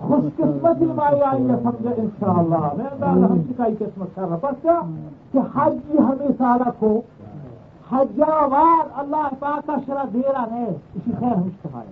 خوش 0.00 0.24
قسمت 0.36 0.82
مائی 0.94 1.20
آئی 1.22 1.48
ہے 1.50 1.56
سمجھے 1.62 1.94
انشاءاللہ۔ 1.96 2.60
میں 2.76 2.86
اندازہ 2.86 3.32
ہم 3.32 3.42
کی 3.42 3.52
قسمت 3.84 4.14
کر 4.14 4.22
رہا 4.22 4.38
بس 4.42 4.62
کیا؟ 4.62 4.80
کہ 5.32 5.38
حج 5.54 5.98
ہمیں 5.98 6.28
سارا 6.38 6.70
کو 6.78 7.00
حجاوار 7.92 8.86
اللہ 8.94 9.28
پاک 9.38 9.66
کا 9.66 9.74
شرح 9.86 10.04
دیرا 10.12 10.44
ہے۔ 10.50 10.64
اسی 10.64 11.10
خیر 11.18 11.34
ہم 11.34 11.42
استفائے 11.42 11.90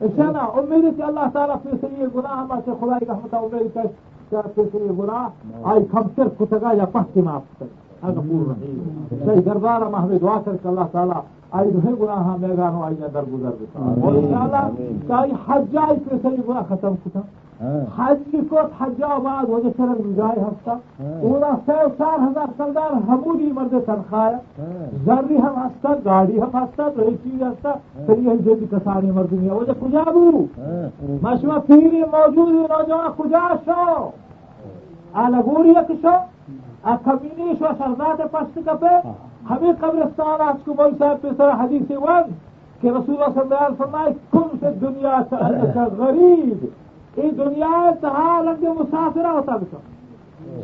اسے 0.00 0.30
نا 0.32 0.46
امید 0.54 0.84
ہے 0.84 0.90
کہ 0.96 1.02
اللہ 1.02 1.28
تعالیٰ 1.32 1.56
پھر 1.62 1.76
سے 1.80 1.86
یہ 1.98 2.06
گناہ 2.14 2.36
ہمارے 2.38 2.60
سے 2.64 2.70
خدای 2.80 3.06
رحمتہ 3.08 3.36
امید 3.36 3.76
ہے 3.76 3.86
پھر 4.30 4.64
سے 4.70 4.78
یہ 4.78 4.90
گناہ 4.98 5.68
آئی 5.70 5.84
کم 5.90 6.08
تر 6.14 6.28
کتگا 6.38 6.72
یا 6.76 6.84
پہتی 6.92 7.20
معاف 7.20 7.58
کرے 7.58 7.78
غفور 8.02 8.46
رحیم۔ 8.48 9.06
صحیح 9.24 9.40
دربار 9.46 9.80
ہم 9.80 9.94
ہمیں 9.96 10.18
دعا 10.18 10.38
کر 10.44 10.56
کے 10.62 10.68
اللہ 10.68 10.88
تعالیٰ 10.92 11.20
آئی 11.58 11.70
دو 11.70 11.94
گناہ 12.00 12.36
میگانو 12.40 12.82
آئی 12.84 12.96
در 13.14 13.24
گزر 13.32 13.52
اور 13.78 14.14
انشاءاللہ 14.14 14.64
کئی 15.08 15.32
حجائی 15.48 15.98
پہ 16.00 16.16
صحیح 16.22 16.42
گناہ 16.48 16.62
ختم 16.68 16.94
کتا۔ 17.04 17.20
حج 17.96 18.18
کی 18.30 18.38
کوت 18.50 18.82
حجا 18.82 19.16
بعد 19.24 19.48
وجہ 19.48 19.68
سرم 19.76 19.98
گزائے 20.04 20.40
ہستا 20.40 20.72
اونا 21.22 21.50
سو 21.66 21.88
چار 21.98 22.18
ہزار 22.18 22.52
سردار 22.56 22.92
ہمودی 23.08 23.50
مرد 23.54 23.74
تنخواہ۔ 23.86 24.30
زری 25.04 25.36
ہم 25.36 25.58
ہستا 25.58 25.92
گاڑی 26.04 26.40
ہم 26.40 26.56
ہستا 26.56 26.84
ایک 26.84 27.16
چیز 27.24 27.42
ہستا 27.42 27.72
پھر 28.06 28.18
یہ 28.18 28.36
جلد 28.44 28.64
کسانی 28.70 29.10
مردمی 29.10 29.48
ہے۔ 29.48 29.54
وجہ 29.54 29.72
کجا 29.80 30.10
بو؟ 30.10 30.44
مشما 31.22 31.58
پیری 31.66 32.02
موجود 32.12 32.54
نوجوان 32.54 33.10
کجا 33.18 33.46
شو؟ 33.64 34.08
آلا 35.22 35.40
گوری 35.46 35.72
یک 36.86 37.00
شو 37.04 37.10
کمینی 37.10 37.54
شو 37.58 37.72
سرداد 37.78 38.20
پشت 38.32 38.58
کپے. 38.66 38.94
ہمیں 39.50 39.72
قبرستان 39.80 40.40
آج 40.40 40.64
کو 40.64 40.72
بول 40.78 40.90
صاحب 40.98 41.22
پہ 41.22 41.28
سر 41.36 41.50
حدیث 41.60 41.90
ون 42.02 42.32
کہ 42.80 42.88
رسول 42.88 43.14
اللہ 43.22 43.32
صلی 43.34 43.40
اللہ 43.42 43.64
علیہ 43.64 43.80
وسلم 43.80 44.12
کن 44.32 44.58
سے 44.60 44.70
دنیا 44.80 45.20
کا 45.30 45.86
غریب 45.98 46.64
یہ 47.18 47.30
دنیا 47.38 47.90
تہا 48.00 48.40
لگ 48.44 48.64
مسافرہ 48.80 49.32
ہوتا 49.36 49.56
بچا 49.62 49.80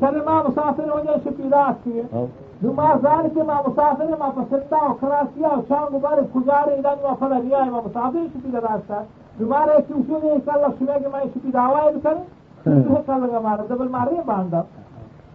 شر 0.01 0.21
ما 0.27 0.37
مسافر 0.49 0.91
وجه 0.95 1.17
شپیدات 1.25 1.85
کیه 1.85 2.27
دو 2.63 2.73
ما 2.73 2.89
زانی 3.03 3.31
که 3.35 3.43
ما 3.43 3.59
مسافر 3.67 4.15
ما 4.21 4.31
پسنده 4.37 4.81
و 4.91 4.95
کراسیا 5.01 5.51
و 5.59 5.63
شام 5.69 5.89
مبارک 5.97 6.33
کجاره 6.33 6.73
ایدان 6.75 6.99
ما 7.03 7.15
فلا 7.15 7.39
ریای 7.39 7.69
ما 7.71 7.83
مسافر 7.87 8.27
شپیده 8.35 8.61
داشتا 8.61 9.03
دو 9.39 9.49
ما 9.49 9.65
را 9.65 9.73
ایکی 9.73 9.93
اصول 9.93 10.31
ایک 10.31 10.49
اللہ 10.55 10.71
شمیگه 10.79 11.09
ما 11.13 11.21
شپیده 11.35 11.61
آوائی 11.61 11.97
بکنه 11.97 12.23
تو 12.65 13.03
کل 13.07 13.39
مارا 13.43 13.65
دبل 13.71 13.89
ماری 13.89 14.17
باندا 14.27 14.65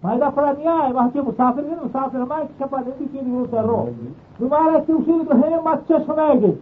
ما 0.02 0.10
ایدا 0.10 0.30
فلا 0.30 0.52
نیای 0.52 0.92
ما 0.92 1.10
چه 1.14 1.22
مسافر 1.22 1.62
گیر 1.62 1.78
مسافر 1.86 2.18
ما 2.18 2.34
ایک 2.36 2.48
شپا 2.58 2.78
دیدی 2.78 3.18
که 3.18 3.24
دیو 3.24 3.46
سر 3.50 3.62
رو۔ 3.62 3.88
دو 4.38 4.48
ما 4.48 4.56
را 4.56 4.74
ایکی 4.78 4.92
اصول 4.92 5.24
تو 5.28 5.34
ہے 5.34 5.60
ما 5.64 5.74
چه 5.88 5.98
شمیگه 6.06 6.52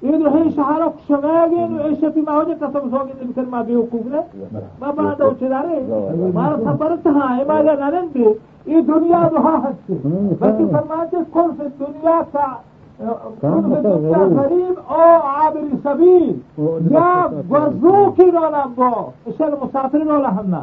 این 0.00 0.26
هی 0.26 0.50
شهرک 0.52 0.92
شماگین 1.08 1.78
و 1.78 1.82
ایشه 1.82 2.10
پی 2.10 2.20
ماوجه 2.20 2.54
قسم 2.54 2.90
سوگین 2.90 3.30
بکن 3.30 3.44
ما 3.50 3.62
بیوقوف 3.62 4.06
نه 4.06 4.22
ما 4.80 4.92
بعد 4.92 5.22
او 5.22 5.34
چه 5.34 5.48
داره 5.48 5.82
ما 6.34 6.48
را 6.48 6.56
خبرت 6.56 7.06
ها 7.06 7.28
ما 7.48 7.62
جا 7.62 7.74
ننده 7.74 8.36
این 8.64 8.80
دنیا 8.86 9.28
دها 9.28 9.56
هستی 9.58 9.94
بلکه 10.40 10.64
فرمانچه 10.66 11.24
کن 11.34 11.48
فی 11.58 11.64
دنیا 11.84 12.18
کا 12.32 12.46
دنیا 13.42 14.18
غریب 14.28 14.76
او 14.88 15.02
عابر 15.36 15.64
سبیل۔ 15.84 16.40
یا 16.90 17.30
وزوکی 17.50 18.30
رولا 18.30 18.64
با 18.76 19.08
اشل 19.26 19.52
مسافر 19.62 19.98
رولا 19.98 20.28
ہمنا 20.30 20.62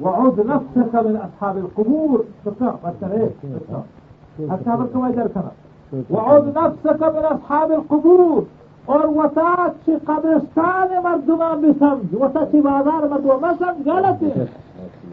وعود 0.00 0.40
نفسك 0.46 0.94
من 0.96 1.16
أصحاب 1.16 1.56
القبور 1.58 2.24
فقه 2.44 2.70
فكر 2.82 3.12
إيه 3.12 4.50
أصحاب 4.54 4.80
القبور 4.80 5.50
وعود 6.10 6.58
نفسك 6.58 7.02
من 7.16 7.24
أصحاب 7.26 7.72
القبور 7.72 8.44
اور 8.92 9.04
وطاعت 9.16 9.72
چی 9.84 9.94
قبرستان 10.04 10.92
مردمان 11.04 11.60
بسمج 11.62 12.14
وطا 12.20 12.44
چی 12.50 12.60
بازار 12.66 13.02
مردمان 13.10 13.40
ما 13.42 13.52
سمج 13.58 13.88
غلط 13.88 14.22
ہے۔ 14.22 14.44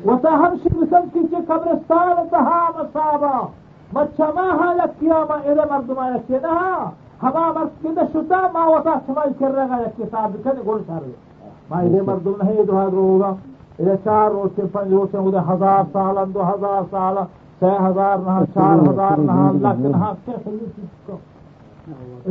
وطا 0.05 0.33
ہمشی 0.43 0.69
بسمج 0.75 1.07
کی 1.13 1.19
چی 1.29 1.41
قبرستان 1.47 2.27
تہا 2.31 2.61
مصابا 2.77 3.35
مچما 3.93 4.47
ہا 4.59 4.71
یکیا 4.83 5.19
ما 5.29 5.35
ہاں 5.35 5.51
ادھے 5.51 5.65
مردمان 5.71 6.15
یکیا 6.15 6.39
نہا 6.43 6.89
ہما 7.23 7.45
مسجد 7.55 7.99
شتا، 8.13 8.39
ما 8.53 8.65
وتا 8.69 8.93
سمائی 9.05 9.33
کر 9.39 9.51
رہا 9.55 9.77
ہے 9.77 9.91
کتاب 9.97 10.35
کنے 10.43 10.61
گول 10.65 10.81
کر 10.87 11.03
ما 11.69 11.81
یہ 11.81 12.01
مردم 12.07 12.33
نہیں 12.41 12.63
دو 12.63 12.81
ہزار 12.81 12.93
ہوگا۔ 12.93 13.33
یہ 13.79 13.95
چار 14.03 14.29
روز 14.31 14.49
سے 14.55 14.61
پنج 14.71 14.93
روز 14.93 15.11
سے 15.11 15.17
ادھر 15.17 15.53
ہزار 15.53 15.83
سال 15.93 16.17
دو 16.33 16.41
ہزار 16.53 16.81
سال 16.91 17.15
چھ 17.59 17.81
ہزار 17.87 18.17
نہ 18.25 18.43
چار 18.53 18.89
ہزار 18.89 19.17
نہ 19.27 19.51
لاکھ 19.61 19.79
نہ 19.79 21.15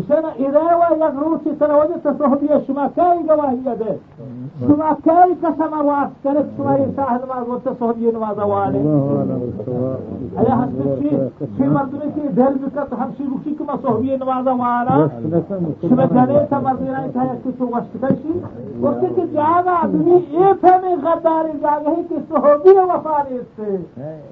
شنا 0.09 0.31
إذا 0.39 0.63
ويغروش 0.81 1.41
سنوات 1.61 1.91
تصحبية 2.05 2.63
شما 2.67 2.91
كاي 2.97 3.23
جواهية 3.29 3.75
ده 3.81 3.97
شما 4.61 4.97
كاي 5.05 5.35
قسم 5.43 5.87
واس 5.87 6.09
كانت 6.25 6.47
شما 6.57 6.77
يساهد 6.77 7.21
ما 7.29 7.35
قلت 7.35 7.67
نماز 8.15 8.39
والي 8.39 8.81
أيا 10.39 10.55
حسن 10.61 10.97
شيء 11.01 11.31
شيء 11.57 11.69
مردمي 11.71 12.09
كي 12.15 12.29
دل 12.29 12.55
بكت 12.63 12.95
همشي 12.95 13.25
بكي 13.25 13.55
كما 13.59 13.77
صحبية 13.85 14.17
نماز 14.17 14.49
والا 14.49 15.09
شما 15.83 16.07
جانے 16.07 16.47
تا 16.51 16.59
مردنا 16.61 17.05
انتا 17.05 17.23
يكي 17.25 17.53
تو 17.59 17.65
وشت 17.65 17.93
كيشي 18.03 19.27
جانا 19.35 19.73
آدمی 19.83 20.17
اے 20.37 20.53
فهمی 20.61 20.95
غداری 21.03 21.53
جاگہ 21.63 21.89
ہی 21.97 22.03
کہ 22.09 22.17
صحبیة 22.29 22.83
وفانی 22.91 23.39
اس 23.39 23.57
سے 23.57 23.77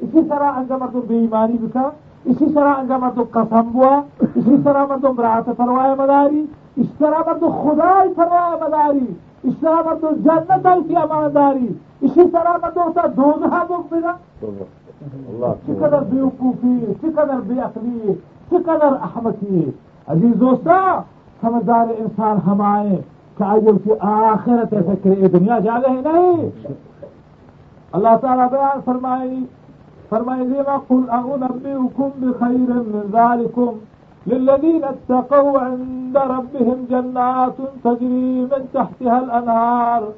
اسی 0.00 0.20
طرح 0.28 0.58
انجا 0.58 0.76
مردم 0.76 1.00
بے 1.08 1.18
ایمانی 1.18 1.58
بکا 1.62 1.88
اسی 2.24 2.46
طرح 2.54 2.74
انجا 2.78 2.96
مردم 2.96 3.22
قسم 3.30 3.70
بوا 3.72 4.00
اسی 4.20 4.56
طرح 4.64 4.84
مردم 4.90 5.14
برات 5.16 5.50
فرمائے 5.56 5.94
مداری 5.98 6.44
اس 6.76 6.86
طرح 6.98 7.18
مردم 7.26 7.50
خدای 7.62 8.08
فرمائے 8.16 8.56
مداری 8.62 9.06
اس 9.42 9.54
طرح 9.60 9.80
مردم 9.86 10.22
جنت 10.24 10.66
کی 10.88 10.96
امانداری 10.96 11.68
اسی 12.00 12.28
طرح 12.32 12.56
مردم 12.62 12.92
تا 12.94 13.06
دوزہ 13.16 13.64
بک 13.68 13.92
بنا 13.92 14.12
چقدر 15.66 16.02
بیوقوفی 16.10 16.92
چقدر 17.02 17.40
بے 17.46 17.60
عقلی 17.60 18.12
چقدر 18.50 18.94
احمقی۔ 19.02 19.70
عزیز 20.08 20.40
دوستا 20.40 20.76
سمجھدار 21.40 21.86
انسان 21.98 22.38
ہمائے 22.46 22.96
کہ 23.36 23.42
آئیے 23.42 23.72
کی 23.84 23.90
آخرت 24.00 24.74
فکر 24.86 25.26
دنیا 25.32 25.58
جا 25.58 25.78
گئے 25.86 26.00
نہیں۔ 26.00 26.50
اللہ 27.92 28.16
تعالیٰ 28.20 28.48
بیان 28.50 28.80
فرمائی 28.84 29.44
فرمائے 30.12 30.44
لما 30.44 30.76
قل 30.88 31.04
أنبئكم 31.10 32.10
بخير 32.22 32.72
من 32.88 33.04
ذلكم 33.12 33.76
للذين 34.26 34.84
اتقوا 34.84 35.60
عند 35.60 36.16
ربهم 36.16 36.86
جنات 36.90 37.56
تجري 37.84 38.40
من 38.50 38.68
تحتها 38.74 39.18
الأنهار 39.18 40.08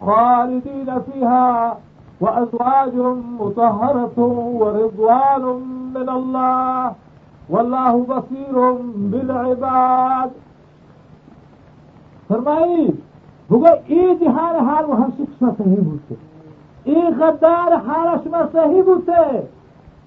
خالدين 0.00 1.00
فيها 1.00 1.76
وأزواج 2.20 2.94
مطهرة 3.40 4.18
ورضوان 4.60 5.44
من 5.94 6.08
الله 6.08 6.92
والله 7.50 7.92
بصير 8.14 8.72
بالعباد 9.10 10.30
فرمائی 12.28 12.90
ہوگا 13.50 13.70
یہ 13.88 14.14
جہان 14.20 14.66
حال 14.66 14.84
وہ 14.88 14.96
ہم 14.96 15.10
شخص 15.18 15.38
صحیح 15.58 15.86
ہوتے 15.86 16.29
این 16.84 17.10
غدار 17.10 17.74
حالش 17.86 18.20
مسیحی 18.26 18.82
بوده. 18.82 19.42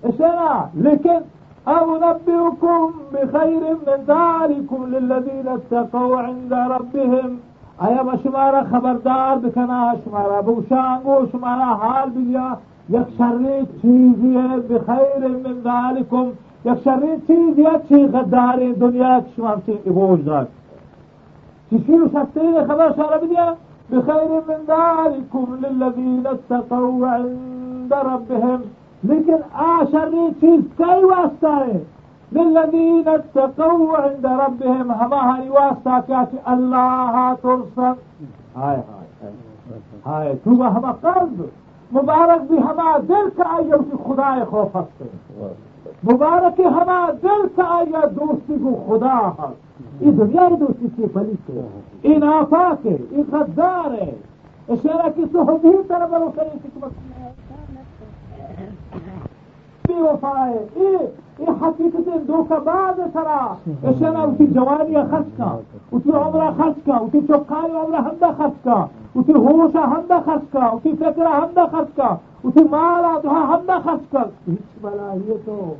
اشنا 0.03 0.69
لكن 0.75 1.21
أنبئكم 1.67 2.93
بخير 3.13 3.61
من 3.87 4.03
ذلكم 4.07 4.85
للذين 4.85 5.47
اتقوا 5.47 6.19
عند 6.19 6.53
ربهم. 6.53 7.39
آیا 7.77 8.03
به 8.03 8.17
شماره 8.23 8.63
خبردار 8.63 9.37
بکنه؟ 9.37 9.95
شماره 10.05 10.41
بوشانگو 10.41 11.27
شماره 11.31 11.63
حال 11.63 12.09
بیا. 12.09 12.57
یک 12.89 13.07
شرین 13.17 13.67
چیزیه 13.81 14.47
بخیر 14.47 15.27
من 15.27 15.61
ذلكم 15.63 16.31
یک 16.65 16.79
شرین 16.83 17.21
چیزیه 17.27 17.69
چی 17.89 18.07
غدار 18.07 18.73
دنیا 18.79 19.19
که 19.19 19.25
شما 19.35 19.47
همچین 19.47 19.77
ایبوج 19.85 20.25
دار 20.25 20.47
چی 21.69 21.83
شیر 21.85 22.03
و 22.03 22.67
خبر 22.67 22.93
شاره 22.95 23.17
بدیا؟ 23.17 23.55
بخير 23.89 24.29
من 24.47 24.59
ذلكم 24.67 25.57
للذين 25.61 26.27
اتقوا 26.27 27.07
عند 27.07 27.93
ربهم. 27.93 28.61
لیکن 29.03 29.37
آشری 29.53 30.27
چیز 30.39 30.59
کئی 30.77 31.03
واسطہ 31.03 31.47
ہے؟ 31.47 31.79
للذین 32.31 33.07
اتقوا 33.07 33.97
عند 34.03 34.25
ربهم. 34.25 34.91
ہماری 35.01 35.49
واسطہ 35.49 35.99
کیا 36.07 36.23
کہ 36.31 36.37
اللہ 36.45 37.33
ترسن 37.41 37.93
ہائے 38.55 38.81
ہائے 38.91 39.31
ہائے 40.05 40.33
تو 40.43 40.51
ہما 40.51 40.91
قلب 41.01 41.41
مبارک 41.91 42.41
بھی 42.47 42.57
ہما 42.57 42.97
دل 43.07 43.29
کا 43.35 43.43
آئیے 43.55 43.77
کی 43.89 43.97
خدا 44.05 44.33
خوف 44.49 44.75
ہستے 44.75 45.05
مبارک 46.03 46.61
ہما 46.61 47.09
دل 47.23 47.47
کا 47.55 47.63
آئیے 47.67 48.07
دوستی 48.15 48.55
کو 48.63 48.83
خدا 48.87 49.31
ہست 49.39 50.01
یہ 50.01 50.11
دنیا 50.11 50.49
کی 50.49 50.55
دوستی 50.55 50.87
کی 50.95 51.03
پلیس 51.13 51.49
ہے۔ 51.49 51.81
یہ 52.03 52.17
نافاق 52.17 52.85
ہے، 52.85 52.97
یہ 53.11 53.23
غدار 53.31 54.01
ہے۔ 54.01 54.15
اشارہ 54.69 55.09
کی 55.15 55.23
صحبی 55.31 55.69
طرح 55.87 56.05
بلو 56.05 56.31
کریں 56.35 56.49
حکمت 56.49 56.91
بے 59.87 59.93
وفا 59.93 60.49
ہے۔ 60.49 60.65
یہ 60.75 60.97
حقیقت 61.49 62.27
دو 62.27 62.43
کا 62.49 62.57
بعد 62.57 62.99
سرا۔ 63.13 63.53
اشارہ 63.83 64.17
اسی 64.17 64.47
جوانی 64.47 64.95
خرچ 65.11 65.37
کا 65.37 65.57
اسی 65.91 66.11
عمرہ 66.11 66.49
خرچ 66.57 66.85
کا 66.85 66.97
اسی 66.97 67.19
چوکھاری 67.21 67.71
عمرہ 67.71 68.01
ہمدہ 68.01 68.31
خرچ 68.37 68.63
کا 68.63 68.85
اسی 69.15 69.33
ہوشہ 69.33 69.77
ہمدہ 69.77 70.19
خرچ 70.25 70.51
کا 70.51 70.65
اسی 70.65 70.91
فکرہ 70.99 71.27
ہمدہ 71.27 71.63
خرچ 71.71 71.95
کا۔ 71.95 72.15
اسی 72.43 72.63
مالا 72.71 73.19
دہا 73.23 73.41
ہمدہ 73.47 73.77
خرچ 73.83 74.11
کر 74.11 74.51
بلا 74.81 75.13
یہ 75.27 75.33
تو 75.45 75.73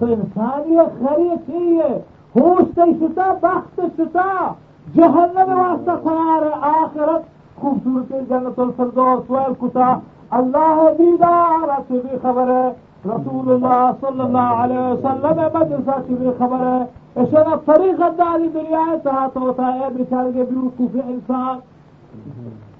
انسانیت 0.00 1.00
خرید 1.00 1.52
چاہیے 1.52 2.02
ہوش 2.36 2.74
سے 2.74 2.80
شتا، 3.00 3.32
بخت 3.42 3.80
شتا۔ 3.96 4.52
جہنم 4.94 5.58
واسطہ 5.58 5.90
قرار 6.02 6.42
آخرت 6.62 7.22
خوبصورت 7.56 8.28
جنت 8.28 8.58
الفردوس، 8.58 9.30
والکتا۔ 9.30 9.98
اللہ 10.30 10.88
دیدار 10.98 11.80
سے 11.88 11.92
بھی 11.92 12.18
خبر 12.22 12.46
ہے۔ 12.48 12.72
رسول 13.04 13.52
اللہ 13.52 13.90
صلی 14.00 14.20
اللہ 14.20 14.38
علیہ 14.38 14.78
وسلم 14.78 15.58
مدرسہ 15.58 16.00
سے 16.08 16.14
بھی 16.14 16.30
خبر 16.38 16.66
ہے۔ 16.66 16.84
اشنا 17.16 17.56
فریق 17.64 18.00
داری 18.18 18.48
دنیا 18.48 18.96
تحت 19.02 19.36
ہوتا 19.36 19.74
ہے 19.74 19.88
بچار 19.94 20.24
کے 20.34 20.42
بیوقوف 20.42 20.96
انسان۔ 21.04 21.58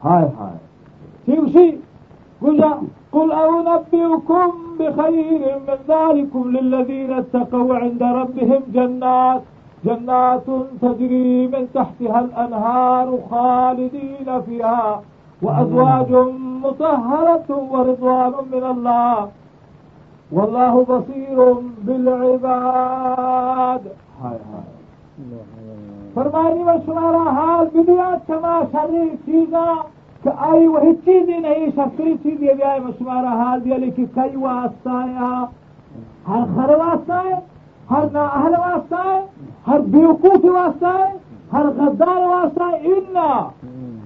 ہائے 0.05 0.28
ہائے۔ 0.38 0.59
ٹھیک 1.24 1.74
گجا 2.45 2.72
قل 3.12 3.32
أنبئكم 3.32 4.51
بخير 4.78 5.42
من 5.66 5.78
ذلكم 5.88 6.42
للذين 6.57 7.12
اتقوا 7.12 7.74
عند 7.76 8.03
ربهم 8.03 8.62
جنات 8.74 9.42
جنات 9.84 10.47
تجري 10.82 11.47
من 11.47 11.68
تحتها 11.74 12.20
الأنهار 12.20 13.18
خالدين 13.30 14.28
فيها 14.47 15.03
وأزواج 15.42 16.11
مطهرة 16.64 17.49
ورضوان 17.72 18.34
من 18.53 18.64
الله. 18.64 19.28
والله 20.32 20.84
بصير 20.84 21.38
بالعباد. 21.86 23.84
هاي 24.22 24.38
هاي. 24.51 24.64
فرمانی 26.14 26.62
حال 27.36 27.66
بدیا 27.74 28.11
چما 28.26 28.61
شری 28.72 29.16
چیزاں 29.26 29.93
کہ 30.25 30.31
آئی 30.37 30.66
وہی 30.66 30.95
چیزیں 31.05 31.39
نہیں 31.39 31.66
شکری 31.77 32.14
چیزیں 32.22 32.55
بھی 32.55 32.62
آئے 32.62 32.81
میں 32.81 32.93
شمارا 32.99 33.33
حال 33.43 33.64
دیا، 33.64 33.77
لیکن 33.77 34.05
کئی 34.14 34.37
واسطہ 34.37 34.91
ہے 34.91 35.18
ہر 36.29 36.45
خر 36.57 36.70
واسطہ 36.70 37.12
ہے، 37.12 37.35
ہر 37.91 38.05
نا 38.12 38.25
واسطہ 38.59 39.09
ہے، 39.09 39.20
ہر 39.66 39.81
بیوقوف 39.81 40.45
واسطہ 40.45 40.87
ہے، 40.87 41.12
ہر 41.53 41.66
غدار 41.66 42.22
واسطہ 42.22 42.62
ہے۔ 42.62 42.79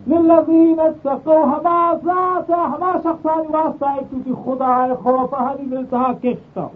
للذین 0.07 0.81
اتقوا، 0.81 1.43
ہما 1.43 1.93
ذات، 2.05 2.51
ہما 2.51 2.93
شخصانی 3.03 3.47
واسطہ 3.51 3.85
ہے، 3.85 4.01
کیونکہ 4.11 4.33
خدا 4.45 4.87
ہے، 4.87 4.95
خوف 4.95 5.35
ہری 5.41 5.66
ملتا 5.66 6.12
کشتا 6.23 6.66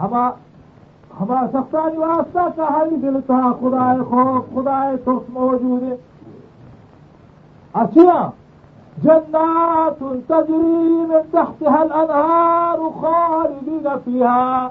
ہما 0.00 0.28
ہما 1.20 1.46
شخصانی 1.52 1.96
واسطہ 1.96 2.46
کا 2.56 2.68
ہری 2.76 2.96
ملتا 2.96 3.40
خدا 3.60 3.92
ہے 3.92 3.98
خوف، 3.98 4.54
خدا 4.54 4.84
ہے 4.84 4.96
ترس 4.96 5.28
موجود 5.28 5.82
ہے۔ 5.82 5.96
اچھا۔ 7.72 8.30
جنات 9.04 9.98
تجري 10.28 11.06
من 11.10 11.22
تحتها 11.32 11.82
الأنهار 11.82 12.90
خالدين 13.02 13.96
فيها 14.04 14.70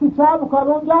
كي 0.00 0.08
چابو 0.10 0.46
كالون 0.46 0.86
جا 0.86 1.00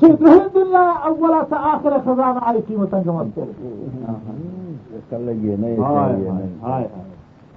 چابو 0.00 0.34
دنیا 0.54 0.84
اولا 1.06 1.40
تا 1.50 1.56
آخر 1.72 1.98
خزانہ 2.04 2.40
آئی 2.42 2.60
قیمتاں 2.66 3.00
جمعت 3.04 3.38
کر 5.10 5.18
لگیے 5.18 5.56
نہیں 5.56 5.76
ہائے 6.62 6.86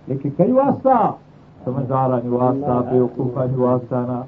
لیکن 0.07 0.29
کئی 0.37 0.51
واسطہ 0.51 0.97
سمجھدارانی 1.65 2.29
واسطہ 2.29 2.81
بے 2.91 2.99
وقوفانی 2.99 3.55
واسطہ 3.55 4.03
نا 4.07 4.21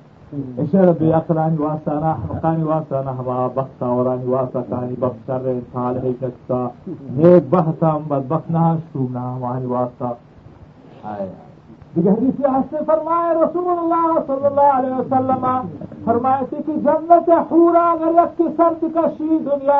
اشار 0.62 0.91
بے 1.00 1.12
عقلانی 1.20 1.58
واسطہ 1.58 2.00
نا 2.02 2.12
حقانی 2.24 2.64
واسطہ 2.64 3.04
نا 3.06 3.18
ہوا 3.18 3.47
بختا 3.56 3.86
اورانی 3.88 4.28
واسطہ 4.30 4.60
کانی 4.70 4.95
بخت 5.00 5.28
شر 5.28 5.60
صالح 5.74 6.10
جستا 6.22 6.68
نیک 7.12 7.50
بختا 7.50 7.97
بد 8.08 8.28
بخت 8.28 8.52
نہ 8.52 8.74
شوم 8.91 9.12
نہ 9.14 9.20
ہمانی 9.28 9.66
واسطہ 9.66 10.14
دیگه 11.04 11.49
حدیث 11.97 12.39
ہستے 12.45 12.83
فرمائے 12.87 13.33
رسول 13.35 13.67
اللہ 13.69 14.17
صلی 14.27 14.45
اللہ 14.45 14.73
علیہ 14.77 14.93
وسلم 14.95 15.45
فرمائے 16.05 16.43
تھے 16.49 16.57
کہ 16.65 16.73
جنت 16.83 17.29
حورا 17.51 17.83
اگر 17.91 18.11
یک 18.17 18.37
کی 18.37 18.47
سرد 18.57 18.83
کشی 18.95 19.37
دنیا 19.45 19.79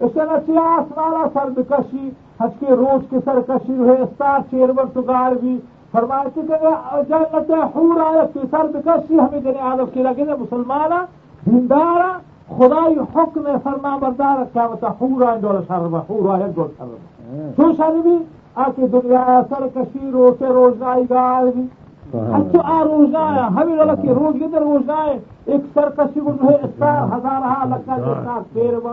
اشنا 0.00 0.38
چی 0.46 0.56
آسمانا 0.58 1.24
سرد 1.32 1.58
کشی، 1.70 2.08
حج 2.40 2.58
کے 2.60 2.74
روز 2.76 3.04
کی 3.10 3.18
سر 3.24 3.40
کشی 3.48 3.76
ہوئے 3.76 3.96
استار 4.02 4.38
چیرور 4.50 4.84
تو 4.94 5.02
بھی۔ 5.40 5.56
فرمائے 5.92 6.28
تھے 6.34 6.42
کہ 6.48 7.02
جنت 7.08 7.50
حورا 7.76 8.10
یک 8.18 8.34
کی 8.34 8.46
سرد 8.50 8.76
کشی، 8.84 9.18
ہمیں 9.18 9.40
جنی 9.40 9.58
آدم 9.72 9.90
کی 9.94 10.02
لگے 10.02 10.24
دے 10.24 10.36
مسلمانا 10.40 11.04
دیندارا 11.46 12.10
خدای 12.56 12.94
حکم 13.14 13.44
فرما 13.62 13.96
بردار 14.00 14.44
کیا 14.52 14.66
بتا 14.66 14.88
حورا 15.00 15.30
اندول 15.32 15.60
شرب 15.68 15.96
حورا 15.96 16.34
اندول 16.44 16.68
شرب 16.78 17.56
تو 17.56 17.72
شربی 17.76 18.16
آکے 18.56 18.86
دنیا 18.92 19.40
سر 19.48 19.66
کشی 19.74 20.10
روچے 20.12 20.46
روزنائی 20.46 21.04
گار 21.10 21.44
بھی۔ 21.54 21.66
اچھا 22.12 22.60
آ 22.72 22.82
روزنایا 22.84 23.46
ہمیں 23.56 23.76
لگا 23.76 23.94
کہ 24.02 24.08
روز 24.08 24.34
کے 24.38 24.46
در 24.52 24.62
روزنائے 24.62 25.18
ایک 25.52 25.60
سر 25.74 25.88
کشی 25.96 26.20
کو 26.20 26.32
ہے 26.42 26.54
استار 26.64 27.02
ہزار 27.12 27.42
ہاں 27.42 27.66
لگا 27.66 27.96
جیسا 27.98 28.38
پیر 28.52 28.74
با 28.84 28.92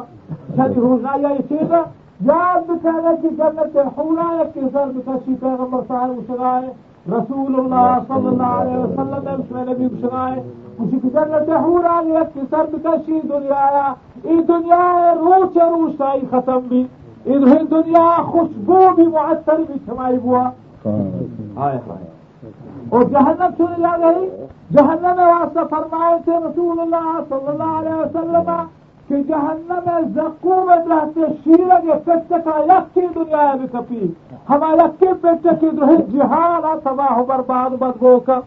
شدی 0.56 0.80
روزنایا 0.80 1.30
یہ 1.30 1.48
چیز 1.50 1.74
یاد 2.28 2.70
بکانا 2.70 3.12
کہ 3.22 3.30
جنت 3.38 3.76
حولا 3.98 4.28
یا 4.38 4.44
کہ 4.54 4.62
سر 4.72 4.86
بکشی 4.96 5.36
پیغمبر 5.40 5.82
صاحب 5.88 6.12
اسرائے 6.18 6.70
رسول 7.16 7.60
اللہ 7.60 7.98
صلی 8.08 8.28
اللہ 8.28 8.56
علیہ 8.62 8.78
وسلم 8.78 9.28
نے 9.28 9.34
اس 9.34 9.52
میں 9.52 9.64
نبی 9.70 9.88
بشرائے 9.96 10.40
اسی 10.80 11.00
کی 11.02 11.10
جنت 11.14 11.50
حولا 11.50 12.00
یا 12.14 12.24
کہ 12.34 12.42
سر 12.50 12.66
بکشی 12.72 13.20
دنیا 13.30 13.66
آیا 13.66 13.94
ای 14.24 14.42
دنیا 14.48 15.14
روچ 15.20 15.58
روشائی 15.58 16.22
ختم 16.32 16.60
بھی۔ 16.68 16.84
ادھر 17.34 17.64
دنیا 17.72 18.06
خوشبو 18.28 18.80
بھی 18.96 19.06
معطر 19.08 19.60
بھی 19.68 19.80
چھمائی 19.86 20.18
ہوا 20.24 20.44
اور 22.90 23.04
جہنم 23.04 23.52
سن 23.58 23.82
جا 23.82 23.96
گئی۔ 24.02 24.30
جہنم 24.74 25.16
میں 25.18 25.26
واسطہ 25.26 25.64
فرمائے 25.70 26.18
تھے 26.26 26.38
رسول 26.46 26.80
اللہ 26.80 27.10
صلی 27.30 27.48
اللہ 27.48 27.74
علیہ 27.80 27.96
وسلم 27.96 28.50
کہ 29.10 29.22
جہنم 29.28 29.80
میں 29.86 30.02
زکو 30.16 30.56
میں 30.66 30.78
رہتے 30.90 31.22
شیر 31.44 31.70
کے 31.82 32.00
پیٹ 32.06 32.34
کا 32.46 32.58
یقین 32.70 33.08
دنیا 33.16 33.52
بھی 33.60 33.68
کپی۔ 33.72 34.08
ہمارا 34.50 34.84
یقین 34.84 35.14
پیٹ 35.22 35.48
کی 35.60 35.70
جو 35.74 35.88
ہے 35.88 35.98
جہان 36.12 36.80
تباہ 36.84 37.22
برباد 37.28 37.78
بدگو 37.80 38.20
کا۔ 38.26 38.40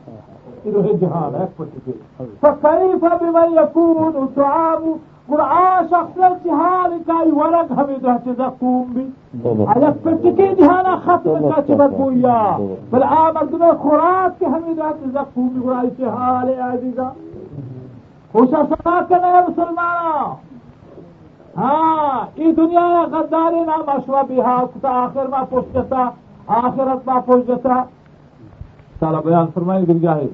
ادھر 0.64 0.92
جہان 1.00 1.34
ہے 1.34 1.46
فکیف 1.56 3.04
بمن 3.20 3.56
یکون 3.56 4.26
طعام 4.34 4.92
قرآن 5.32 5.88
شخص 5.90 6.16
جهان 6.44 7.00
كاي 7.06 7.32
ورق 7.32 7.72
هميد 7.78 8.06
رح 8.06 8.16
تزقوم 8.16 8.86
بي 8.94 9.06
على 9.68 9.94
فتكي 10.04 10.54
جهان 10.54 10.96
ختم 11.06 11.50
كاتبت 11.50 11.94
بويا 11.98 12.58
بالعامل 12.92 13.50
دون 13.50 13.66
خرات 13.84 14.32
كي 14.38 14.46
هميد 14.46 14.80
رح 14.80 14.92
تزقوم 15.04 15.48
بي 15.48 15.60
قرآن 15.60 15.90
جهان 15.98 16.48
عزيزا 16.70 17.08
خوشا 18.32 18.66
سراكنا 18.70 19.28
يا 19.34 19.44
مسلمان 19.48 20.32
ہاں 21.56 22.26
ای 22.34 22.52
دنیا 22.52 22.86
غداری 23.12 23.64
نہ 23.64 23.76
مشوا 23.86 24.22
بہا 24.28 24.56
کتا 24.74 24.90
آخر 25.02 25.26
میں 25.32 25.44
پوچھ 25.50 25.76
آخرت 26.46 27.06
میں 27.08 27.20
پوچھ 27.26 27.46
جتا 27.48 27.82
سارا 29.00 29.20
بیان 29.24 29.46
فرمائی 29.54 29.84
گر 29.88 30.26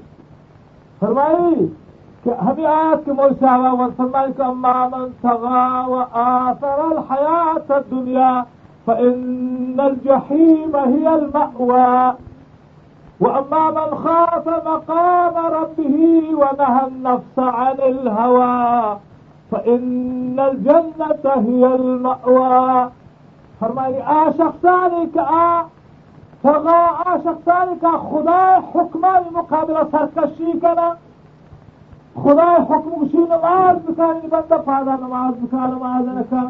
فرمائی۔ 1.00 1.66
کہ 2.22 2.30
ہمیں 2.44 2.66
آیت 2.66 3.04
کے 3.06 3.12
مول 3.12 3.34
صاحبہ 3.40 3.72
و 3.82 3.88
فرمائی 3.96 4.32
کہ 4.36 4.42
أما 4.42 4.88
من 4.92 5.10
طغى 5.22 5.66
وآثر 5.88 6.80
الحياة 6.92 7.68
الدنيا 7.70 8.44
فإن 8.86 9.80
الجحيم 9.80 10.76
هي 10.76 11.14
المأوى. 11.14 12.14
وأما 13.20 13.70
من 13.70 13.94
خاف 14.04 14.48
مقام 14.48 15.36
ربه 15.54 15.96
ونهى 16.40 16.86
النفس 16.86 17.38
عن 17.38 17.74
الهوى 17.88 18.96
فإن 19.50 20.40
الجنة 20.40 21.34
هي 21.48 21.74
المأوى. 21.74 22.88
فرمائی 23.58 24.00
آ 24.00 24.24
شخصانی 24.36 25.04
کا 25.14 25.22
آ 25.22 25.62
طغى 26.42 26.80
آ 27.04 27.16
شخصانی 27.24 27.78
کا 27.80 27.96
خدا 28.10 28.42
حکمان 28.74 29.22
مقابلہ 29.30 29.78
سرکشی 29.90 30.58
خدا 32.22 32.46
حکم 32.68 33.04
کشی 33.04 33.16
نماز 33.16 33.76
بکانی 33.86 34.28
بندہ 34.30 34.56
پادا 34.64 34.94
نماز 35.00 35.34
بکا، 35.42 35.66
نماز 35.66 36.08
نکا 36.16 36.42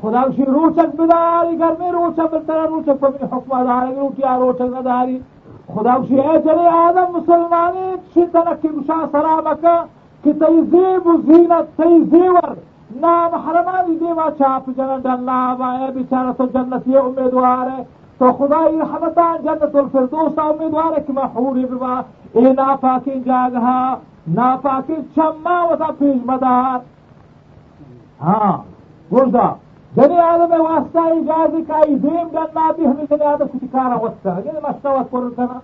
خدا 0.00 0.22
کشی 0.28 0.44
روچک 0.44 0.94
بداری 0.96 1.58
گھر 1.58 1.72
میں 1.78 1.90
روچک 1.92 2.32
بلتنا 2.32 2.66
روچک 2.70 3.00
پر 3.00 3.24
حکم 3.32 3.62
داری 3.64 3.94
روٹیا 3.94 4.36
روچک 4.38 4.78
نداری۔ 4.78 5.18
خدا 5.74 5.96
کشی 6.02 6.20
اے 6.20 6.38
چلے 6.44 6.68
آدم 6.68 7.16
مسلمانی 7.16 7.94
چی 8.14 8.24
تنکی 8.32 8.68
گشا 8.68 9.04
سلامکا 9.12 9.76
کہ 10.24 10.32
تی 10.32 10.60
زیب 10.70 11.06
و 11.06 11.16
زینت 11.26 11.76
تی 11.76 12.00
زیور، 12.10 12.50
نام 13.00 13.34
حرمانی 13.46 13.94
دیوا 13.98 14.28
چاپ 14.38 14.66
جنن 14.76 15.06
اللہ 15.12 15.54
بائے 15.58 15.90
بیچارہ 15.94 16.32
تو 16.36 16.46
جنتی 16.52 16.96
امیدوار 16.96 17.70
ہے۔ 17.70 17.82
تو 18.18 18.32
خدای 18.38 18.78
رحمتان 18.80 19.36
جنت 19.44 19.76
الفردوس 19.76 20.38
امیدوار 20.38 20.92
ہے 20.96 21.02
کہ 21.06 21.12
میں 21.12 21.24
حوری 21.34 21.64
ببا، 21.70 22.00
اے 22.32 22.52
ناپاکی 22.52 23.20
جاگہا 23.24 23.78
ناپاکی 24.34 24.94
چما 25.14 25.62
وتا 25.70 25.90
پیش 25.98 26.16
مدار 26.26 26.78
ہاں 28.22 28.56
گوزا 29.10 29.48
جنی 29.96 30.18
آدم 30.18 30.60
واسطہ 30.60 30.98
ایجازی 31.12 31.62
کائی 31.68 31.94
دیم 31.94 32.28
گننا 32.34 32.70
بھی 32.76 32.86
ہمی 32.86 33.04
جنی 33.10 33.24
آدم 33.32 33.46
کچھ 33.52 33.64
کارا 33.72 33.96
وستا 34.02 34.34
گنی 34.44 34.60
مستا 34.62 34.90
وست 34.92 35.10
پر 35.10 35.22
رکھنا۔ 35.22 35.58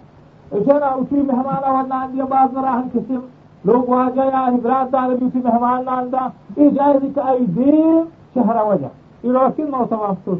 جنا 0.67 0.87
اسی 0.87 1.17
مہمانا 1.17 1.73
ورنہ 1.73 1.95
اندیا 1.95 2.25
باز 2.31 2.57
نراہن 2.57 2.89
کسیم 2.93 3.21
لوگ 3.65 3.89
واجا 3.89 4.25
یا 4.25 4.47
ہبراد 4.47 4.93
دارا 4.93 5.15
بھی 5.19 5.27
اسی 5.27 5.39
مہمانا 5.45 5.99
اندا 5.99 6.27
ایجازی 6.57 7.09
کائی 7.15 7.45
دیم 7.57 8.03
شہر 8.35 8.63
وجہ 8.67 8.89
ای 9.23 9.33
روکی 9.33 9.63
نو 9.63 9.85
تمام 9.91 10.15
سوش 10.25 10.39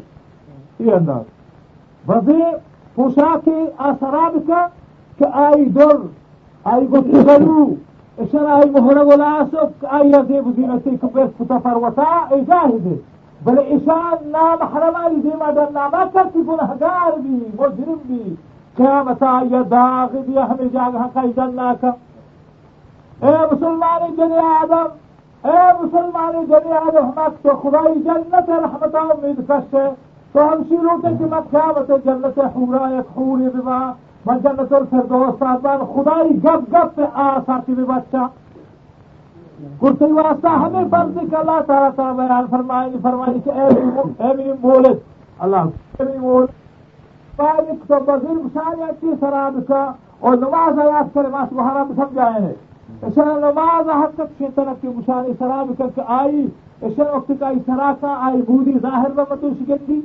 ای 0.79 0.91
انداز۔ 0.93 1.25
وزی 2.07 2.41
پوشاکی 2.95 3.65
آسرابکا 3.77 4.65
که 5.17 5.27
آئی 5.45 5.65
در 5.65 5.95
آئی 6.63 6.87
گتی 6.87 7.23
غلو 7.27 7.65
شرعي 8.31 8.65
بهنا 8.65 9.01
ولا 9.01 9.41
اسف 9.41 9.69
اي 9.83 10.09
أسك 10.09 10.31
أيدي 10.31 10.41
بزينتكم 10.41 11.09
بس 11.15 11.29
تفروتا 11.49 12.07
إجاهدي 12.31 12.89
إيه 12.89 12.97
بل 13.45 13.59
إشان 13.59 14.17
لا 14.31 14.55
محرم 14.55 14.95
أي 15.05 15.15
دي 15.15 15.33
ما 15.39 16.09
ترتبون 16.13 16.59
هقار 16.59 17.15
بي 17.23 17.35
مجرم 17.59 17.99
بي. 18.09 18.35
كامتا 18.77 19.39
آية 19.39 19.59
يداغ 19.59 20.11
بي 20.27 20.39
أهم 20.39 20.57
جاغها 20.73 21.09
قيدن 21.15 21.51
لك 21.55 21.83
أي 23.23 23.47
مسلمان 23.51 24.15
جنی 24.17 24.39
آدم. 24.63 24.87
أي 25.45 25.73
مسلمان 25.83 26.45
جنی 26.49 26.73
آدم. 26.87 27.05
ہمت 27.17 27.43
تو 27.43 27.49
خدای 27.49 27.93
جنت 28.05 28.49
رحمتا 28.49 28.99
آمید 28.99 29.39
فرشے 29.47 29.89
تو 30.31 30.39
ہم 30.39 30.61
شیروں 30.69 30.97
تے 31.01 31.07
جمت 31.19 31.51
قیامت 31.51 31.91
جنت 32.05 32.39
حورا 32.55 32.87
ایک 32.87 33.17
بما 33.55 33.79
من 34.25 34.37
جنت 34.43 34.73
الفردوس 34.73 35.41
آدمان 35.41 35.79
خدای 35.93 36.29
گپ 36.43 36.73
گپ 36.73 36.95
پہ 36.95 37.05
آ 37.13 37.37
ساتی 37.45 37.73
بھی 37.73 37.83
بچہ 37.83 38.25
کرسی 39.81 40.11
واسطہ 40.11 40.47
ہمیں 40.47 40.83
فرض 40.91 41.17
کہ 41.29 41.35
اللہ 41.35 41.59
تعالیٰ 41.67 41.89
تعالیٰ 41.95 42.15
بیان 42.17 42.45
فرمائیں 42.51 42.91
فرمائیں 43.01 43.39
کہ 43.43 43.49
اے 43.49 43.67
میری 44.19 44.51
مولد 44.61 44.97
اللہ 45.39 45.57
اے 45.57 46.03
میری 46.03 46.17
مولد 46.17 46.61
مالک 47.39 47.87
تو 47.87 47.99
بزرگ 48.05 48.47
شان 48.53 48.81
اچھی 48.89 49.13
سراب 49.19 49.57
کا 49.67 49.83
اور 50.19 50.35
نماز 50.37 50.79
آیات 50.79 51.13
کرے 51.13 51.27
ماس 51.31 51.53
بہارا 51.53 51.83
سمجھائے 51.95 52.41
ہیں 52.41 52.53
اشن 53.07 53.39
نماز 53.41 53.89
حد 53.89 54.15
تک 54.15 54.37
شیطان 54.37 54.73
کی 54.81 54.87
مشانی 54.87 55.31
سراب 55.39 55.71
کر 55.77 55.89
کے 55.95 56.01
آئی۔ 56.17 56.47
اشن 56.81 57.09
وقت 57.13 57.31
کا 57.39 57.49
سراکا 57.65 58.13
آئی 58.27 58.41
بودی 58.47 58.79
ظاہر 58.81 59.11
میں 59.15 59.23
متو 59.29 59.49
شکندی 59.59 59.99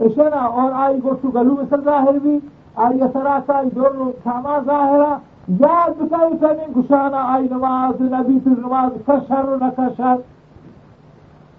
اشن 0.00 0.34
اور 0.40 0.72
آئی 0.84 0.98
گوشو 1.04 1.30
گلو 1.34 1.56
مثل 1.60 1.82
ظاہر 1.84 2.18
بھی۔ 2.22 2.38
آئی 2.74 2.98
سراکا 3.12 3.56
آئی 3.56 3.68
دونوں 3.74 4.10
کھاما 4.22 4.58
ظاہرہ، 4.66 5.12
یاد 5.60 5.90
بکائی 5.98 6.36
کنی 6.40 6.72
گشانا 6.76 7.20
آئی 7.32 7.46
نماز، 7.50 8.00
نبی 8.00 8.38
پھر 8.44 8.58
نماز 8.58 8.92
کشر 9.06 9.56
نہ 9.60 9.68
کشر 9.76 10.16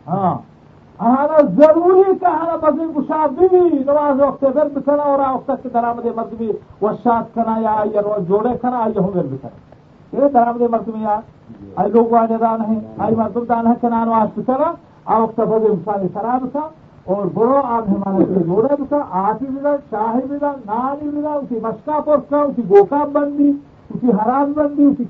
ہاں 0.07 0.35
آنا 0.99 1.37
ضروری 1.55 2.11
کہ 2.19 2.25
آنا 2.25 2.55
بزن 2.55 2.91
گشا 2.97 3.25
بھی 3.37 3.47
نماز 3.85 4.19
وقت 4.19 4.41
در 4.55 4.67
بکنا 4.73 5.03
اور 5.03 5.19
وقت 5.19 5.63
کے 5.63 5.69
درامد 5.69 6.05
مرد 6.15 6.41
وشات 6.81 7.33
کنا 7.33 7.55
یا 7.61 7.73
آئی 7.79 7.89
جوڑے 8.27 8.53
کنا، 8.61 8.77
آئی 8.83 8.97
ہوں 8.97 9.11
گر 9.15 9.25
بکنا۔ 9.31 9.49
یہ 10.13 10.27
درامد 10.33 10.61
مرد 10.71 10.89
یا؟ 11.01 11.19
آئی 11.75 11.91
لوگ 11.91 12.11
واجہ 12.11 12.37
دان 12.41 12.61
ہیں، 12.61 12.79
آئی 12.97 13.15
مردم 13.15 13.43
دان 13.49 13.67
ہے 13.67 13.73
کنا 13.81 14.03
نواز 14.05 14.29
بکنا 14.35 14.71
آ 15.05 15.17
وقت 15.19 15.39
بزن 15.39 15.73
گشانی 15.73 16.07
سراب 16.13 16.45
کا 16.53 16.67
اور 17.13 17.25
برو 17.33 17.55
آپ 17.55 17.89
ہمارے 17.89 18.25
سے 18.25 18.43
جوڑے 18.45 18.75
بکا 18.81 19.01
آتی 19.21 19.45
ملا 19.49 19.75
شاہی 19.89 20.21
ملا 20.29 20.51
نانی 20.65 21.09
ملا 21.13 21.33
اسی 21.33 21.59
مشکا 21.63 21.99
پوسکا 22.05 22.41
اسی 22.41 22.61
گوکا 22.69 23.03
بندی 23.13 23.49
اسی 23.93 24.11
حرام 24.21 24.51
بندی 24.53 24.85
اسی 24.85 25.03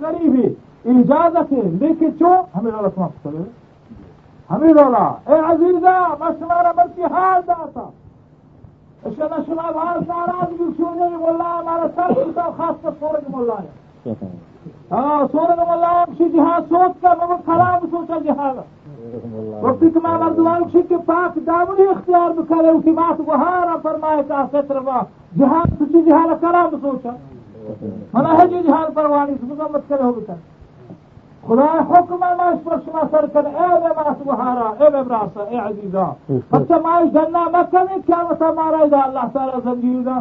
غریبی 0.00 0.46
اجازت 0.90 1.52
ہے 1.52 1.62
لیکن 1.80 2.16
چو 2.18 2.32
ہمیں 2.56 2.70
رولا 2.70 2.88
سماپت 2.94 3.24
کرے 3.24 3.42
ہمیں 4.50 4.72
رولا 4.74 5.04
اے 5.26 5.38
عزیزہ 5.50 5.96
مشمارا 6.20 6.72
بلکی 6.76 7.02
حال 7.12 7.40
داتا۔ 7.48 7.88
اشنا 9.08 9.36
شما 9.46 9.70
بہت 9.74 10.08
ناراض 10.08 10.52
بھی 10.56 10.64
سونے 10.76 11.08
مولا 11.16 11.50
ہمارا 11.58 11.86
سر 11.94 12.12
کتاب 12.14 12.56
خاص 12.56 12.82
کر 12.82 12.90
سورج 13.00 13.28
مولا۔ 13.34 13.54
ہے 14.06 14.12
ہاں 14.92 15.26
سورج 15.32 15.58
مولا 15.68 15.92
اسی 16.02 16.28
جہاز 16.32 16.68
سوچ 16.68 17.00
کر 17.02 17.16
مگر 17.22 17.40
خراب 17.46 17.84
سوچا 17.90 18.18
جہاز۔ 18.24 18.56
وقتی 19.62 19.90
کہ 19.90 20.00
میں 20.02 20.16
مردوان 20.18 20.62
شی 20.72 20.82
کے 20.88 20.96
پاک 21.06 21.36
دامنی 21.46 21.86
اختیار 21.90 22.30
بکرے 22.36 22.68
اسی 22.68 22.90
بات 23.00 23.20
گہارا 23.28 23.76
فرمائے 23.82 24.22
کا 24.28 24.44
ستر 24.52 24.78
جہاز 25.38 25.72
سچی 25.78 26.02
جہاز 26.08 26.40
کرام 26.40 26.74
سوچا 26.82 27.10
منا 28.14 28.36
ہے 28.38 28.46
جی 28.48 28.62
جہان 28.66 28.92
پروانی 28.94 29.34
مت 29.72 29.88
کرے 29.88 30.02
ہو 30.02 30.12
بتا 30.12 30.34
خدا 31.46 31.66
حکم 31.90 32.20
ماش 32.38 32.56
پر 32.64 32.76
شما 32.84 33.02
سر 33.10 33.26
کر 33.34 33.46
اے 33.46 33.68
بے 33.82 33.92
ماس 33.96 34.16
بہارا 34.26 34.68
اے 34.78 34.90
بے 34.90 35.02
براسا 35.08 35.42
اے 35.42 35.58
عزیزا۔ 35.58 36.04
بچہ 36.50 36.80
ماش 36.84 37.12
جنہ 37.14 37.44
مکنے 37.56 37.96
کیا 38.06 38.22
متا 38.30 38.50
مارا 38.56 38.82
اذا 38.84 39.02
اللہ 39.02 39.28
تعالی 39.32 39.60
زنجیزا 39.64 40.18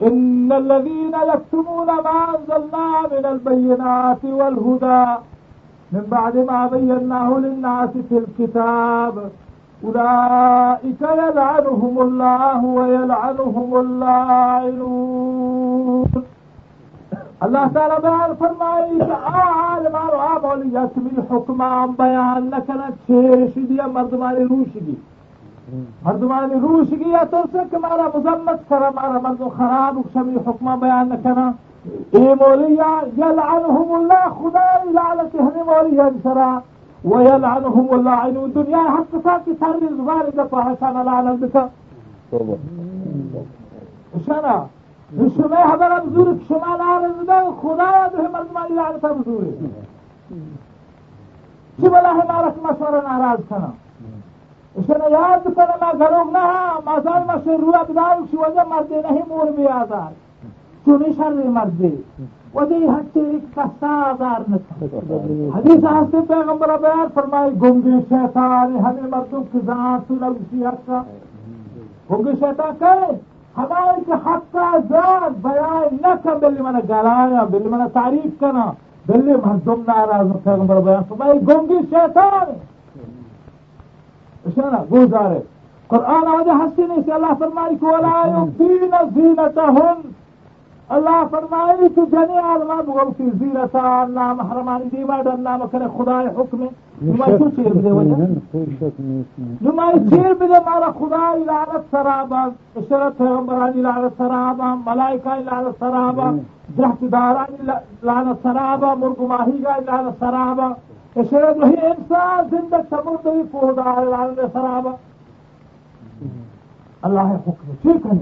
ان 0.00 0.52
الذين 0.52 1.14
يكتمون 1.28 1.86
ما 2.06 2.16
انزلنا 2.30 2.88
من 3.12 3.24
البينات 3.26 4.24
والهدى 4.24 5.04
من 5.96 6.06
بعد 6.12 6.36
ما 6.36 6.60
بيناه 6.66 7.30
للناس 7.38 7.92
في 8.08 8.16
الكتاب. 8.18 9.14
أولئك 9.84 11.02
يلعنهم 11.02 11.94
الله 12.04 12.60
ويلعنهم 12.64 13.70
اللاعنون. 13.80 15.24
اللہ 17.46 17.64
تعالیٰ 17.72 18.00
بیان 18.02 18.30
فرمائی 18.38 18.98
کہ 18.98 19.16
عالمان 19.32 20.12
و 20.14 20.18
آب 20.28 20.42
اولیت 20.46 20.92
من 20.98 21.16
حکمان 21.30 21.86
بیان 21.98 22.40
نکنا 22.54 22.88
چھیش 23.06 23.52
دیا، 23.68 23.84
مردمانی 23.98 24.44
روش 24.44 24.72
دی. 24.86 24.96
مردمانی 26.04 26.56
روش 26.62 26.88
یا 27.12 27.22
تو 27.30 27.40
سے 27.52 27.60
کہ 27.70 27.78
مارا 27.82 28.06
مذمت 28.14 28.60
کرا، 28.68 28.88
مارا 28.94 29.18
مردم 29.22 29.48
خراب 29.56 29.94
شمی 30.12 30.36
حکمان 30.46 30.76
بیان 30.78 31.06
نکنا 31.08 31.46
اے 32.10 32.34
مولیا 32.40 32.92
یلعنہم 33.16 33.92
اللہ، 33.94 34.24
خدا 34.40 34.66
لعنت 34.84 35.34
ہمیں 35.34 35.64
مولیا 35.66 36.08
بسرا 36.14 36.50
ویلعنہم 37.04 37.86
اللہ 37.94 38.22
عنو 38.26 38.46
دنیا 38.54 38.82
حق 38.86 39.14
سا 39.24 39.36
کی 39.44 39.52
سر 39.58 39.78
زبان 39.96 40.30
دفا 40.36 40.60
حسان 40.70 40.96
لعنت 41.06 41.44
بکا 41.44 41.66
شنا 44.26 44.56
شما 45.36 45.62
حضر 45.72 45.92
بزرگ 46.04 46.38
شما 46.48 46.76
نارز 46.76 47.26
ده 47.26 47.38
خدایا 47.62 48.08
به 48.08 48.28
مردمانی 48.32 48.74
لعنتا 48.74 49.08
بزرگ 49.08 49.64
چی 51.80 51.88
بلا 51.88 52.10
ہمارا 52.10 52.48
مشورہ 52.62 53.00
ناراض 53.08 53.48
کنا 53.48 53.70
اسے 54.74 54.94
یاد 55.12 55.46
کرنا 55.56 55.76
میں 55.82 56.06
گھروگ 56.06 56.30
نہ 56.32 56.44
مزار 56.86 57.20
میں 57.26 57.36
سے 57.44 57.56
روح 57.56 57.78
ابدال 57.80 58.22
کی 58.30 58.36
وجہ 58.36 58.64
مردے 58.68 59.00
نہیں 59.08 59.22
مور 59.28 59.50
بھی 59.56 59.66
آزار۔ 59.80 60.12
چونی 60.86 61.12
شر 61.16 61.32
مردے 61.48 61.94
وجہ 62.54 62.74
ہٹے 62.74 63.20
ایک 63.20 63.54
کستا 63.54 63.88
آزار 63.88 64.40
نہ 64.48 64.56
حدیث 65.54 65.84
ہستے 65.84 66.16
پیغمبر 66.28 66.76
بیان 66.78 67.06
فرمائی 67.14 67.50
گنگے 67.62 68.00
شیطان 68.08 68.76
ہمیں 68.76 69.08
مردوں 69.10 69.42
کی 69.52 69.58
ذات 69.66 70.08
تو 70.08 70.14
لگتی 70.20 70.66
حق 70.66 70.86
کا۔ 70.86 71.02
گنگے 72.10 72.32
شیطان 72.40 72.70
کہے 72.78 73.10
ہمارے 73.56 74.00
کے 74.06 74.12
حق 74.12 74.52
کا 74.52 74.70
ذات 74.90 75.46
بیان 75.46 75.96
نہ 76.02 76.14
کر 76.22 76.34
بلی 76.34 76.62
میں 76.62 76.72
نے 76.72 76.78
گلایا 76.88 77.44
بلی 77.44 77.76
نے 77.76 77.88
تعریف 77.92 78.40
کرنا 78.40 78.72
بلی 79.08 79.32
مردم 79.32 79.82
ناراض 79.88 80.26
پیغمبر 80.44 80.80
بیان 80.80 81.02
فرمائی 81.08 81.38
گنگی 81.48 81.78
شیطان۔ 81.90 82.54
اشارہ 84.46 84.82
گزارے۔ 84.92 85.38
قرآن 85.88 86.26
آج 86.26 86.80
نہیں 86.80 87.02
سے 87.06 87.12
اللہ 87.12 87.34
فرمائی 87.38 87.76
کو 87.76 87.86
ولا 87.86 88.44
دین 88.58 88.90
زینتہم 89.14 90.00
اللہ 90.94 91.22
فرمائی 91.30 91.88
کہ 91.94 92.02
جنی 92.10 92.38
عالمہ 92.38 92.74
بغل 92.86 93.08
کی 93.16 93.24
زیرتا 93.38 94.04
نام 94.08 94.40
حرمانی 94.40 94.88
دیما 94.90 95.16
در 95.24 95.36
نام 95.46 95.62
کرے 95.70 95.86
خدا 95.96 96.18
حکم 96.36 96.62
نمائی 97.02 97.36
کیوں 97.38 97.50
چیر 97.56 97.72
بدے 97.72 97.90
وجہ 97.90 98.16
نمائی 99.68 99.98
چیر 100.10 100.34
بدے 100.40 100.60
مالا 100.66 100.90
خدا 100.98 101.32
لعنت 101.46 101.90
سرابا 101.90 102.42
اشرت 102.76 103.18
پیغمبرانی 103.18 103.82
لعنت 103.82 104.18
سرابا 104.18 104.74
ملائکہ 104.86 105.34
لعنت 105.50 105.78
سرابا 105.78 106.30
جہت 106.76 107.02
دارانی 107.12 107.70
لعنت 108.06 108.42
سرابا 108.42 108.94
مرگ 109.00 109.22
ماہی 109.32 109.62
کا 109.64 109.76
لعنت 109.86 110.20
سرابا 110.20 110.68
اشرت 111.16 111.62
وہی 111.62 111.86
انسان 111.86 112.48
زندہ 112.50 112.80
سمرد 112.90 113.26
بھی 113.26 113.42
پودا 113.50 113.92
لعنت 114.04 114.40
سرابا۔ 114.52 114.90
اللہ 117.02 117.34
حکم 117.34 117.74
ٹھیک 117.82 118.06
ہے 118.06 118.18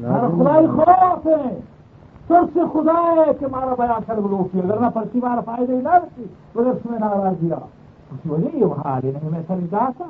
خدائی 0.00 0.66
خوف 0.66 1.26
ہے۔ 1.26 1.58
سب 2.30 2.50
سے 2.54 2.66
خدا 2.72 2.96
ہے 3.06 3.32
کہ 3.38 3.46
مارا 3.50 3.74
بیان 3.74 4.02
کر 4.06 4.16
لوگ 4.24 4.44
کی 4.48 4.60
اگر 4.60 4.80
نہ 4.80 4.88
پرچی 4.94 5.18
مارا 5.18 5.40
فائدہ 5.44 5.72
ہی 5.72 5.80
نہ 5.80 5.94
رکھتی 5.94 6.24
مگر 6.54 6.70
اس 6.70 6.84
میں 6.90 6.98
ناراض 6.98 7.40
دیا 7.40 7.56
وہی 8.26 8.48
یہ 8.54 8.64
وہاں 8.64 8.92
آگے 8.92 9.10
نہیں 9.12 9.30
میں 9.30 9.40
سر 9.46 9.64
تھا 9.70 10.06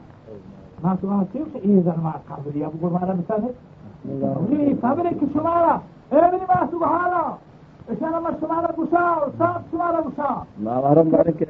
نہ 0.82 0.94
تو 1.00 1.08
وہاں 1.08 1.24
سے؟ 1.32 1.38
یہ 1.62 1.80
زرما 1.82 2.10
قابل 2.26 2.62
اب 2.64 2.80
کو 2.80 2.90
مارا 2.90 3.12
مثال 3.14 3.44
ہے 3.44 3.52
یہ 4.50 4.74
ہے 4.98 5.14
کہ 5.14 5.26
شمارا۔ 5.32 5.76
اے 6.10 6.20
میری 6.22 6.44
ماں 6.48 6.64
سبحانا 6.70 7.22
شمارا 7.90 8.70
گسا 8.78 9.02
صاحب 9.38 9.62
شمارا 9.70 10.00
گسا 10.00 10.28
نام 10.60 10.84
حرم 10.84 11.08
بارے 11.08 11.32
کے 11.32 11.44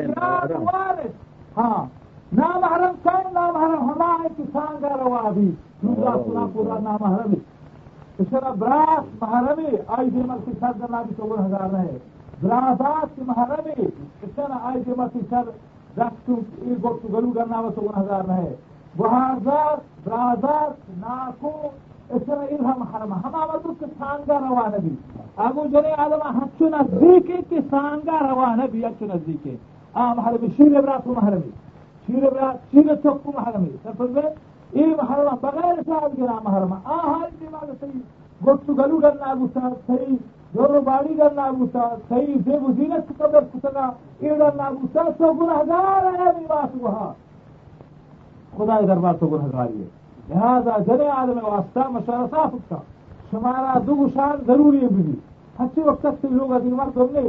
ہاں 1.57 1.85
نام 2.33 2.65
حرم 2.65 2.93
کون؟ 3.05 3.33
نام 3.35 3.57
حرم 3.57 3.91
ہمارے 3.91 4.29
کسان 4.37 4.77
کا 4.81 4.97
روا 4.97 5.31
بھی 5.31 5.51
دوسرا 5.83 6.17
سنا 6.25 6.47
پورا 6.53 6.79
نام 6.81 7.05
حرم 8.21 8.59
براس 8.59 9.23
محرمی، 9.23 9.77
آئی 9.87 10.11
جی 10.11 10.21
دیمر 10.21 10.37
کی 10.45 10.51
سر 10.61 10.73
دنا 10.81 11.03
بھی 11.03 11.15
تو 11.17 11.35
ہزار 11.47 11.71
رہے۔ 11.73 11.97
براسات 12.43 13.17
کی 13.17 13.23
محرمی 13.27 13.87
اشارہ 14.23 14.59
آئی 14.63 14.81
جی 14.81 14.91
دیمر 14.91 15.07
کی 15.13 15.21
سر 15.31 15.49
رکھتو 15.99 16.35
ای 16.63 16.75
گوٹو 16.83 17.09
گلو 17.13 17.31
کرنا 17.31 17.61
وہ 17.61 17.71
تو 17.75 18.01
ہزار 18.01 18.25
رہے۔ 18.29 18.55
بہازار 18.97 19.77
برازات 20.05 20.91
ناکو، 20.99 21.53
اس 22.11 22.23
اشارہ 22.23 22.45
الہم 22.51 22.83
حرم، 22.83 23.13
ہم 23.13 23.35
آمدو 23.35 23.73
کہ 23.81 23.87
سانگا 23.99 24.39
روا 24.39 24.67
نبی 24.77 24.95
اگو 25.37 25.65
جنے 25.73 25.93
آدم 25.97 26.23
ہچو 26.39 26.69
نزدیکی 26.69 27.43
کہ 27.49 27.59
سانگا 27.71 28.19
روا 28.31 28.55
نبی 28.55 28.85
اچو 28.85 29.07
نزدیکی 29.07 29.57
آ 29.95 30.13
محرمی 30.15 30.49
شیر 30.57 30.77
ابراسو 30.77 31.13
محرمی۔ 31.17 31.51
شیر 32.07 32.25
شیر 32.71 32.95
چوکو 33.03 33.33
محرمی، 33.37 33.77
سر 33.83 33.91
سفر 33.99 34.29
این 34.73 34.95
محرم 35.03 35.39
بغیر 35.43 35.83
شاید 35.87 36.17
گرا 36.17 36.41
محرم. 36.45 36.83
آها 36.85 37.21
دیوار 37.41 37.71
صحیح 37.81 38.03
گفتو 38.47 38.75
گلو 38.75 39.01
گرنا 39.01 39.35
گوتا 39.35 39.71
صحیح 39.87 40.17
جورو 40.55 40.81
باڑی 40.81 41.17
گرنا 41.17 41.51
گوتا 41.59 41.85
صحیح 42.09 42.37
زیب 42.45 42.65
و 42.65 42.73
زینت 42.73 43.09
قدر 43.19 43.45
کتنا. 43.55 43.91
ایڈرنا 44.21 44.71
گوتا 44.71 45.03
تو 45.19 45.33
گناہگار 45.33 46.05
ہے 46.19 46.29
نیواس 46.39 46.77
وہاں؟ 46.81 47.13
خدا 48.57 48.81
دربار 48.89 49.15
تو 49.21 49.27
گناہگاری 49.27 49.83
ہے. 49.83 49.89
لہذا 50.29 50.77
جنے 50.87 51.09
آدم 51.17 51.45
واسطہ 51.45 51.89
مشورہ 51.91 52.27
صاف 52.31 52.55
کا 52.69 52.77
شمارا 53.31 53.79
دو 53.87 53.95
گشان 53.95 54.37
ضروری 54.47 54.81
ہے 54.83 54.89
بھی. 54.89 55.13
اچھی 55.59 55.83
وقت 55.83 56.07
سے 56.21 56.29
لوگ 56.31 56.53
ادھر 56.53 56.75
مرد 56.75 56.97
ہم 56.97 57.07
نے 57.13 57.21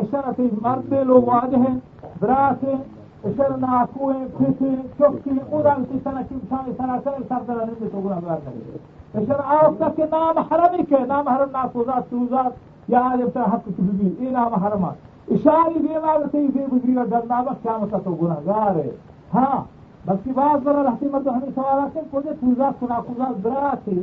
اشارہ 0.00 0.42
مرد 0.62 0.92
لوگ 1.06 1.28
آج 1.34 1.54
ہیں 1.54 1.78
برات 2.20 2.64
ہیں 2.64 2.76
اشارہ 3.24 3.56
ناکو 3.60 4.10
ہیں 4.10 4.26
پھیس 4.36 4.62
ہیں 4.62 4.76
کی 4.92 5.98
سنہ 6.02 6.20
کی 6.28 6.34
شان 6.48 6.70
کرے 7.04 7.22
سر 7.28 7.42
در 7.48 7.54
نہیں 7.54 7.88
تو 7.92 8.00
گناہگار 8.00 8.36
کرے 8.44 9.22
اشارہ 9.22 9.42
آوک 9.54 9.78
تک 9.78 9.96
کہ 9.96 10.04
نام 10.10 10.38
حرمی 10.38 10.84
کے 10.88 10.98
نام 11.08 11.28
حرم 11.28 11.50
ناکوزات، 11.52 12.10
سوزات، 12.10 12.52
یا 12.88 13.00
آج 13.12 13.22
ابتر 13.22 13.42
حق 13.52 13.64
کی 13.64 13.82
بھی 13.82 14.14
یہ 14.18 14.30
نام 14.30 14.54
حرمات۔ 14.54 15.30
اشاری 15.32 15.78
بیمار 15.78 16.24
سے 16.30 16.38
یہ 16.38 16.66
بزرگ 16.72 17.10
در 17.10 17.26
نامک 17.28 17.62
قیامت 17.62 18.04
تو 18.04 18.14
گناہگار 18.22 18.74
ہے۔ 18.76 18.90
ہاں 19.34 19.64
بلکہ 20.06 20.32
بعض 20.34 20.62
برا 20.64 20.82
رہتی 20.82 21.08
مرد 21.12 21.26
ہمیں 21.26 21.50
سوال 21.54 21.80
آتے 21.80 21.98
ہیں 21.98 22.06
کوئی 22.10 22.34
توزات 22.40 22.80
کنا 22.80 23.00
کوزات 23.06 23.36
برا 23.42 23.74
تھے 23.84 24.00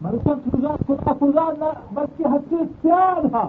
مرسل 0.00 0.38
توزات 0.50 0.86
کنا 0.86 1.12
کوزات 1.18 1.62
بلکہ 1.94 2.28
ہر 2.28 2.38
چیز 2.48 2.66
سیاد 2.82 3.34
ہا 3.34 3.46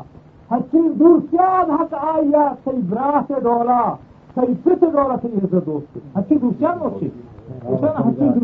ہر 0.52 0.60
چیز 0.72 1.00
دور 1.00 1.20
سیاد 1.30 1.70
حق 1.70 1.94
آیا 1.94 2.48
سی 2.64 2.82
برا 2.90 3.20
سے 3.28 3.40
دولا۔ 3.44 3.82
سی 3.84 3.94
پت 3.94 4.15
دولا 4.36 5.16
سی 5.22 5.28
عزت 5.28 5.66
دوست؟ 5.66 5.98
ہوتی 6.16 6.16
ہر 6.16 6.24
چیز 6.28 6.42
دور 6.42 6.54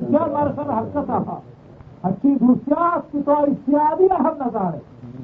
سیاد 0.10 0.30
مارا 0.32 0.52
سر 0.56 0.70
حرکت 0.78 1.10
چیز 2.22 2.36
دور 2.42 2.56
سیاد 2.66 3.02
کی 3.12 3.20
تو 3.26 3.32
آئی 3.36 3.54
سیادی 3.66 4.08
ہم 4.20 4.36
نظارے 4.46 4.80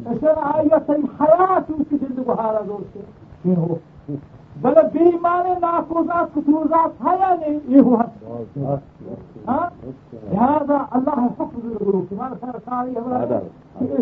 اشار 0.09 0.38
آیا 0.53 0.78
سی 0.88 1.01
حیات 1.20 1.72
اس 1.72 1.86
کی 1.89 1.97
زندگو 1.97 2.34
حالا 2.39 2.61
دوست 2.68 2.93
یہ 3.47 3.55
ہو. 3.55 3.76
بل 4.61 4.76
بیمانے 4.93 5.53
ناکوزات 5.61 6.28
کتوزات 6.36 6.91
ہے 7.05 7.13
یا 7.20 7.32
نہیں. 7.39 7.59
یہ 7.68 7.82
ہوا 7.82 8.03
لہذا 10.32 10.78
اللہ 10.91 11.20
حفظ 11.39 11.65
گرو 11.82 12.01
کی. 12.09 12.15
مانا 12.15 12.36
سر 12.39 12.57
ساری 12.65 12.91
ہمارا 12.97 13.39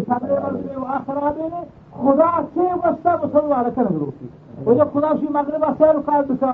سارے 0.07 0.39
مرد 0.43 0.77
و 0.77 0.85
آخر 0.97 1.17
آدے 1.27 1.45
نے 1.53 1.61
خدا 1.91 2.31
سے 2.53 2.65
وسطہ 2.73 3.13
مسلمان 3.23 3.65
کر 3.75 3.85
گرو 3.91 4.09
کی. 4.19 4.27
و 4.65 4.73
جا 4.73 4.85
خدا 4.85 5.15
شوی 5.17 5.27
مغرب 5.27 5.63
از 5.63 5.75
سر 5.79 6.01
خواهد 6.05 6.27
بسا 6.27 6.53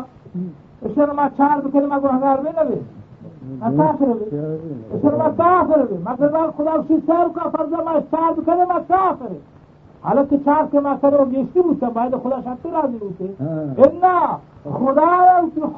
اشتر 0.86 1.12
ما 1.12 1.30
چهر 1.38 1.62
بکنه 1.62 1.86
ما 1.86 2.00
گوه 2.00 2.12
هنگر 2.12 2.38
بینه 2.38 2.66
بی 2.66 2.82
اتاخر 3.66 4.06
بی 4.06 4.38
اشتر 4.96 5.16
ما 5.18 5.30
تاخر 5.30 5.86
بی 5.86 5.98
مغرب 5.98 6.36
از 6.36 6.52
خدا 6.58 6.84
شوی 6.88 7.02
سر 7.08 7.28
بکنه 7.28 7.50
فرزا 7.52 7.78
ما 7.78 8.02
چهر 8.12 8.34
بکنه 8.34 8.66
ما 8.66 8.80
تاخر 8.90 9.36
حالا 10.02 10.26
که 10.26 10.38
چهر 10.38 10.68
که 10.72 10.80
ما 10.80 10.98
سر 11.02 11.18
رو 11.18 11.26
گیشتی 11.26 11.62
بوسته 11.62 11.86
باید 11.90 12.16
خدا 12.16 12.42
شد 12.42 12.58
تو 12.64 12.70
رازی 12.72 12.98
بوسته 12.98 13.34
نه 14.02 14.30
خدا 14.64 15.06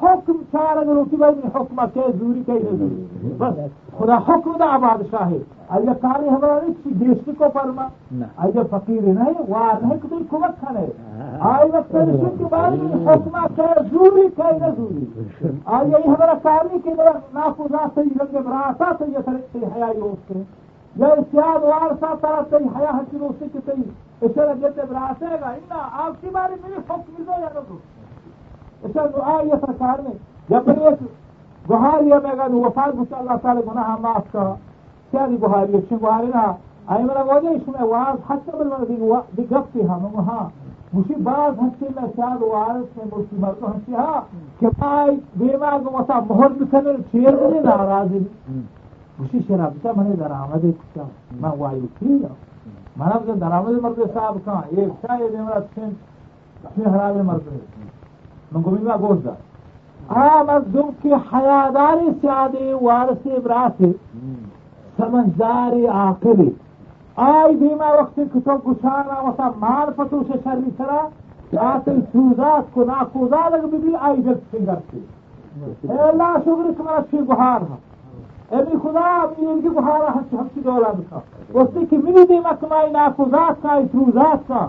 حکم 0.02 0.36
چار 0.52 0.76
اگر 0.76 0.96
ہوتی 0.96 1.16
باید 1.16 1.56
حکم 1.56 1.80
کہ 1.94 2.00
زوری 2.18 2.42
کہ 2.46 2.52
زوری 2.52 3.32
بس 3.38 3.54
خدا 3.98 4.16
حکم 4.28 4.52
دا 4.58 4.64
آباد 4.74 5.02
شاہ 5.10 5.30
ہے۔ 5.30 5.38
اگر 5.68 5.92
کاری 5.92 6.30
نہیں 6.30 6.72
چی 6.82 6.90
گیشتی 7.00 7.32
کو 7.38 7.44
فرما۔ 7.52 7.86
اگر 8.36 8.62
فقیر 8.70 9.02
نہیں 9.02 9.40
وار 9.48 9.82
نہیں 9.82 9.98
کہ 10.02 10.08
تھی 10.08 10.16
کمک 10.30 10.60
کھانے 10.60 10.84
آئی 11.40 11.70
وقت 11.70 11.92
کے 12.38 12.44
بعد 12.50 12.76
حکم 13.08 13.38
کہ 13.56 13.68
زوری 13.92 14.26
کہ 14.36 14.52
زوری 14.76 15.04
آئی 15.64 15.90
یہی 15.90 16.08
ہمارا 16.08 16.34
کاری 16.42 16.78
کہ 16.84 16.94
نافذہ 17.34 17.86
صحیح 17.94 18.18
رنگ 18.20 18.36
براتا 18.44 18.92
صحیح 18.98 19.18
سرکتے 19.24 19.66
حیائی 19.76 20.00
ہوتے 20.00 20.42
یا 20.96 21.06
اتیاد 21.06 21.62
وارسا 21.62 22.14
طرح 22.20 22.40
تی 22.50 22.64
حیا 22.76 22.90
حسی 22.90 23.18
روسی 23.20 23.48
کی 23.52 23.58
تی 23.64 23.82
اشارہ 24.22 24.54
جلد 24.60 24.78
براسے 24.90 25.36
گا 25.40 25.48
انا 25.48 25.88
آپ 26.04 26.20
کی 26.20 26.28
باری 26.32 26.54
میری 26.62 26.80
حکم 26.90 27.22
دو 27.24 27.40
یا 27.40 27.48
نہ 27.54 27.60
دو۔ 27.68 27.76
اچھا 28.84 29.02
اشارہ 29.02 29.16
دعا 29.16 29.40
یہ 29.42 29.54
سرکار 29.66 29.98
نے 29.98 30.10
جب 30.48 30.68
ایک 30.68 31.02
گہاری 31.70 32.12
ہے 32.12 32.18
میں 32.22 32.36
گا 32.38 32.46
وفات 32.66 32.94
بچا 32.94 33.16
اللہ 33.16 33.36
تعالی 33.42 33.60
گناہ 33.66 33.96
معاف 34.00 34.32
کا 34.32 34.54
کیا 35.10 35.26
جی 35.26 35.36
دی 35.36 35.42
گہاری 35.42 35.74
ہے؟ 35.74 35.80
چن 35.88 35.96
گہاری 36.02 36.26
نہ 36.26 36.52
آئی 36.86 37.04
میرا 37.04 37.22
وجہ 37.22 37.48
اس 37.48 37.68
میں 37.68 37.88
واز 37.88 38.30
حتی 38.30 39.86
ہاں۔ 39.86 40.48
مجھے 40.92 41.14
بعض 41.22 41.52
ہنسی 41.62 41.86
میں 41.96 42.08
شاید 42.16 42.42
وارث 42.42 42.96
میں 42.96 43.04
مجھے 43.12 43.36
مرد 43.38 43.62
ہنسی 43.62 43.94
ہاں۔ 43.94 44.20
کہ 44.60 44.66
بھائی، 44.78 45.16
بیمار 45.36 45.78
کو 45.84 45.98
وسا 45.98 46.18
مہر 46.30 46.48
بکنے 46.48 46.92
چیر 47.12 47.36
بنے 47.36 47.60
ناراضی۔ 47.60 48.18
گوشی 49.18 49.38
شرابتا 49.48 49.90
من 49.96 50.14
درآمد 50.20 50.64
من 51.40 51.50
وایوتی 51.58 52.18
من 52.96 53.08
اب 53.14 53.40
درآمد 53.40 53.82
مرد 53.82 54.00
صاحب 54.14 54.38
کہاں؟ 54.44 54.62
ایک 54.68 55.06
شاید 55.06 55.34
امرات 55.34 55.62
سن 55.74 55.88
اپنے 56.64 56.84
حراب 56.84 57.16
مرد۔ 57.16 57.48
گومی 58.54 58.78
ما 58.78 58.96
گوز 58.96 59.26
کی 61.02 61.12
حیاداری 61.32 62.10
سیادی 62.20 62.72
وارث 62.72 63.26
ابراس 63.26 63.82
سمجھداری 64.96 65.86
عاقلی۔ 65.86 66.50
آئی 67.16 67.56
دیما 67.56 67.88
وقت 68.00 68.20
کتو 68.34 68.56
گشانا 68.66 69.20
وسا 69.28 69.48
مال 69.58 69.92
پتو 69.96 70.22
سے 70.26 70.38
شرری 70.44 70.70
سرا 70.76 71.06
آتے 71.60 71.90
سوزات 72.12 72.74
کو 72.74 72.84
ناکوزا 72.84 73.48
لگ 73.48 73.66
بھی 73.66 73.92
آئی 74.00 74.22
جب 74.22 74.38
سنگر 74.50 74.78
سی 74.90 75.00
اے 75.90 75.98
اللہ 75.98 76.36
شکر 76.44 76.70
کمرا 76.76 76.98
چی 77.10 77.18
ہاں۔ 77.38 77.58
ابھی 78.50 78.78
خدا 78.82 79.06
اپنی 79.22 79.46
ان 79.46 79.60
کی 79.60 79.68
بہارا 79.68 80.08
ہم 80.14 80.48
کی 80.54 80.60
دولت 80.60 81.10
کا۔ 81.10 81.18
اس 81.52 81.68
کی 81.90 81.96
منی 81.96 82.26
دیما 82.28 82.50
کمائی 82.60 82.90
نا 82.90 83.08
کا 83.62 83.78
کا۔ 84.46 84.68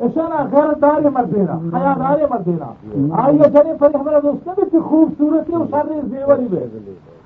اشرا 0.00 0.42
غیرت 0.52 0.82
داری 0.82 1.08
مردینا 1.08 1.54
حیا 1.74 1.94
داری 1.98 2.24
مردینا 2.30 2.70
آئیے 3.22 3.48
جنین 3.52 3.76
پر 3.78 3.94
ہمارا 3.94 4.18
دوست 4.22 4.48
نبی 4.48 4.68
تھی 4.70 4.78
خوبصورتی 4.78 5.52
و 5.52 5.64
شرنی 5.70 6.00
زیوری 6.08 6.46
بے 6.50 6.66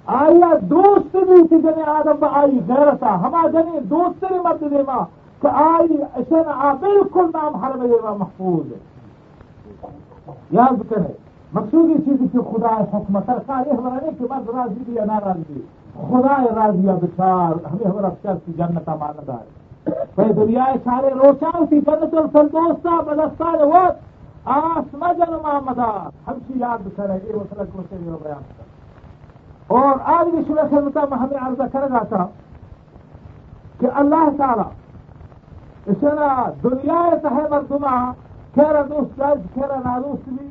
آئیے 0.07 0.59
دوست 0.61 1.16
بھی 1.16 1.47
تھی 1.49 1.59
جنین 1.61 1.89
آدم 1.89 2.25
آئی 2.33 2.61
غیرتا۔ 2.68 3.14
ہما 3.21 3.47
جنین 3.53 3.91
دوست 3.91 4.25
بھی 4.25 4.39
مرد 4.45 4.61
دیما 4.61 5.05
کہ 5.41 5.47
آئی 5.47 6.03
اشرا 6.14 6.73
بالکل 6.81 7.27
نام 7.35 7.55
حرم 7.55 7.83
دیما 7.83 8.14
محفوظ 8.18 8.73
ہے۔ 8.73 8.79
یاد 10.51 10.83
کرے 10.91 11.12
مقصود 11.53 11.91
یہ 11.91 11.97
چیز 12.05 12.33
کہ 12.33 12.39
خدا 12.39 12.75
حکمت 12.93 13.27
سرکار 13.27 13.66
یہ 13.66 13.73
ہمارا 13.73 13.95
نہیں 14.03 14.18
کہ 14.18 14.25
بس 14.25 14.51
راضی 14.55 14.83
بھی 14.87 14.95
یا 14.95 15.05
ناراضی۔ 15.05 15.61
خدا 16.09 16.37
راضی 16.57 16.87
یا 16.87 16.95
بچار، 16.95 17.66
ہمیں 17.73 17.91
ہمارا 17.91 18.07
اچھا 18.07 18.33
کی 18.47 18.53
جنت 18.53 18.89
مانتا 18.89 19.33
ہے۔ 19.33 19.60
بھائی 19.87 20.33
دنیا 20.33 20.64
سارے 20.85 21.11
روچا 21.14 21.51
تھی 21.68 21.81
جنت 21.81 22.14
الفردوستا 22.14 23.01
بلستان 23.07 23.62
وقت 23.72 24.49
آسما 24.57 25.12
جن 25.12 25.33
محمد 25.43 25.78
ہم 26.26 26.39
کی 26.47 26.59
یاد 26.61 26.89
کرے 26.97 27.18
یہ 27.24 27.35
مسئلہ 27.35 27.64
کو 27.72 27.83
سے 27.91 27.97
بیان 28.22 28.43
اور 29.78 29.99
آج 30.14 30.28
بھی 30.35 30.43
سورہ 30.47 30.66
خدمت 30.70 30.97
ہمیں 31.12 31.41
عرض 31.47 31.61
کر 31.72 31.89
رہا 31.91 32.03
تھا 32.09 32.26
کہ 33.81 33.87
اللہ 34.03 34.28
تعالی 34.39 34.68
اس 35.87 36.05
دنیا 36.62 37.03
تہ 37.22 37.35
مردما 37.51 37.95
خیر 38.55 38.83
دوست 38.89 39.20
خیر 39.55 39.76
نادوست 39.85 40.28
بھی، 40.28 40.47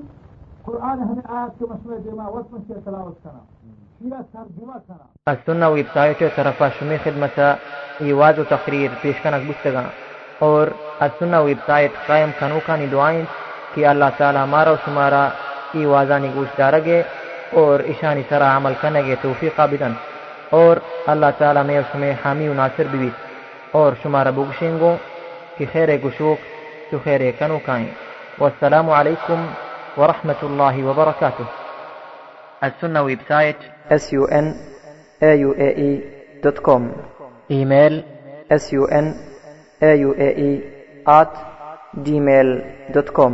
قرآن 0.66 1.02
ہمیں 1.02 1.22
آیات 1.26 1.60
کے 1.60 1.66
مسئلہ 1.70 1.98
دیما، 2.04 2.28
وقت 2.28 2.54
میں 2.54 2.62
سے 2.68 2.74
تلاوت 2.84 3.24
کرنا 3.24 3.40
السنة 4.02 5.70
ويب 5.70 5.88
سايت 5.94 6.24
طرف 6.38 6.64
شمي 6.80 6.98
خدمة 6.98 7.58
إيواز 8.02 8.36
تقرير 8.50 8.92
پیش 9.02 9.16
کنک 9.24 9.44
بستگا 9.50 9.84
اور 10.42 10.68
السنة 11.02 11.42
ویب 11.42 11.58
سائٹ 11.68 11.92
قائم 12.08 12.32
کنوکانی 12.40 12.86
دعائیں 12.92 13.24
کہ 13.76 13.86
اللہ 13.88 14.10
تعالی 14.18 14.38
ہمارا 14.38 14.72
و 14.72 14.76
شمارا 14.86 15.28
ایوازانی 15.74 16.30
گوش 16.36 16.58
دارگے 16.58 17.02
اور 17.60 17.80
اشانی 17.92 18.24
سرا 18.30 18.56
عمل 18.58 18.74
کنگے 18.82 19.16
توفیق 19.22 19.60
بدن 19.60 19.94
اور 20.52 20.78
اللہ 21.08 21.38
تعالی 21.38 21.64
میں 21.68 21.82
شمیں 21.92 22.14
حامی 22.26 22.48
و 22.48 22.54
ناصر 22.54 22.88
بھی 22.92 23.10
اور 23.72 23.94
شمارا 24.04 24.30
بگشنگو 24.32 24.96
کہ 25.58 25.66
خیر 25.72 25.98
گشوک 26.06 26.40
تو 26.92 26.98
خیر 27.04 27.32
کنوکائیں 27.40 27.88
والسلام 28.40 28.90
علیکم 28.92 29.48
ورحمة 29.98 30.42
الله 30.44 30.84
وبركاته 30.84 31.59
السنة 32.64 33.02
website 33.30 33.56
sunaauae.com 33.92 36.82
email 37.52 38.04
sunaauae 38.52 40.62
at 41.08 41.34
gmail.com 42.06 43.34